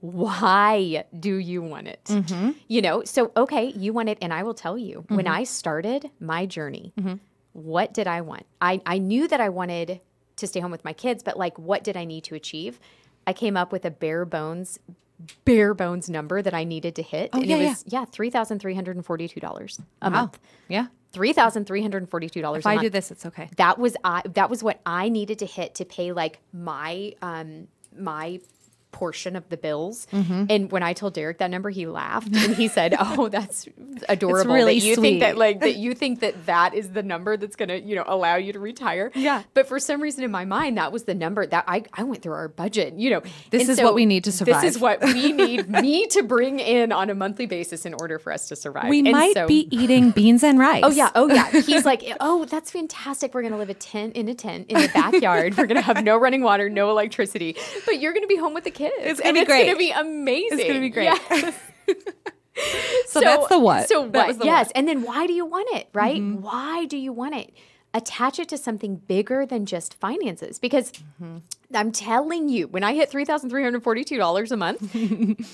Why 0.00 1.04
do 1.18 1.36
you 1.36 1.62
want 1.62 1.88
it? 1.88 2.04
Mm-hmm. 2.04 2.50
You 2.68 2.82
know, 2.82 3.04
so 3.04 3.32
okay, 3.36 3.66
you 3.66 3.92
want 3.92 4.08
it, 4.08 4.18
and 4.22 4.32
I 4.32 4.42
will 4.42 4.54
tell 4.54 4.78
you. 4.78 5.04
When 5.08 5.26
mm-hmm. 5.26 5.34
I 5.34 5.44
started 5.44 6.10
my 6.20 6.46
journey, 6.46 6.92
mm-hmm. 6.98 7.14
what 7.52 7.92
did 7.92 8.06
I 8.06 8.22
want? 8.22 8.46
I 8.60 8.80
I 8.86 8.98
knew 8.98 9.28
that 9.28 9.40
I 9.40 9.48
wanted 9.50 10.00
to 10.36 10.46
stay 10.46 10.60
home 10.60 10.70
with 10.70 10.84
my 10.84 10.92
kids, 10.92 11.22
but 11.22 11.36
like, 11.36 11.58
what 11.58 11.84
did 11.84 11.96
I 11.96 12.04
need 12.04 12.24
to 12.24 12.34
achieve? 12.34 12.80
I 13.26 13.32
came 13.32 13.56
up 13.56 13.72
with 13.72 13.84
a 13.84 13.90
bare 13.90 14.24
bones, 14.24 14.78
bare 15.44 15.74
bones 15.74 16.08
number 16.08 16.42
that 16.42 16.54
I 16.54 16.64
needed 16.64 16.96
to 16.96 17.02
hit, 17.02 17.30
oh, 17.32 17.40
and 17.40 17.46
yeah, 17.46 17.56
it 17.56 17.68
was 17.68 17.84
yeah, 17.86 18.04
three 18.06 18.30
thousand 18.30 18.58
three 18.58 18.74
hundred 18.74 18.96
and 18.96 19.04
forty 19.04 19.28
two 19.28 19.40
dollars 19.40 19.80
a 20.00 20.10
month. 20.10 20.38
Yeah. 20.68 20.86
Three 21.12 21.34
thousand 21.34 21.66
three 21.66 21.82
hundred 21.82 21.98
and 21.98 22.10
forty 22.10 22.30
two 22.30 22.40
dollars. 22.40 22.60
If 22.60 22.66
I 22.66 22.78
do 22.78 22.88
this, 22.88 23.10
it's 23.10 23.26
okay. 23.26 23.50
that 23.56 23.78
was 23.78 23.96
I 24.02 24.22
that 24.32 24.48
was 24.48 24.62
what 24.62 24.80
I 24.86 25.10
needed 25.10 25.40
to 25.40 25.46
hit 25.46 25.74
to 25.74 25.84
pay 25.84 26.12
like 26.12 26.38
my 26.54 27.14
um 27.20 27.68
my 27.94 28.40
portion 28.92 29.34
of 29.36 29.48
the 29.48 29.56
bills. 29.56 30.06
Mm-hmm. 30.12 30.44
And 30.48 30.70
when 30.70 30.82
I 30.82 30.92
told 30.92 31.14
Derek 31.14 31.38
that 31.38 31.50
number, 31.50 31.70
he 31.70 31.86
laughed 31.86 32.28
and 32.34 32.54
he 32.54 32.68
said, 32.68 32.94
"Oh, 33.00 33.28
that's 33.28 33.66
adorable. 34.08 34.54
really 34.54 34.78
that 34.78 34.86
you 34.86 34.96
think 34.96 35.20
that 35.20 35.36
like 35.36 35.60
that 35.60 35.76
you 35.84 35.94
think 35.94 36.20
that 36.20 36.46
that 36.46 36.74
is 36.74 36.90
the 36.90 37.02
number 37.02 37.36
that's 37.36 37.56
going 37.56 37.68
to, 37.70 37.80
you 37.80 37.96
know, 37.96 38.04
allow 38.06 38.36
you 38.36 38.52
to 38.52 38.60
retire." 38.60 39.10
Yeah. 39.14 39.42
But 39.54 39.66
for 39.66 39.78
some 39.80 40.00
reason 40.00 40.24
in 40.24 40.30
my 40.30 40.44
mind, 40.44 40.78
that 40.78 40.92
was 40.92 41.04
the 41.04 41.14
number 41.14 41.46
that 41.46 41.64
I 41.66 41.84
I 41.94 42.04
went 42.04 42.22
through 42.22 42.34
our 42.34 42.48
budget, 42.48 42.94
you 42.94 43.10
know. 43.10 43.22
This 43.50 43.62
And 43.62 43.70
is 43.70 43.80
what 43.80 43.94
we 43.94 44.06
need 44.06 44.24
to 44.24 44.32
survive. 44.32 44.62
This 44.62 44.76
is 44.76 44.80
what 44.80 45.02
we 45.02 45.32
need 45.44 45.68
me 45.68 46.06
to 46.08 46.22
bring 46.22 46.60
in 46.60 46.92
on 46.92 47.10
a 47.10 47.14
monthly 47.14 47.46
basis 47.46 47.84
in 47.86 47.94
order 47.94 48.18
for 48.18 48.32
us 48.32 48.48
to 48.48 48.56
survive. 48.56 48.88
We 48.88 49.00
And 49.00 49.12
might 49.12 49.34
so- 49.34 49.46
be 49.46 49.68
eating 49.70 50.10
beans 50.10 50.42
and 50.44 50.58
rice. 50.58 50.82
Oh 50.84 50.90
yeah, 50.90 51.10
oh 51.14 51.28
yeah. 51.28 51.50
He's 51.50 51.84
like, 51.84 52.02
oh, 52.20 52.44
that's 52.44 52.70
fantastic. 52.70 53.32
We're 53.34 53.42
gonna 53.42 53.56
live 53.58 53.70
a 53.70 53.74
tent 53.74 54.16
in 54.16 54.28
a 54.28 54.34
tent 54.34 54.66
in 54.68 54.80
the 54.80 54.88
backyard. 54.88 55.56
We're 55.56 55.66
gonna 55.66 55.80
have 55.80 56.04
no 56.04 56.16
running 56.18 56.42
water, 56.42 56.68
no 56.68 56.90
electricity, 56.90 57.56
but 57.86 58.00
you're 58.00 58.12
gonna 58.12 58.26
be 58.26 58.36
home 58.36 58.52
with 58.54 58.64
the 58.64 58.70
kids. 58.70 58.81
It's 58.98 59.20
gonna 59.20 59.28
and 59.28 59.34
be 59.34 59.40
it's 59.40 59.48
great. 59.48 59.66
gonna 59.66 59.78
be 59.78 59.90
amazing. 59.90 60.58
It's 60.58 60.68
gonna 60.68 60.80
be 60.80 60.90
great. 60.90 61.04
Yes. 61.04 61.58
So, 63.06 63.20
that's 63.20 63.48
the 63.48 63.58
what. 63.58 63.88
So 63.88 64.02
what? 64.02 64.14
yes, 64.14 64.36
what. 64.38 64.46
Mm-hmm. 64.46 64.70
and 64.74 64.88
then 64.88 65.02
why 65.02 65.26
do 65.26 65.32
you 65.32 65.44
want 65.46 65.68
it? 65.74 65.88
Right? 65.94 66.22
Why 66.22 66.84
do 66.86 66.96
you 66.98 67.12
want 67.12 67.34
it? 67.34 67.52
Attach 67.94 68.38
it 68.38 68.48
to 68.50 68.58
something 68.58 68.96
bigger 68.96 69.44
than 69.46 69.64
just 69.66 69.94
finances, 69.94 70.58
because 70.58 70.92
Mm-hmm. 70.92 71.38
I'm 71.74 71.90
telling 71.92 72.50
you, 72.50 72.68
when 72.68 72.84
I 72.84 72.92
hit 72.94 73.08
three 73.10 73.24
thousand 73.24 73.48
three 73.48 73.62
hundred 73.64 73.82
forty-two 73.82 74.18
dollars 74.18 74.52
a 74.52 74.56
month, 74.58 74.94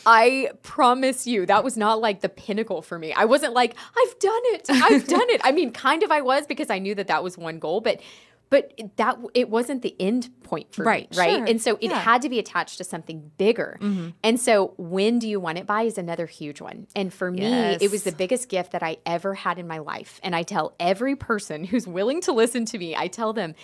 I 0.07 0.51
promise 0.63 1.27
you 1.29 1.47
that 1.47 1.63
was 1.63 1.77
not 1.77 2.01
like 2.01 2.21
the 2.21 2.29
pinnacle 2.29 2.83
for 2.83 2.99
me. 2.99 3.13
I 3.13 3.25
wasn't 3.25 3.55
like 3.55 3.77
I've 3.97 4.19
done 4.19 4.41
it, 4.47 4.67
I've 4.69 5.07
done 5.07 5.31
it. 5.31 5.41
I 5.45 5.53
mean, 5.53 5.71
kind 5.73 6.03
of 6.03 6.11
I 6.11 6.21
was 6.21 6.47
because 6.47 6.71
I 6.71 6.81
knew 6.81 6.95
that 6.97 7.07
that 7.07 7.23
was 7.23 7.39
one 7.39 7.61
goal, 7.61 7.81
but 7.81 8.01
but 8.51 8.73
that 8.97 9.19
it 9.35 9.51
wasn't 9.51 9.83
the 9.83 9.95
end 10.01 10.31
point 10.43 10.73
for 10.75 10.83
Right, 10.85 11.11
me, 11.11 11.19
right? 11.19 11.37
sure. 11.39 11.45
And 11.45 11.61
so 11.61 11.75
it 11.77 11.83
Yeah. 11.83 11.91
Mm-hmm. 11.91 12.01
had 12.01 12.23
to 12.23 12.29
be 12.29 12.39
attached 12.39 12.79
to 12.79 12.85
something 12.85 13.31
bigger. 13.37 13.79
And 14.25 14.41
so 14.41 14.73
when 14.79 15.19
do 15.19 15.29
you 15.29 15.39
want 15.41 15.59
it 15.59 15.67
by 15.67 15.83
is 15.83 15.99
another 15.99 16.27
huge 16.27 16.61
one. 16.61 16.87
And 16.97 17.13
for 17.13 17.31
me, 17.31 17.45
it 17.45 17.91
was 17.91 18.05
the 18.05 18.13
biggest 18.13 18.49
gift 18.49 18.73
that 18.73 18.83
I 18.83 18.99
ever 19.05 19.35
had 19.35 19.59
in 19.59 19.67
my 19.67 19.79
life. 19.79 20.19
And 20.23 20.35
I 20.35 20.43
tell 20.45 20.75
every 20.81 21.15
person 21.17 21.65
who's 21.65 21.87
willing 21.87 22.21
to 22.23 22.33
listen 22.33 22.65
to 22.67 22.79
me, 22.79 22.97
I 22.97 23.09
tell 23.09 23.33
them 23.33 23.55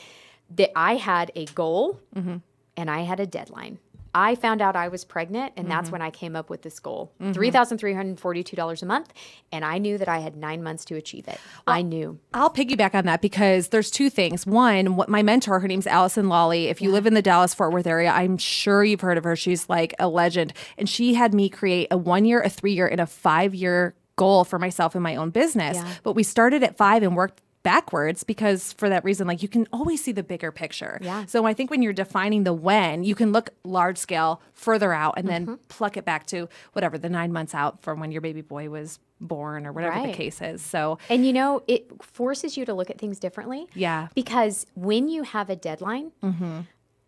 that 0.57 0.71
I 0.77 0.97
had 0.97 1.33
a 1.35 1.47
goal 1.47 2.01
Mm-hmm. 2.15 2.37
and 2.77 2.91
I 2.91 3.01
had 3.01 3.21
a 3.21 3.27
deadline. 3.27 3.79
I 4.15 4.35
found 4.37 4.63
out 4.63 4.77
I 4.77 4.89
was 4.89 5.05
pregnant, 5.05 5.53
and 5.57 5.67
Mm-hmm. 5.67 5.77
that's 5.77 5.91
when 5.91 6.01
I 6.03 6.11
came 6.11 6.37
up 6.37 6.49
with 6.51 6.63
this 6.63 6.79
goal 6.79 7.13
$3,342 7.21 8.83
a 8.83 8.87
month. 8.87 9.13
And 9.53 9.65
I 9.65 9.79
knew 9.79 9.99
that 9.99 10.09
I 10.09 10.19
had 10.19 10.37
nine 10.37 10.63
months 10.63 10.85
to 10.87 10.97
achieve 10.97 11.29
it. 11.29 11.39
I 11.67 11.83
knew. 11.83 12.19
I'll 12.33 12.51
piggyback 12.51 12.95
on 12.95 13.07
that 13.07 13.21
because 13.21 13.69
there's 13.69 13.91
two 13.91 14.11
things. 14.11 14.47
One, 14.47 14.97
what 14.97 15.09
my 15.09 15.23
mentor, 15.23 15.61
her 15.61 15.69
name's 15.69 15.87
Allison 15.87 16.29
Lawley. 16.29 16.67
If 16.67 16.81
you 16.83 16.91
live 16.91 17.07
in 17.07 17.15
the 17.15 17.23
Dallas 17.23 17.55
Fort 17.55 17.73
Worth 17.73 17.87
area, 17.87 18.11
I'm 18.11 18.37
sure 18.39 18.85
you've 18.85 19.01
heard 19.01 19.19
of 19.19 19.25
her. 19.25 19.37
She's 19.37 19.69
like 19.69 19.95
a 19.99 20.09
legend. 20.09 20.53
And 20.79 20.89
she 20.89 21.15
had 21.15 21.35
me 21.35 21.49
create 21.49 21.89
a 21.91 21.97
one 21.99 22.25
year, 22.25 22.41
a 22.43 22.49
three 22.51 22.73
year, 22.75 22.87
and 22.87 23.01
a 23.01 23.07
five 23.07 23.55
year 23.55 23.95
goal 24.17 24.45
for 24.45 24.59
myself 24.61 24.95
in 24.95 25.03
my 25.03 25.17
own 25.17 25.31
business. 25.31 25.77
Yeah. 25.77 25.93
But 26.05 26.13
we 26.13 26.23
started 26.23 26.63
at 26.63 26.77
five 26.77 27.03
and 27.03 27.17
worked 27.17 27.41
backwards 27.65 28.23
because 28.23 28.73
for 28.75 28.89
that 28.89 29.03
reason 29.05 29.27
like 29.27 29.43
you 29.43 29.49
can 29.49 29.67
always 29.73 30.05
see 30.05 30.13
the 30.13 30.23
bigger 30.23 30.53
picture. 30.53 30.99
Yeah. 31.03 31.25
So 31.27 31.47
I 31.47 31.53
think 31.55 31.71
when 31.71 31.83
you're 31.83 31.93
defining 31.93 32.45
the 32.45 32.53
when, 32.53 33.03
you 33.03 33.17
can 33.17 33.33
look 33.33 33.51
large 33.65 33.99
scale 33.99 34.41
further 34.53 34.93
out 34.93 35.15
and 35.17 35.27
Mm-hmm. 35.27 35.47
then 35.47 35.59
pluck 35.69 35.97
it 35.97 36.05
back 36.05 36.27
to 36.27 36.49
whatever 36.75 36.97
the 36.99 37.09
9 37.09 37.33
months 37.33 37.55
out 37.55 37.83
from 37.83 37.99
when 37.99 38.13
your 38.13 38.21
baby 38.21 38.43
boy 38.43 38.69
was 38.71 39.01
born 39.21 39.67
or 39.67 39.73
whatever 39.73 39.97
Right. 39.97 40.13
the 40.13 40.17
case 40.17 40.41
is. 40.43 40.61
So 40.63 40.99
And 41.09 41.27
you 41.27 41.33
know, 41.33 41.63
it 41.67 41.91
forces 42.03 42.57
you 42.57 42.65
to 42.67 42.75
look 42.75 42.91
at 42.91 42.99
things 42.99 43.19
differently. 43.19 43.67
Yeah. 43.75 44.09
Because 44.15 44.67
when 44.75 45.09
you 45.09 45.23
have 45.25 45.49
a 45.51 45.57
deadline, 45.57 46.13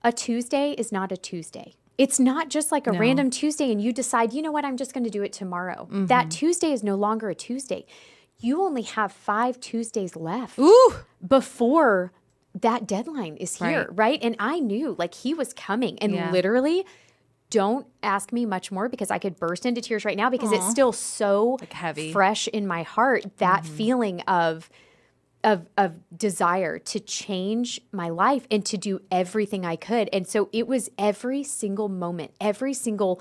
a 0.02 0.10
Tuesday 0.12 0.72
is 0.72 0.90
not 0.90 1.12
a 1.12 1.16
Tuesday. 1.16 1.74
It's 1.98 2.18
not 2.20 2.48
just 2.50 2.72
like 2.72 2.86
a 2.86 2.92
random 2.92 3.30
Tuesday 3.30 3.70
and 3.72 3.80
you 3.82 3.92
decide, 3.92 4.32
you 4.34 4.40
know 4.42 4.52
what, 4.52 4.64
I'm 4.64 4.76
just 4.76 4.92
going 4.94 5.04
to 5.04 5.10
do 5.10 5.22
it 5.22 5.32
tomorrow. 5.32 5.86
That 5.90 6.30
Tuesday 6.30 6.72
is 6.72 6.82
no 6.82 6.94
longer 6.94 7.28
a 7.30 7.34
Tuesday. 7.34 7.84
You 8.40 8.62
only 8.62 8.82
have 8.82 9.12
five 9.12 9.58
Tuesdays 9.60 10.14
left 10.16 10.58
Ooh. 10.58 10.94
before 11.26 12.12
that 12.54 12.86
deadline 12.86 13.36
is 13.36 13.56
here, 13.56 13.86
Right. 13.88 13.98
right? 13.98 14.18
And 14.22 14.36
I 14.38 14.60
knew 14.60 14.94
like 14.98 15.14
he 15.14 15.34
was 15.34 15.52
coming 15.52 15.98
and 16.00 16.12
Yeah. 16.12 16.30
literally 16.30 16.86
don't 17.50 17.86
ask 18.02 18.32
me 18.32 18.44
much 18.44 18.72
more 18.72 18.88
because 18.88 19.10
I 19.10 19.18
could 19.18 19.38
burst 19.38 19.64
into 19.66 19.80
tears 19.80 20.04
right 20.04 20.16
now 20.16 20.28
because 20.30 20.52
it's 20.52 20.68
still 20.68 20.92
so 20.92 21.58
heavy. 21.70 22.12
fresh 22.12 22.48
in 22.48 22.66
my 22.66 22.82
heart 22.82 23.24
that 23.38 23.62
mm-hmm. 23.62 23.74
feeling 23.76 24.20
of 24.22 24.68
of 25.44 25.68
of 25.76 25.94
desire 26.16 26.78
to 26.80 26.98
change 26.98 27.80
my 27.92 28.08
life 28.08 28.46
and 28.50 28.64
to 28.66 28.76
do 28.76 29.00
everything 29.12 29.64
I 29.64 29.76
could. 29.76 30.08
And 30.12 30.26
so 30.26 30.48
it 30.52 30.66
was 30.66 30.90
every 30.98 31.44
single 31.44 31.88
moment, 31.88 32.32
every 32.40 32.74
single 32.74 33.20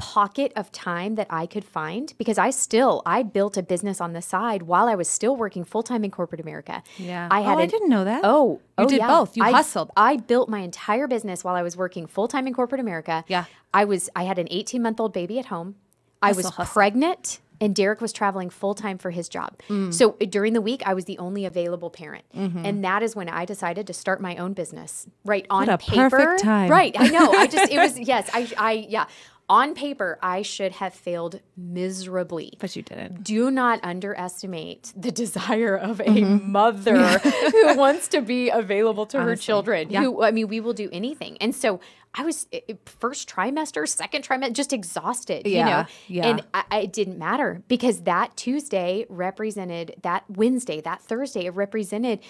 pocket 0.00 0.52
of 0.56 0.72
time 0.72 1.14
that 1.14 1.26
I 1.30 1.46
could 1.46 1.64
find 1.64 2.12
because 2.18 2.38
I 2.38 2.50
still 2.50 3.02
I 3.06 3.22
built 3.22 3.56
a 3.56 3.62
business 3.62 4.00
on 4.00 4.12
the 4.12 4.22
side 4.22 4.62
while 4.62 4.88
I 4.88 4.94
was 4.94 5.08
still 5.08 5.36
working 5.36 5.64
full-time 5.64 6.04
in 6.04 6.10
corporate 6.10 6.40
America. 6.40 6.82
Yeah. 6.98 7.28
I 7.30 7.40
had 7.42 7.56
Oh, 7.56 7.60
I 7.60 7.66
didn't 7.66 7.88
know 7.88 8.04
that. 8.04 8.22
Oh, 8.24 8.60
You 8.78 8.84
oh, 8.84 8.88
did 8.88 8.98
yeah. 8.98 9.06
both. 9.08 9.36
You 9.36 9.44
I, 9.44 9.50
hustled. 9.52 9.90
I 9.96 10.16
built 10.16 10.48
my 10.48 10.60
entire 10.60 11.06
business 11.06 11.44
while 11.44 11.54
I 11.54 11.62
was 11.62 11.76
working 11.76 12.06
full-time 12.06 12.46
in 12.46 12.52
corporate 12.54 12.80
America. 12.80 13.24
Yeah. 13.28 13.44
I 13.72 13.84
was 13.84 14.08
I 14.16 14.24
had 14.24 14.38
an 14.38 14.48
18-month-old 14.48 15.12
baby 15.12 15.38
at 15.38 15.46
home. 15.46 15.76
I 16.22 16.28
was 16.30 16.38
Hustle, 16.46 16.50
hustle. 16.52 16.72
pregnant 16.72 17.40
and 17.62 17.74
Derek 17.76 18.00
was 18.00 18.12
traveling 18.12 18.48
full 18.48 18.74
time 18.74 18.96
for 18.96 19.10
his 19.10 19.28
job. 19.28 19.58
Mm. 19.68 19.92
So 19.92 20.16
uh, 20.20 20.24
during 20.24 20.54
the 20.54 20.60
week, 20.62 20.82
I 20.86 20.94
was 20.94 21.04
the 21.04 21.18
only 21.18 21.44
available 21.44 21.90
parent. 21.90 22.24
Mm-hmm. 22.34 22.64
And 22.64 22.84
that 22.84 23.02
is 23.02 23.14
when 23.14 23.28
I 23.28 23.44
decided 23.44 23.86
to 23.88 23.92
start 23.92 24.20
my 24.20 24.36
own 24.36 24.54
business. 24.54 25.06
Right 25.24 25.46
on 25.50 25.68
a 25.68 25.76
paper. 25.76 26.08
perfect 26.08 26.42
time. 26.42 26.70
Right. 26.70 26.94
I 26.98 27.08
know. 27.08 27.30
I 27.32 27.46
just, 27.46 27.70
it 27.70 27.76
was, 27.86 27.98
yes, 27.98 28.30
I, 28.32 28.50
I, 28.56 28.72
yeah. 28.88 29.06
On 29.50 29.74
paper, 29.74 30.16
I 30.22 30.42
should 30.42 30.70
have 30.72 30.94
failed 30.94 31.40
miserably. 31.56 32.52
But 32.60 32.76
you 32.76 32.82
didn't. 32.82 33.24
Do 33.24 33.50
not 33.50 33.80
underestimate 33.82 34.92
the 34.96 35.10
desire 35.10 35.76
of 35.76 35.98
a 36.00 36.04
Mm-hmm. 36.04 36.52
mother 36.52 37.18
who 37.18 37.76
wants 37.76 38.06
to 38.08 38.20
be 38.20 38.48
available 38.48 39.06
to 39.06 39.20
her 39.20 39.34
children. 39.34 39.90
Yeah. 39.90 40.02
Who, 40.02 40.22
I 40.22 40.30
mean, 40.30 40.46
we 40.48 40.60
will 40.60 40.72
do 40.72 40.88
anything. 40.92 41.36
And 41.40 41.52
so 41.54 41.80
I 42.14 42.24
was 42.24 42.46
first 42.84 43.28
trimester, 43.28 43.88
second 43.88 44.22
trimester, 44.26 44.52
just 44.52 44.72
exhausted, 44.72 45.46
you 45.46 45.54
Yeah, 45.56 45.64
know? 45.82 45.86
yeah. 46.06 46.26
And 46.28 46.42
I- 46.54 46.80
it 46.82 46.92
didn't 46.92 47.18
matter 47.18 47.62
because 47.68 48.02
that 48.02 48.36
Tuesday 48.36 49.04
represented 49.08 49.96
that 50.02 50.24
Wednesday, 50.28 50.80
that 50.82 51.00
Thursday, 51.02 51.46
it 51.46 51.54
represented 51.54 52.20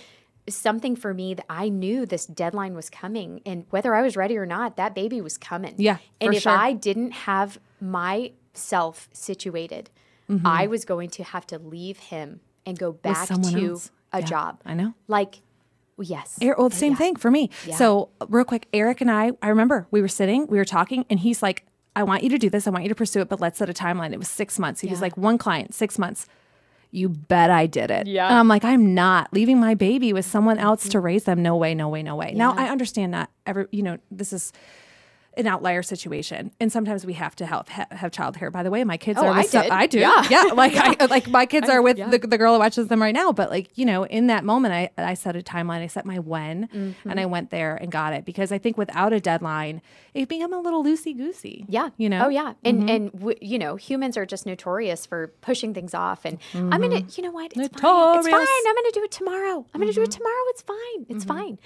something 0.55 0.97
for 0.97 1.13
me 1.15 1.35
that 1.35 1.47
I 1.49 1.69
knew 1.69 2.07
this 2.07 2.27
deadline 2.27 2.75
was 2.75 2.91
coming. 2.91 3.41
And 3.47 3.67
whether 3.71 3.95
I 3.95 4.03
was 4.03 4.17
ready 4.17 4.37
or 4.37 4.47
not, 4.47 4.77
that 4.77 4.95
baby 4.95 5.21
was 5.21 5.37
coming. 5.39 5.75
Yeah, 5.79 5.99
And 6.21 6.35
if 6.35 6.43
sure. 6.43 6.53
I 6.53 6.73
didn't 6.73 7.13
have 7.13 7.59
myself 7.81 9.09
situated, 9.13 9.91
I 10.45 10.69
was 10.69 10.85
going 10.85 11.11
to 11.11 11.25
have 11.25 11.45
to 11.49 11.59
leave 11.59 11.99
him 11.99 12.41
and 12.65 12.79
go 12.79 12.93
back 12.93 13.27
to 13.29 13.33
else. 13.35 13.91
a 14.13 14.21
Yeah, 14.21 14.25
job. 14.25 14.61
I 14.65 14.75
know. 14.75 14.95
Like, 15.09 15.41
yes. 15.99 16.39
Er- 16.41 16.55
well, 16.57 16.69
the 16.69 16.77
same 16.77 16.93
Yeah. 16.93 16.99
thing 16.99 17.17
for 17.17 17.33
me. 17.33 17.51
So, 17.77 18.11
real 18.29 18.45
quick, 18.45 18.69
Eric 18.73 19.01
and 19.01 19.11
I, 19.11 19.33
I 19.43 19.49
remember 19.49 19.89
we 19.91 20.01
were 20.01 20.07
sitting, 20.09 20.47
we 20.47 20.57
were 20.59 20.65
talking, 20.65 21.05
and 21.11 21.19
he's 21.19 21.43
like, 21.43 21.67
I 21.97 22.05
want 22.05 22.23
you 22.23 22.29
to 22.31 22.39
do 22.39 22.49
this. 22.49 22.69
I 22.69 22.71
want 22.71 22.85
you 22.85 22.89
to 22.91 22.95
pursue 22.95 23.21
it, 23.23 23.29
but 23.29 23.41
let's 23.41 23.59
set 23.59 23.69
a 23.69 23.73
timeline. 23.73 24.13
It 24.13 24.19
was 24.21 24.29
six 24.29 24.57
months. 24.61 24.81
He 24.81 24.87
was 24.89 25.01
like, 25.01 25.17
one 25.17 25.37
client, 25.37 25.75
six 25.75 25.99
months. 25.99 26.27
You 26.90 27.09
bet 27.09 27.50
I 27.50 27.66
did 27.66 27.90
it. 27.90 28.07
Yeah. 28.07 28.26
And 28.26 28.37
I'm 28.37 28.48
like, 28.48 28.64
I'm 28.64 28.94
not 28.94 29.33
leaving 29.33 29.61
my 29.61 29.74
baby 29.74 30.12
with 30.12 30.24
someone 30.24 30.59
else 30.59 30.83
mm-hmm. 30.83 30.90
to 30.90 31.00
raise 31.00 31.24
them. 31.24 31.42
No 31.42 31.57
way, 31.57 31.74
no 31.74 31.88
way, 31.88 32.03
no 32.03 32.16
way. 32.16 32.33
Now, 32.35 32.55
I 32.57 32.68
understand 32.68 33.14
that 33.14 33.31
every, 33.46 33.66
you 33.70 33.83
know, 33.83 33.98
this 34.11 34.33
is 34.33 34.53
an 35.37 35.47
outlier 35.47 35.83
situation, 35.83 36.51
and 36.61 36.73
sometimes 36.73 37.07
we 37.07 37.12
have 37.14 37.37
to 37.37 37.47
have 37.47 37.69
ha- 37.69 37.87
have 37.93 38.11
childcare. 38.11 38.51
By 38.51 38.62
the 38.62 38.71
way, 38.71 38.83
my 38.85 38.97
kids 38.97 39.19
Oh, 39.21 39.27
are. 39.27 39.37
With 39.37 39.55
I 39.55 39.69
so-. 39.69 39.69
I 39.71 39.87
do. 39.87 39.99
Yeah. 40.01 40.27
Yeah, 40.31 40.43
like 40.55 40.75
I 40.77 41.07
like 41.07 41.29
my 41.29 41.47
kids 41.47 41.69
are 41.69 41.81
with 41.83 41.99
yeah. 41.99 42.09
the, 42.09 42.19
the 42.19 42.38
girl 42.38 42.55
who 42.55 42.59
watches 42.59 42.88
them 42.88 43.01
right 43.01 43.14
now. 43.14 43.33
But 43.33 43.51
like 43.51 43.77
you 43.79 43.85
know, 43.87 44.05
in 44.05 44.27
that 44.29 44.45
moment, 44.45 44.75
I 44.75 44.90
I 44.97 45.14
set 45.14 45.37
a 45.37 45.40
timeline. 45.40 45.83
I 45.83 45.87
set 45.87 46.05
my 46.05 46.19
when, 46.19 46.69
Mm-hmm. 46.69 47.11
and 47.11 47.21
I 47.21 47.27
went 47.27 47.51
there 47.51 47.77
and 47.77 47.90
got 47.90 48.12
it 48.12 48.25
because 48.25 48.53
I 48.53 48.59
think 48.59 48.77
without 48.77 49.12
a 49.12 49.21
deadline, 49.21 49.83
it 50.14 50.29
become 50.29 50.53
a 50.53 50.59
little 50.61 50.85
loosey 50.85 51.16
goosey. 51.16 51.64
Yeah. 51.69 51.90
you 51.97 52.09
know. 52.09 52.27
Oh 52.27 52.29
yeah. 52.29 52.55
And 52.64 52.81
mm-hmm. 52.81 52.88
and 52.88 53.12
w- 53.12 53.38
you 53.40 53.59
know, 53.59 53.77
humans 53.77 54.16
are 54.16 54.27
just 54.27 54.47
notorious 54.47 55.07
for 55.07 55.29
pushing 55.40 55.75
things 55.75 55.95
off. 55.95 56.25
And 56.25 56.38
I'm 56.55 56.71
gonna, 56.71 56.88
mm-hmm. 56.88 57.09
you 57.16 57.23
know 57.25 57.33
what? 57.33 57.53
It's 57.57 57.81
fine. 57.81 58.19
It's 58.19 58.29
fine. 58.29 58.47
I'm 58.69 58.75
gonna 58.75 58.90
do 58.93 59.03
it 59.05 59.11
tomorrow. 59.11 59.66
I'm 59.73 59.81
gonna 59.81 59.93
do 59.93 60.03
it 60.03 60.11
mm-hmm. 60.11 60.19
tomorrow. 60.19 60.45
It's 60.49 60.62
fine. 60.62 61.07
It's 61.09 61.25
fine. 61.25 61.59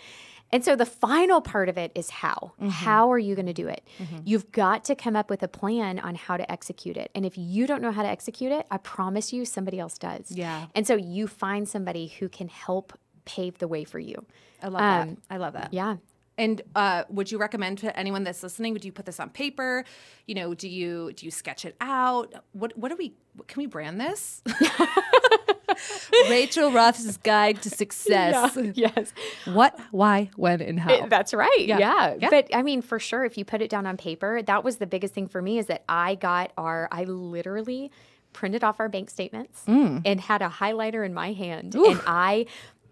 And 0.55 0.65
so 0.65 0.77
the 0.77 0.87
final 0.87 1.41
part 1.41 1.69
of 1.69 1.77
it 1.77 1.91
is 1.97 2.11
how. 2.11 2.53
Mm-hmm. 2.61 2.69
How 2.69 3.11
are 3.11 3.19
you 3.19 3.35
going 3.35 3.47
to 3.47 3.53
do 3.53 3.67
it? 3.67 3.83
You've 4.25 4.53
got 4.53 4.85
to 4.85 4.95
come 4.95 5.17
up 5.17 5.29
with 5.29 5.43
a 5.43 5.49
plan 5.49 5.99
on 5.99 6.15
how 6.15 6.37
to 6.37 6.49
execute 6.49 6.97
it. 6.97 7.11
And 7.13 7.27
if 7.27 7.37
you 7.37 7.67
don't 7.67 7.83
know 7.83 7.91
how 7.91 8.03
to 8.03 8.09
execute 8.09 8.53
it, 8.53 8.65
I 8.71 8.77
promise 8.77 9.33
you 9.33 9.47
somebody 9.47 9.81
else 9.81 9.99
does. 9.99 10.31
Yeah. 10.31 10.67
And 10.77 10.87
so 10.87 10.95
you 10.95 11.27
find 11.27 11.69
somebody 11.69 12.07
who 12.07 12.29
can 12.29 12.47
help 12.47 12.97
pave 13.25 13.59
the 13.59 13.67
way 13.67 13.83
for 13.83 13.99
you. 13.99 14.25
I 14.63 14.69
love 14.69 14.81
that. 14.81 15.09
I 15.29 15.37
love 15.39 15.55
that. 15.55 15.75
Yeah. 15.75 15.97
And 16.39 16.63
uh, 16.77 17.03
would 17.09 17.33
you 17.33 17.39
recommend 17.39 17.79
to 17.79 17.99
anyone 17.99 18.23
that's 18.23 18.45
listening? 18.45 18.75
Would 18.75 18.85
you 18.85 18.93
put 18.93 19.07
this 19.07 19.19
on 19.19 19.31
paper? 19.31 19.85
You 20.27 20.37
know, 20.37 20.55
do 20.55 20.69
you 20.69 21.13
do 21.15 21.27
you 21.27 21.33
sketch 21.33 21.65
it 21.65 21.75
out? 21.81 22.33
What 22.53 22.79
what 22.79 22.91
do 22.91 22.97
we? 22.97 23.15
What, 23.35 23.49
can 23.49 23.61
we 23.61 23.67
brand 23.67 24.01
this? 24.01 24.43
Rachel 26.31 26.71
Roth's 26.73 27.17
Guide 27.19 27.63
to 27.63 27.71
Success. 27.71 28.57
yes. 28.75 29.13
What, 29.47 29.79
why, 29.91 30.31
when, 30.37 30.61
and 30.61 30.79
how? 30.81 31.07
That's 31.07 31.35
right. 31.35 31.51
Yeah. 31.59 32.15
Yeah. 32.19 32.31
But 32.31 32.49
I 32.55 32.63
mean, 32.63 32.83
for 32.83 32.99
sure, 32.99 33.25
if 33.25 33.37
you 33.39 33.45
put 33.45 33.63
it 33.63 33.71
down 33.71 33.87
on 33.87 33.97
paper, 33.97 34.43
that 34.43 34.65
was 34.65 34.77
the 34.77 34.87
biggest 34.87 35.15
thing 35.15 35.27
for 35.27 35.41
me 35.43 35.59
is 35.59 35.67
that 35.67 35.85
I 35.89 36.15
got 36.17 36.53
our, 36.57 36.89
I 36.91 37.05
literally 37.05 37.91
printed 38.33 38.65
off 38.65 38.81
our 38.81 38.89
bank 38.89 39.11
statements 39.11 39.63
Mm. 39.67 40.03
and 40.05 40.21
had 40.21 40.43
a 40.43 40.49
highlighter 40.49 41.05
in 41.07 41.15
my 41.15 41.33
hand. 41.33 41.75
And 41.75 42.01
I 42.07 42.47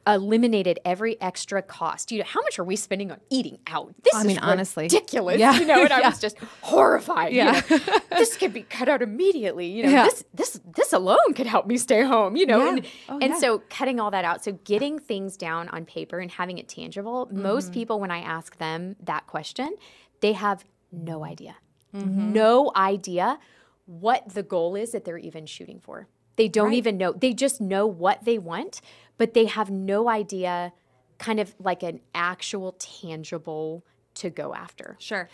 eliminated 0.06 0.80
every 0.84 1.20
extra 1.20 1.62
cost. 1.62 2.10
You 2.10 2.18
know, 2.18 2.24
how 2.26 2.40
much 2.42 2.58
are 2.58 2.64
we 2.64 2.74
spending 2.76 3.10
on 3.12 3.20
eating 3.30 3.58
out? 3.66 3.94
This 4.02 4.14
I 4.14 4.20
is 4.22 4.26
mean, 4.26 4.38
honestly. 4.38 4.84
ridiculous. 4.84 5.38
Yeah. 5.38 5.58
You 5.58 5.64
know, 5.66 5.82
and 5.82 5.92
I 5.92 6.00
was 6.08 6.18
just 6.18 6.36
horrified. 6.60 7.32
Yeah. 7.32 7.62
You 7.68 7.78
know, 7.78 7.98
this 8.10 8.36
could 8.36 8.52
be 8.52 8.62
cut 8.62 8.88
out 8.88 9.02
immediately. 9.02 9.66
You 9.66 9.84
know, 9.84 9.90
Yeah. 9.90 10.04
this 10.04 10.24
this 10.34 10.60
this 10.74 10.92
alone 10.92 11.34
could 11.34 11.46
help 11.46 11.66
me 11.66 11.76
stay 11.76 12.02
home. 12.02 12.36
You 12.36 12.46
know, 12.46 12.58
Yeah. 12.64 12.68
and 12.70 12.86
Oh, 13.08 13.18
and 13.20 13.32
yeah. 13.34 13.38
so 13.38 13.58
cutting 13.70 14.00
all 14.00 14.10
that 14.10 14.24
out. 14.24 14.42
So 14.44 14.52
getting 14.64 14.98
things 14.98 15.36
down 15.36 15.68
on 15.68 15.84
paper 15.84 16.18
and 16.18 16.30
having 16.30 16.58
it 16.58 16.68
tangible. 16.68 17.26
Mm-hmm. 17.26 17.42
Most 17.42 17.72
people, 17.72 18.00
when 18.00 18.10
I 18.10 18.18
ask 18.18 18.58
them 18.58 18.96
that 19.04 19.26
question, 19.26 19.74
they 20.20 20.32
have 20.32 20.64
no 20.90 21.24
idea, 21.24 21.56
Mm-hmm. 21.94 22.32
no 22.32 22.72
idea 22.74 23.38
what 23.86 24.28
the 24.34 24.42
goal 24.42 24.74
is 24.76 24.92
that 24.92 25.04
they're 25.04 25.18
even 25.18 25.44
shooting 25.46 25.78
for. 25.80 26.08
They 26.36 26.48
don't 26.48 26.72
even 26.72 26.96
know. 26.96 27.12
They 27.12 27.34
just 27.34 27.60
know 27.60 27.86
what 27.86 28.24
they 28.24 28.38
want, 28.38 28.80
but 29.18 29.34
they 29.34 29.46
have 29.46 29.70
no 29.70 30.08
idea, 30.08 30.72
kind 31.18 31.38
of 31.40 31.54
like 31.58 31.82
an 31.82 32.00
actual 32.14 32.72
tangible 32.78 33.84
to 34.14 34.30
go 34.30 34.54
after. 34.54 34.96
Sure. 34.98 35.28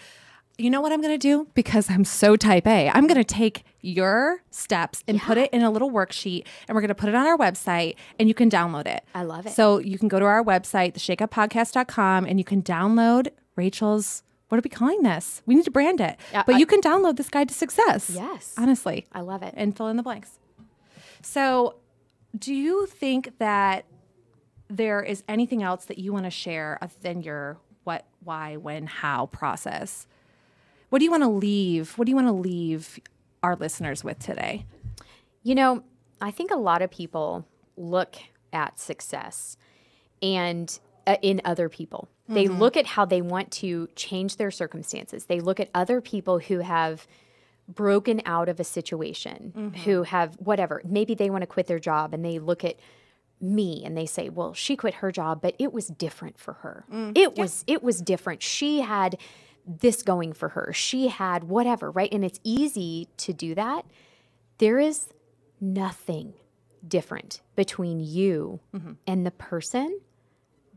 You 0.60 0.70
know 0.70 0.80
what 0.80 0.92
I'm 0.92 1.00
going 1.00 1.14
to 1.14 1.18
do? 1.18 1.46
Because 1.54 1.88
I'm 1.88 2.04
so 2.04 2.34
type 2.34 2.66
A, 2.66 2.88
I'm 2.90 3.06
going 3.06 3.14
to 3.20 3.22
take 3.24 3.62
your 3.80 4.42
steps 4.50 5.04
and 5.06 5.20
put 5.20 5.38
it 5.38 5.50
in 5.52 5.62
a 5.62 5.70
little 5.70 5.88
worksheet 5.90 6.46
and 6.66 6.74
we're 6.74 6.80
going 6.80 6.88
to 6.88 6.96
put 6.96 7.08
it 7.08 7.14
on 7.14 7.26
our 7.28 7.38
website 7.38 7.94
and 8.18 8.26
you 8.28 8.34
can 8.34 8.50
download 8.50 8.86
it. 8.88 9.04
I 9.14 9.22
love 9.22 9.46
it. 9.46 9.52
So 9.52 9.78
you 9.78 9.98
can 9.98 10.08
go 10.08 10.18
to 10.18 10.24
our 10.24 10.42
website, 10.42 10.94
theshakeuppodcast.com, 10.94 12.24
and 12.26 12.40
you 12.40 12.44
can 12.44 12.60
download 12.62 13.28
Rachel's, 13.54 14.24
what 14.48 14.58
are 14.58 14.62
we 14.64 14.70
calling 14.70 15.02
this? 15.04 15.42
We 15.46 15.54
need 15.54 15.64
to 15.66 15.70
brand 15.70 16.00
it. 16.00 16.16
Yeah, 16.32 16.42
but 16.44 16.56
I- 16.56 16.58
you 16.58 16.66
can 16.66 16.80
download 16.80 17.18
this 17.18 17.28
guide 17.28 17.48
to 17.50 17.54
success. 17.54 18.10
Yes. 18.12 18.54
Honestly. 18.58 19.06
I 19.12 19.20
love 19.20 19.44
it. 19.44 19.54
And 19.56 19.76
fill 19.76 19.86
in 19.86 19.96
the 19.96 20.02
blanks. 20.02 20.40
So 21.22 21.76
do 22.38 22.54
you 22.54 22.86
think 22.86 23.38
that 23.38 23.84
there 24.68 25.02
is 25.02 25.24
anything 25.28 25.62
else 25.62 25.86
that 25.86 25.98
you 25.98 26.12
want 26.12 26.24
to 26.24 26.30
share 26.30 26.78
other 26.80 26.92
than 27.00 27.22
your 27.22 27.58
what, 27.84 28.04
why, 28.22 28.56
when, 28.56 28.86
how 28.86 29.26
process? 29.26 30.06
What 30.90 30.98
do 30.98 31.04
you 31.04 31.10
want 31.10 31.22
to 31.22 31.28
leave? 31.28 31.96
What 31.96 32.04
do 32.04 32.10
you 32.10 32.16
want 32.16 32.28
to 32.28 32.32
leave 32.32 33.00
our 33.42 33.56
listeners 33.56 34.04
with 34.04 34.18
today? 34.18 34.66
You 35.42 35.54
know, 35.54 35.82
I 36.20 36.30
think 36.30 36.50
a 36.50 36.56
lot 36.56 36.82
of 36.82 36.90
people 36.90 37.46
look 37.76 38.16
at 38.52 38.78
success 38.78 39.56
and 40.20 40.78
uh, 41.06 41.16
in 41.22 41.40
other 41.44 41.68
people. 41.68 42.08
They 42.30 42.46
look 42.46 42.76
at 42.76 42.84
how 42.84 43.06
they 43.06 43.22
want 43.22 43.50
to 43.52 43.88
change 43.96 44.36
their 44.36 44.50
circumstances. 44.50 45.24
They 45.24 45.40
look 45.40 45.58
at 45.60 45.70
other 45.74 46.02
people 46.02 46.40
who 46.40 46.58
have 46.58 47.06
broken 47.68 48.22
out 48.24 48.48
of 48.48 48.58
a 48.58 48.64
situation, 48.64 49.52
mm-hmm. 49.56 49.76
who 49.80 50.02
have 50.04 50.34
whatever. 50.36 50.80
Maybe 50.84 51.14
they 51.14 51.30
want 51.30 51.42
to 51.42 51.46
quit 51.46 51.66
their 51.66 51.78
job 51.78 52.14
and 52.14 52.24
they 52.24 52.38
look 52.38 52.64
at 52.64 52.76
me 53.40 53.82
and 53.84 53.96
they 53.96 54.06
say, 54.06 54.28
"Well, 54.28 54.54
she 54.54 54.74
quit 54.74 54.94
her 54.94 55.12
job, 55.12 55.40
but 55.40 55.54
it 55.58 55.72
was 55.72 55.88
different 55.88 56.38
for 56.38 56.54
her. 56.54 56.84
Mm, 56.92 57.16
it 57.16 57.36
was 57.36 57.64
it 57.66 57.82
was 57.82 58.00
different. 58.00 58.42
She 58.42 58.80
had 58.80 59.18
this 59.66 60.02
going 60.02 60.32
for 60.32 60.50
her. 60.50 60.72
She 60.72 61.08
had 61.08 61.44
whatever, 61.44 61.90
right? 61.90 62.12
And 62.12 62.24
it's 62.24 62.40
easy 62.42 63.08
to 63.18 63.32
do 63.32 63.54
that. 63.54 63.84
There 64.56 64.78
is 64.78 65.08
nothing 65.60 66.34
different 66.86 67.42
between 67.54 68.00
you 68.00 68.60
mm-hmm. 68.74 68.92
and 69.06 69.26
the 69.26 69.30
person 69.30 70.00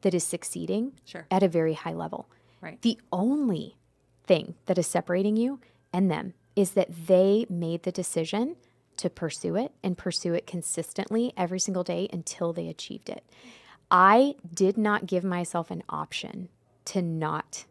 that 0.01 0.13
is 0.13 0.23
succeeding 0.23 0.93
Sure. 1.05 1.25
at 1.31 1.43
a 1.43 1.47
very 1.47 1.73
high 1.73 1.93
level. 1.93 2.29
Right. 2.59 2.81
The 2.81 2.99
only 3.11 3.77
thing 4.25 4.55
that 4.65 4.77
is 4.77 4.87
separating 4.87 5.37
you 5.37 5.59
and 5.93 6.11
them 6.11 6.33
is 6.55 6.71
that 6.71 7.07
they 7.07 7.45
made 7.49 7.83
the 7.83 7.91
decision 7.91 8.55
to 8.97 9.09
pursue 9.09 9.55
it 9.55 9.71
and 9.83 9.97
pursue 9.97 10.33
it 10.33 10.45
consistently 10.45 11.33
every 11.37 11.59
single 11.59 11.83
day 11.83 12.07
until 12.13 12.53
they 12.53 12.67
achieved 12.67 13.09
it. 13.09 13.23
I 13.89 14.35
did 14.53 14.77
not 14.77 15.05
give 15.05 15.23
myself 15.23 15.71
an 15.71 15.83
option 15.89 16.49
to 16.85 17.01
not 17.01 17.65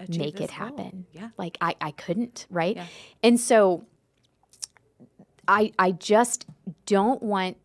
Achieve 0.00 0.18
make 0.18 0.34
it 0.36 0.38
goal. 0.38 0.48
happen. 0.48 1.06
Yeah. 1.12 1.30
Like 1.36 1.58
I, 1.60 1.74
I 1.80 1.90
couldn't, 1.92 2.46
right? 2.50 2.78
And 3.22 3.38
so 3.38 3.84
I 5.46 5.72
I 5.78 5.92
just 5.92 6.46
don't 6.86 7.22
want 7.22 7.56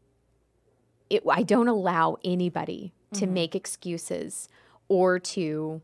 it 1.10 1.24
I 1.30 1.44
don't 1.44 1.68
allow 1.68 2.18
anybody 2.24 2.94
to 3.14 3.26
Mm-hmm. 3.26 3.34
make 3.34 3.56
excuses 3.56 4.50
or 4.88 5.20
to 5.20 5.82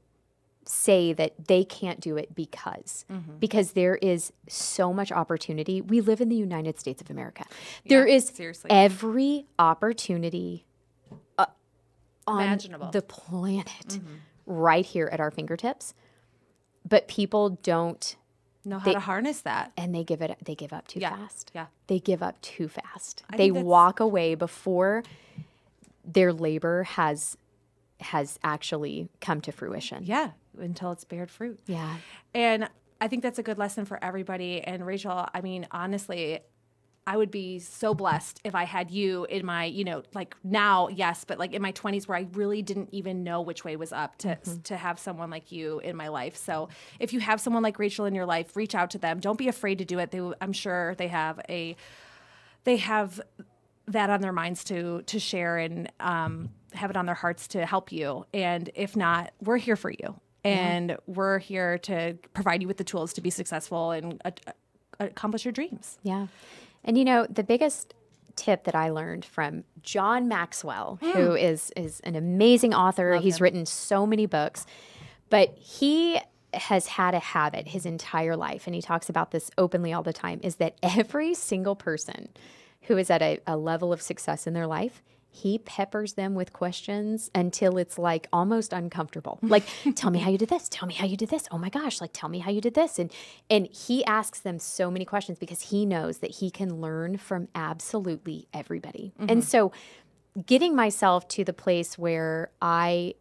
say 0.71 1.13
that 1.13 1.34
they 1.47 1.63
can't 1.63 1.99
do 1.99 2.15
it 2.15 2.36
because 2.36 3.03
Mm-hmm. 3.12 3.38
because 3.39 3.71
there 3.71 3.95
is 3.95 4.32
so 4.47 4.93
much 4.93 5.12
opportunity. 5.12 5.82
We 5.82 5.99
live 5.99 6.21
in 6.21 6.29
the 6.29 6.36
United 6.36 6.79
States 6.79 7.01
of 7.01 7.10
America. 7.10 7.43
There 7.88 8.08
Yeah, 8.08 8.15
is 8.15 8.27
seriously. 8.27 8.69
every 8.69 9.47
opportunity 9.58 10.65
uh, 11.39 11.47
on 12.27 12.43
Imaginable. 12.43 12.86
Mm-hmm. 12.88 12.91
the 12.91 13.01
planet 13.01 13.99
right 14.45 14.86
here 14.86 15.10
at 15.12 15.19
our 15.19 15.32
fingertips. 15.32 15.93
But 16.88 17.08
people 17.08 17.49
don't 17.63 18.15
Know 18.65 18.77
how 18.77 18.86
They- 18.86 18.93
to 18.93 18.99
harness 18.99 19.41
that. 19.41 19.71
and 19.77 19.95
they 19.95 20.03
give 20.03 20.21
it 20.21 20.38
they 20.45 20.53
give 20.53 20.71
up 20.73 20.88
too 20.88 20.99
Yeah. 20.99 21.15
fast. 21.15 21.49
Yeah. 21.55 21.67
They 21.88 21.99
give 21.99 22.21
up 22.21 22.39
too 22.41 22.67
fast. 22.67 23.23
I 23.29 23.38
they 23.38 23.49
walk 23.51 23.99
away 23.99 24.36
before 24.36 25.01
their 26.05 26.32
labor 26.32 26.84
has 26.84 27.38
has 28.01 28.38
actually 28.43 29.10
come 29.19 29.41
to 29.41 29.51
fruition. 29.51 30.03
Yeah. 30.05 30.32
Until 30.59 30.91
it's 30.91 31.03
bared 31.03 31.31
fruit. 31.31 31.59
Yeah. 31.65 31.95
And 32.33 32.69
I 33.01 33.07
think 33.07 33.23
that's 33.23 33.39
a 33.39 33.43
good 33.43 33.57
lesson 33.57 33.85
for 33.85 34.03
everybody. 34.03 34.61
And 34.61 34.85
Rachel, 34.85 35.27
I 35.33 35.41
mean, 35.41 35.67
honestly, 35.71 36.39
I 37.07 37.17
would 37.17 37.31
be 37.31 37.57
so 37.57 37.95
blessed 37.95 38.39
if 38.43 38.53
I 38.53 38.65
had 38.65 38.91
you 38.91 39.25
in 39.25 39.43
my, 39.43 39.65
you 39.65 39.83
know, 39.83 40.03
like 40.13 40.35
now, 40.43 40.89
yes, 40.89 41.23
but 41.23 41.39
like 41.39 41.53
in 41.53 41.61
my 41.61 41.71
20s 41.71 42.07
where 42.07 42.17
I 42.17 42.27
really 42.33 42.61
didn't 42.61 42.89
even 42.91 43.23
know 43.23 43.41
which 43.41 43.63
way 43.63 43.75
was 43.77 43.91
up 43.91 44.17
to 44.19 44.37
to 44.65 44.77
have 44.77 44.99
someone 44.99 45.31
like 45.31 45.51
you 45.51 45.79
in 45.79 45.95
my 45.95 46.09
life. 46.09 46.37
So, 46.37 46.69
if 46.99 47.11
you 47.11 47.19
have 47.19 47.41
someone 47.41 47.63
like 47.63 47.79
Rachel 47.79 48.05
in 48.05 48.13
your 48.13 48.27
life, 48.27 48.55
reach 48.55 48.75
out 48.75 48.91
to 48.91 48.99
them. 48.99 49.19
Don't 49.19 49.39
be 49.39 49.47
afraid 49.47 49.79
to 49.79 49.85
do 49.85 49.97
it. 49.97 50.11
They 50.11 50.21
I'm 50.39 50.53
sure 50.53 50.93
they 50.95 51.07
have 51.07 51.39
a 51.49 51.75
they 52.65 52.77
have 52.77 53.19
that 53.87 54.11
on 54.11 54.21
their 54.21 54.33
minds 54.33 54.63
to 54.65 55.01
to 55.03 55.19
share 55.19 55.57
and 55.57 55.91
um, 55.99 56.49
have 56.73 56.91
it 56.91 56.97
on 56.97 57.07
their 57.07 57.15
hearts 57.15 57.47
to 57.49 57.65
help 57.65 57.91
you. 57.91 58.25
And 58.33 58.69
if 58.75 58.95
not, 58.95 59.31
we're 59.41 59.57
here 59.57 59.75
for 59.75 59.89
you, 59.89 60.19
and 60.49 60.97
we're 61.07 61.39
here 61.39 61.77
to 61.79 62.17
provide 62.33 62.62
you 62.62 62.67
with 62.67 62.77
the 62.77 62.83
tools 62.83 63.13
to 63.13 63.21
be 63.21 63.29
successful 63.29 63.91
and 63.91 64.21
uh, 64.25 64.31
accomplish 64.99 65.45
your 65.45 65.51
dreams. 65.51 65.97
Yeah. 66.03 66.27
And 66.83 66.97
you 66.97 67.05
know, 67.05 67.25
the 67.29 67.43
biggest 67.43 67.93
tip 68.35 68.63
that 68.63 68.75
I 68.75 68.89
learned 68.89 69.25
from 69.25 69.65
John 69.81 70.27
Maxwell, 70.27 70.97
who 71.01 71.35
is 71.35 71.71
is 71.75 71.99
an 72.01 72.15
amazing 72.15 72.73
author. 72.73 73.17
He's 73.17 73.41
written 73.41 73.65
so 73.65 74.05
many 74.05 74.25
books, 74.25 74.65
but 75.29 75.57
he 75.57 76.19
has 76.53 76.88
had 76.88 77.13
a 77.13 77.19
habit 77.19 77.67
his 77.67 77.85
entire 77.85 78.35
life, 78.35 78.65
and 78.65 78.73
he 78.73 78.81
talks 78.81 79.09
about 79.09 79.31
this 79.31 79.51
openly 79.57 79.93
all 79.93 80.03
the 80.03 80.13
time, 80.13 80.39
is 80.41 80.55
that 80.55 80.77
every 80.83 81.33
single 81.33 81.75
person 81.75 82.29
who 82.83 82.97
is 82.97 83.09
at 83.09 83.21
a, 83.21 83.39
a 83.45 83.57
level 83.57 83.93
of 83.93 84.01
success 84.01 84.47
in 84.47 84.53
their 84.53 84.67
life, 84.67 85.03
he 85.31 85.59
peppers 85.59 86.13
them 86.13 86.33
with 86.33 86.53
questions 86.53 87.29
until 87.35 87.77
it's 87.77 87.97
like 87.97 88.27
almost 88.33 88.73
uncomfortable. 88.73 89.39
Like, 89.41 89.63
tell 89.95 90.11
me 90.11 90.19
how 90.19 90.29
you 90.29 90.37
did 90.37 90.49
this. 90.49 90.67
Tell 90.69 90.87
me 90.87 90.93
how 90.93 91.05
you 91.05 91.17
did 91.17 91.29
this. 91.29 91.47
Oh 91.51 91.57
my 91.57 91.69
gosh, 91.69 92.01
like 92.01 92.11
tell 92.13 92.29
me 92.29 92.39
how 92.39 92.51
you 92.51 92.61
did 92.61 92.73
this. 92.73 92.99
And 92.99 93.11
and 93.49 93.67
he 93.67 94.03
asks 94.05 94.39
them 94.39 94.59
so 94.59 94.89
many 94.89 95.05
questions 95.05 95.37
because 95.37 95.61
he 95.61 95.85
knows 95.85 96.19
that 96.19 96.31
he 96.35 96.49
can 96.49 96.81
learn 96.81 97.17
from 97.17 97.47
absolutely 97.53 98.47
everybody. 98.53 99.13
And 99.19 99.29
mm-hmm. 99.29 99.39
so 99.41 99.71
getting 100.45 100.75
myself 100.75 101.27
to 101.29 101.43
the 101.43 101.53
place 101.53 101.97
where 101.97 102.51
I 102.61 103.15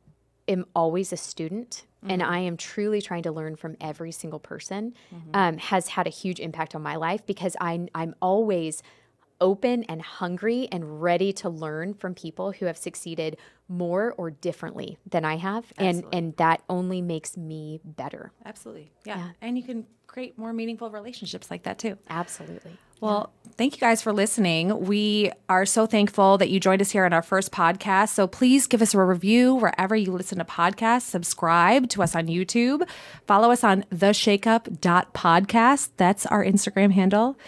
am 0.47 0.67
always 0.75 1.13
a 1.13 1.17
student 1.17 1.85
and 2.07 2.23
mm-hmm. 2.23 2.31
I 2.31 2.39
am 2.41 2.57
truly 2.57 3.03
trying 3.03 3.25
to 3.25 3.33
learn 3.33 3.57
from 3.57 3.77
every 3.81 4.13
single 4.13 4.39
person 4.39 4.95
mm-hmm. 5.13 5.31
um, 5.35 5.59
has 5.59 5.89
had 5.89 6.07
a 6.07 6.11
huge 6.11 6.41
impact 6.41 6.75
on 6.75 6.83
my 6.83 6.97
life 6.97 7.27
because 7.27 7.57
I, 7.61 7.87
I'm 7.95 8.15
always 8.23 8.83
open 9.41 9.85
and 9.85 10.03
hungry 10.03 10.69
and 10.73 11.03
ready 11.03 11.33
to 11.35 11.49
learn 11.49 11.95
from 11.95 12.15
people 12.15 12.53
who 12.53 12.67
have 12.67 12.77
succeeded 12.77 13.37
more 13.69 14.15
or 14.17 14.31
differently 14.31 14.99
than 15.09 15.25
I 15.25 15.37
have. 15.37 15.73
And 15.77 16.05
and 16.13 16.37
that 16.37 16.63
only 16.69 17.03
makes 17.03 17.37
me 17.37 17.81
better. 17.85 18.33
Absolutely. 18.45 18.91
Yeah. 19.05 19.31
And 19.41 19.57
you 19.57 19.65
can 19.65 19.87
create 20.07 20.39
more 20.39 20.53
meaningful 20.53 20.91
relationships 20.91 21.51
like 21.51 21.65
that 21.65 21.79
too. 21.79 21.99
Absolutely. 22.09 22.79
Well, 23.01 23.33
thank 23.57 23.75
you 23.75 23.81
guys 23.81 24.03
for 24.03 24.13
listening. 24.13 24.81
We 24.81 25.31
are 25.49 25.65
so 25.65 25.87
thankful 25.87 26.37
that 26.39 26.51
you 26.51 26.59
joined 26.59 26.83
us 26.83 26.91
here 26.91 27.05
on 27.05 27.13
our 27.13 27.23
first 27.23 27.53
podcast. 27.53 28.09
So 28.09 28.27
please 28.27 28.67
give 28.67 28.83
us 28.83 28.93
a 28.93 29.01
review 29.01 29.55
wherever 29.55 29.95
you 29.95 30.11
listen 30.11 30.39
to 30.39 30.45
podcasts. 30.45 31.03
Subscribe 31.03 31.89
to 31.91 32.03
us 32.03 32.17
on 32.17 32.27
YouTube. 32.27 32.89
Follow 33.27 33.53
us 33.53 33.63
on 33.63 33.85
theshakeup.podcast. 33.95 35.91
That's 35.97 36.27
our 36.27 36.45
Instagram 36.45 36.91
handle, 36.91 37.39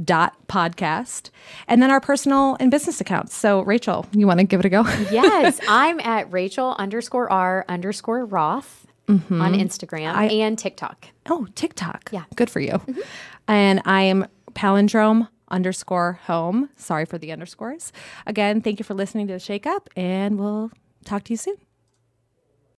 theshakeup.podcast. 0.00 1.30
And 1.68 1.82
then 1.82 1.90
our 1.90 2.00
personal 2.00 2.56
and 2.60 2.70
business 2.70 3.00
accounts. 3.00 3.34
So, 3.34 3.62
Rachel, 3.62 4.06
you 4.12 4.26
want 4.26 4.40
to 4.40 4.44
give 4.44 4.60
it 4.60 4.66
a 4.66 4.68
go? 4.68 4.82
yes, 5.10 5.60
I'm 5.68 6.00
at 6.00 6.30
Rachel 6.32 6.74
underscore 6.78 7.30
R 7.30 7.64
underscore 7.68 8.24
Roth 8.24 8.86
mm-hmm. 9.08 9.40
on 9.40 9.54
Instagram 9.54 10.30
and 10.30 10.58
TikTok. 10.58 11.08
Oh, 11.28 11.46
TikTok. 11.54 12.10
Yeah. 12.12 12.24
Good 12.34 12.50
for 12.50 12.60
you. 12.60 12.72
Mm-hmm. 12.72 13.00
And 13.48 13.82
I 13.84 14.02
am 14.02 14.26
palindrome 14.52 15.28
underscore 15.48 16.18
home. 16.24 16.70
Sorry 16.76 17.04
for 17.04 17.18
the 17.18 17.32
underscores. 17.32 17.92
Again, 18.26 18.60
thank 18.60 18.78
you 18.78 18.84
for 18.84 18.94
listening 18.94 19.28
to 19.28 19.34
the 19.34 19.38
Shake 19.38 19.66
Up, 19.66 19.88
and 19.94 20.38
we'll 20.38 20.72
talk 21.04 21.24
to 21.24 21.32
you 21.32 21.36
soon. 21.36 21.56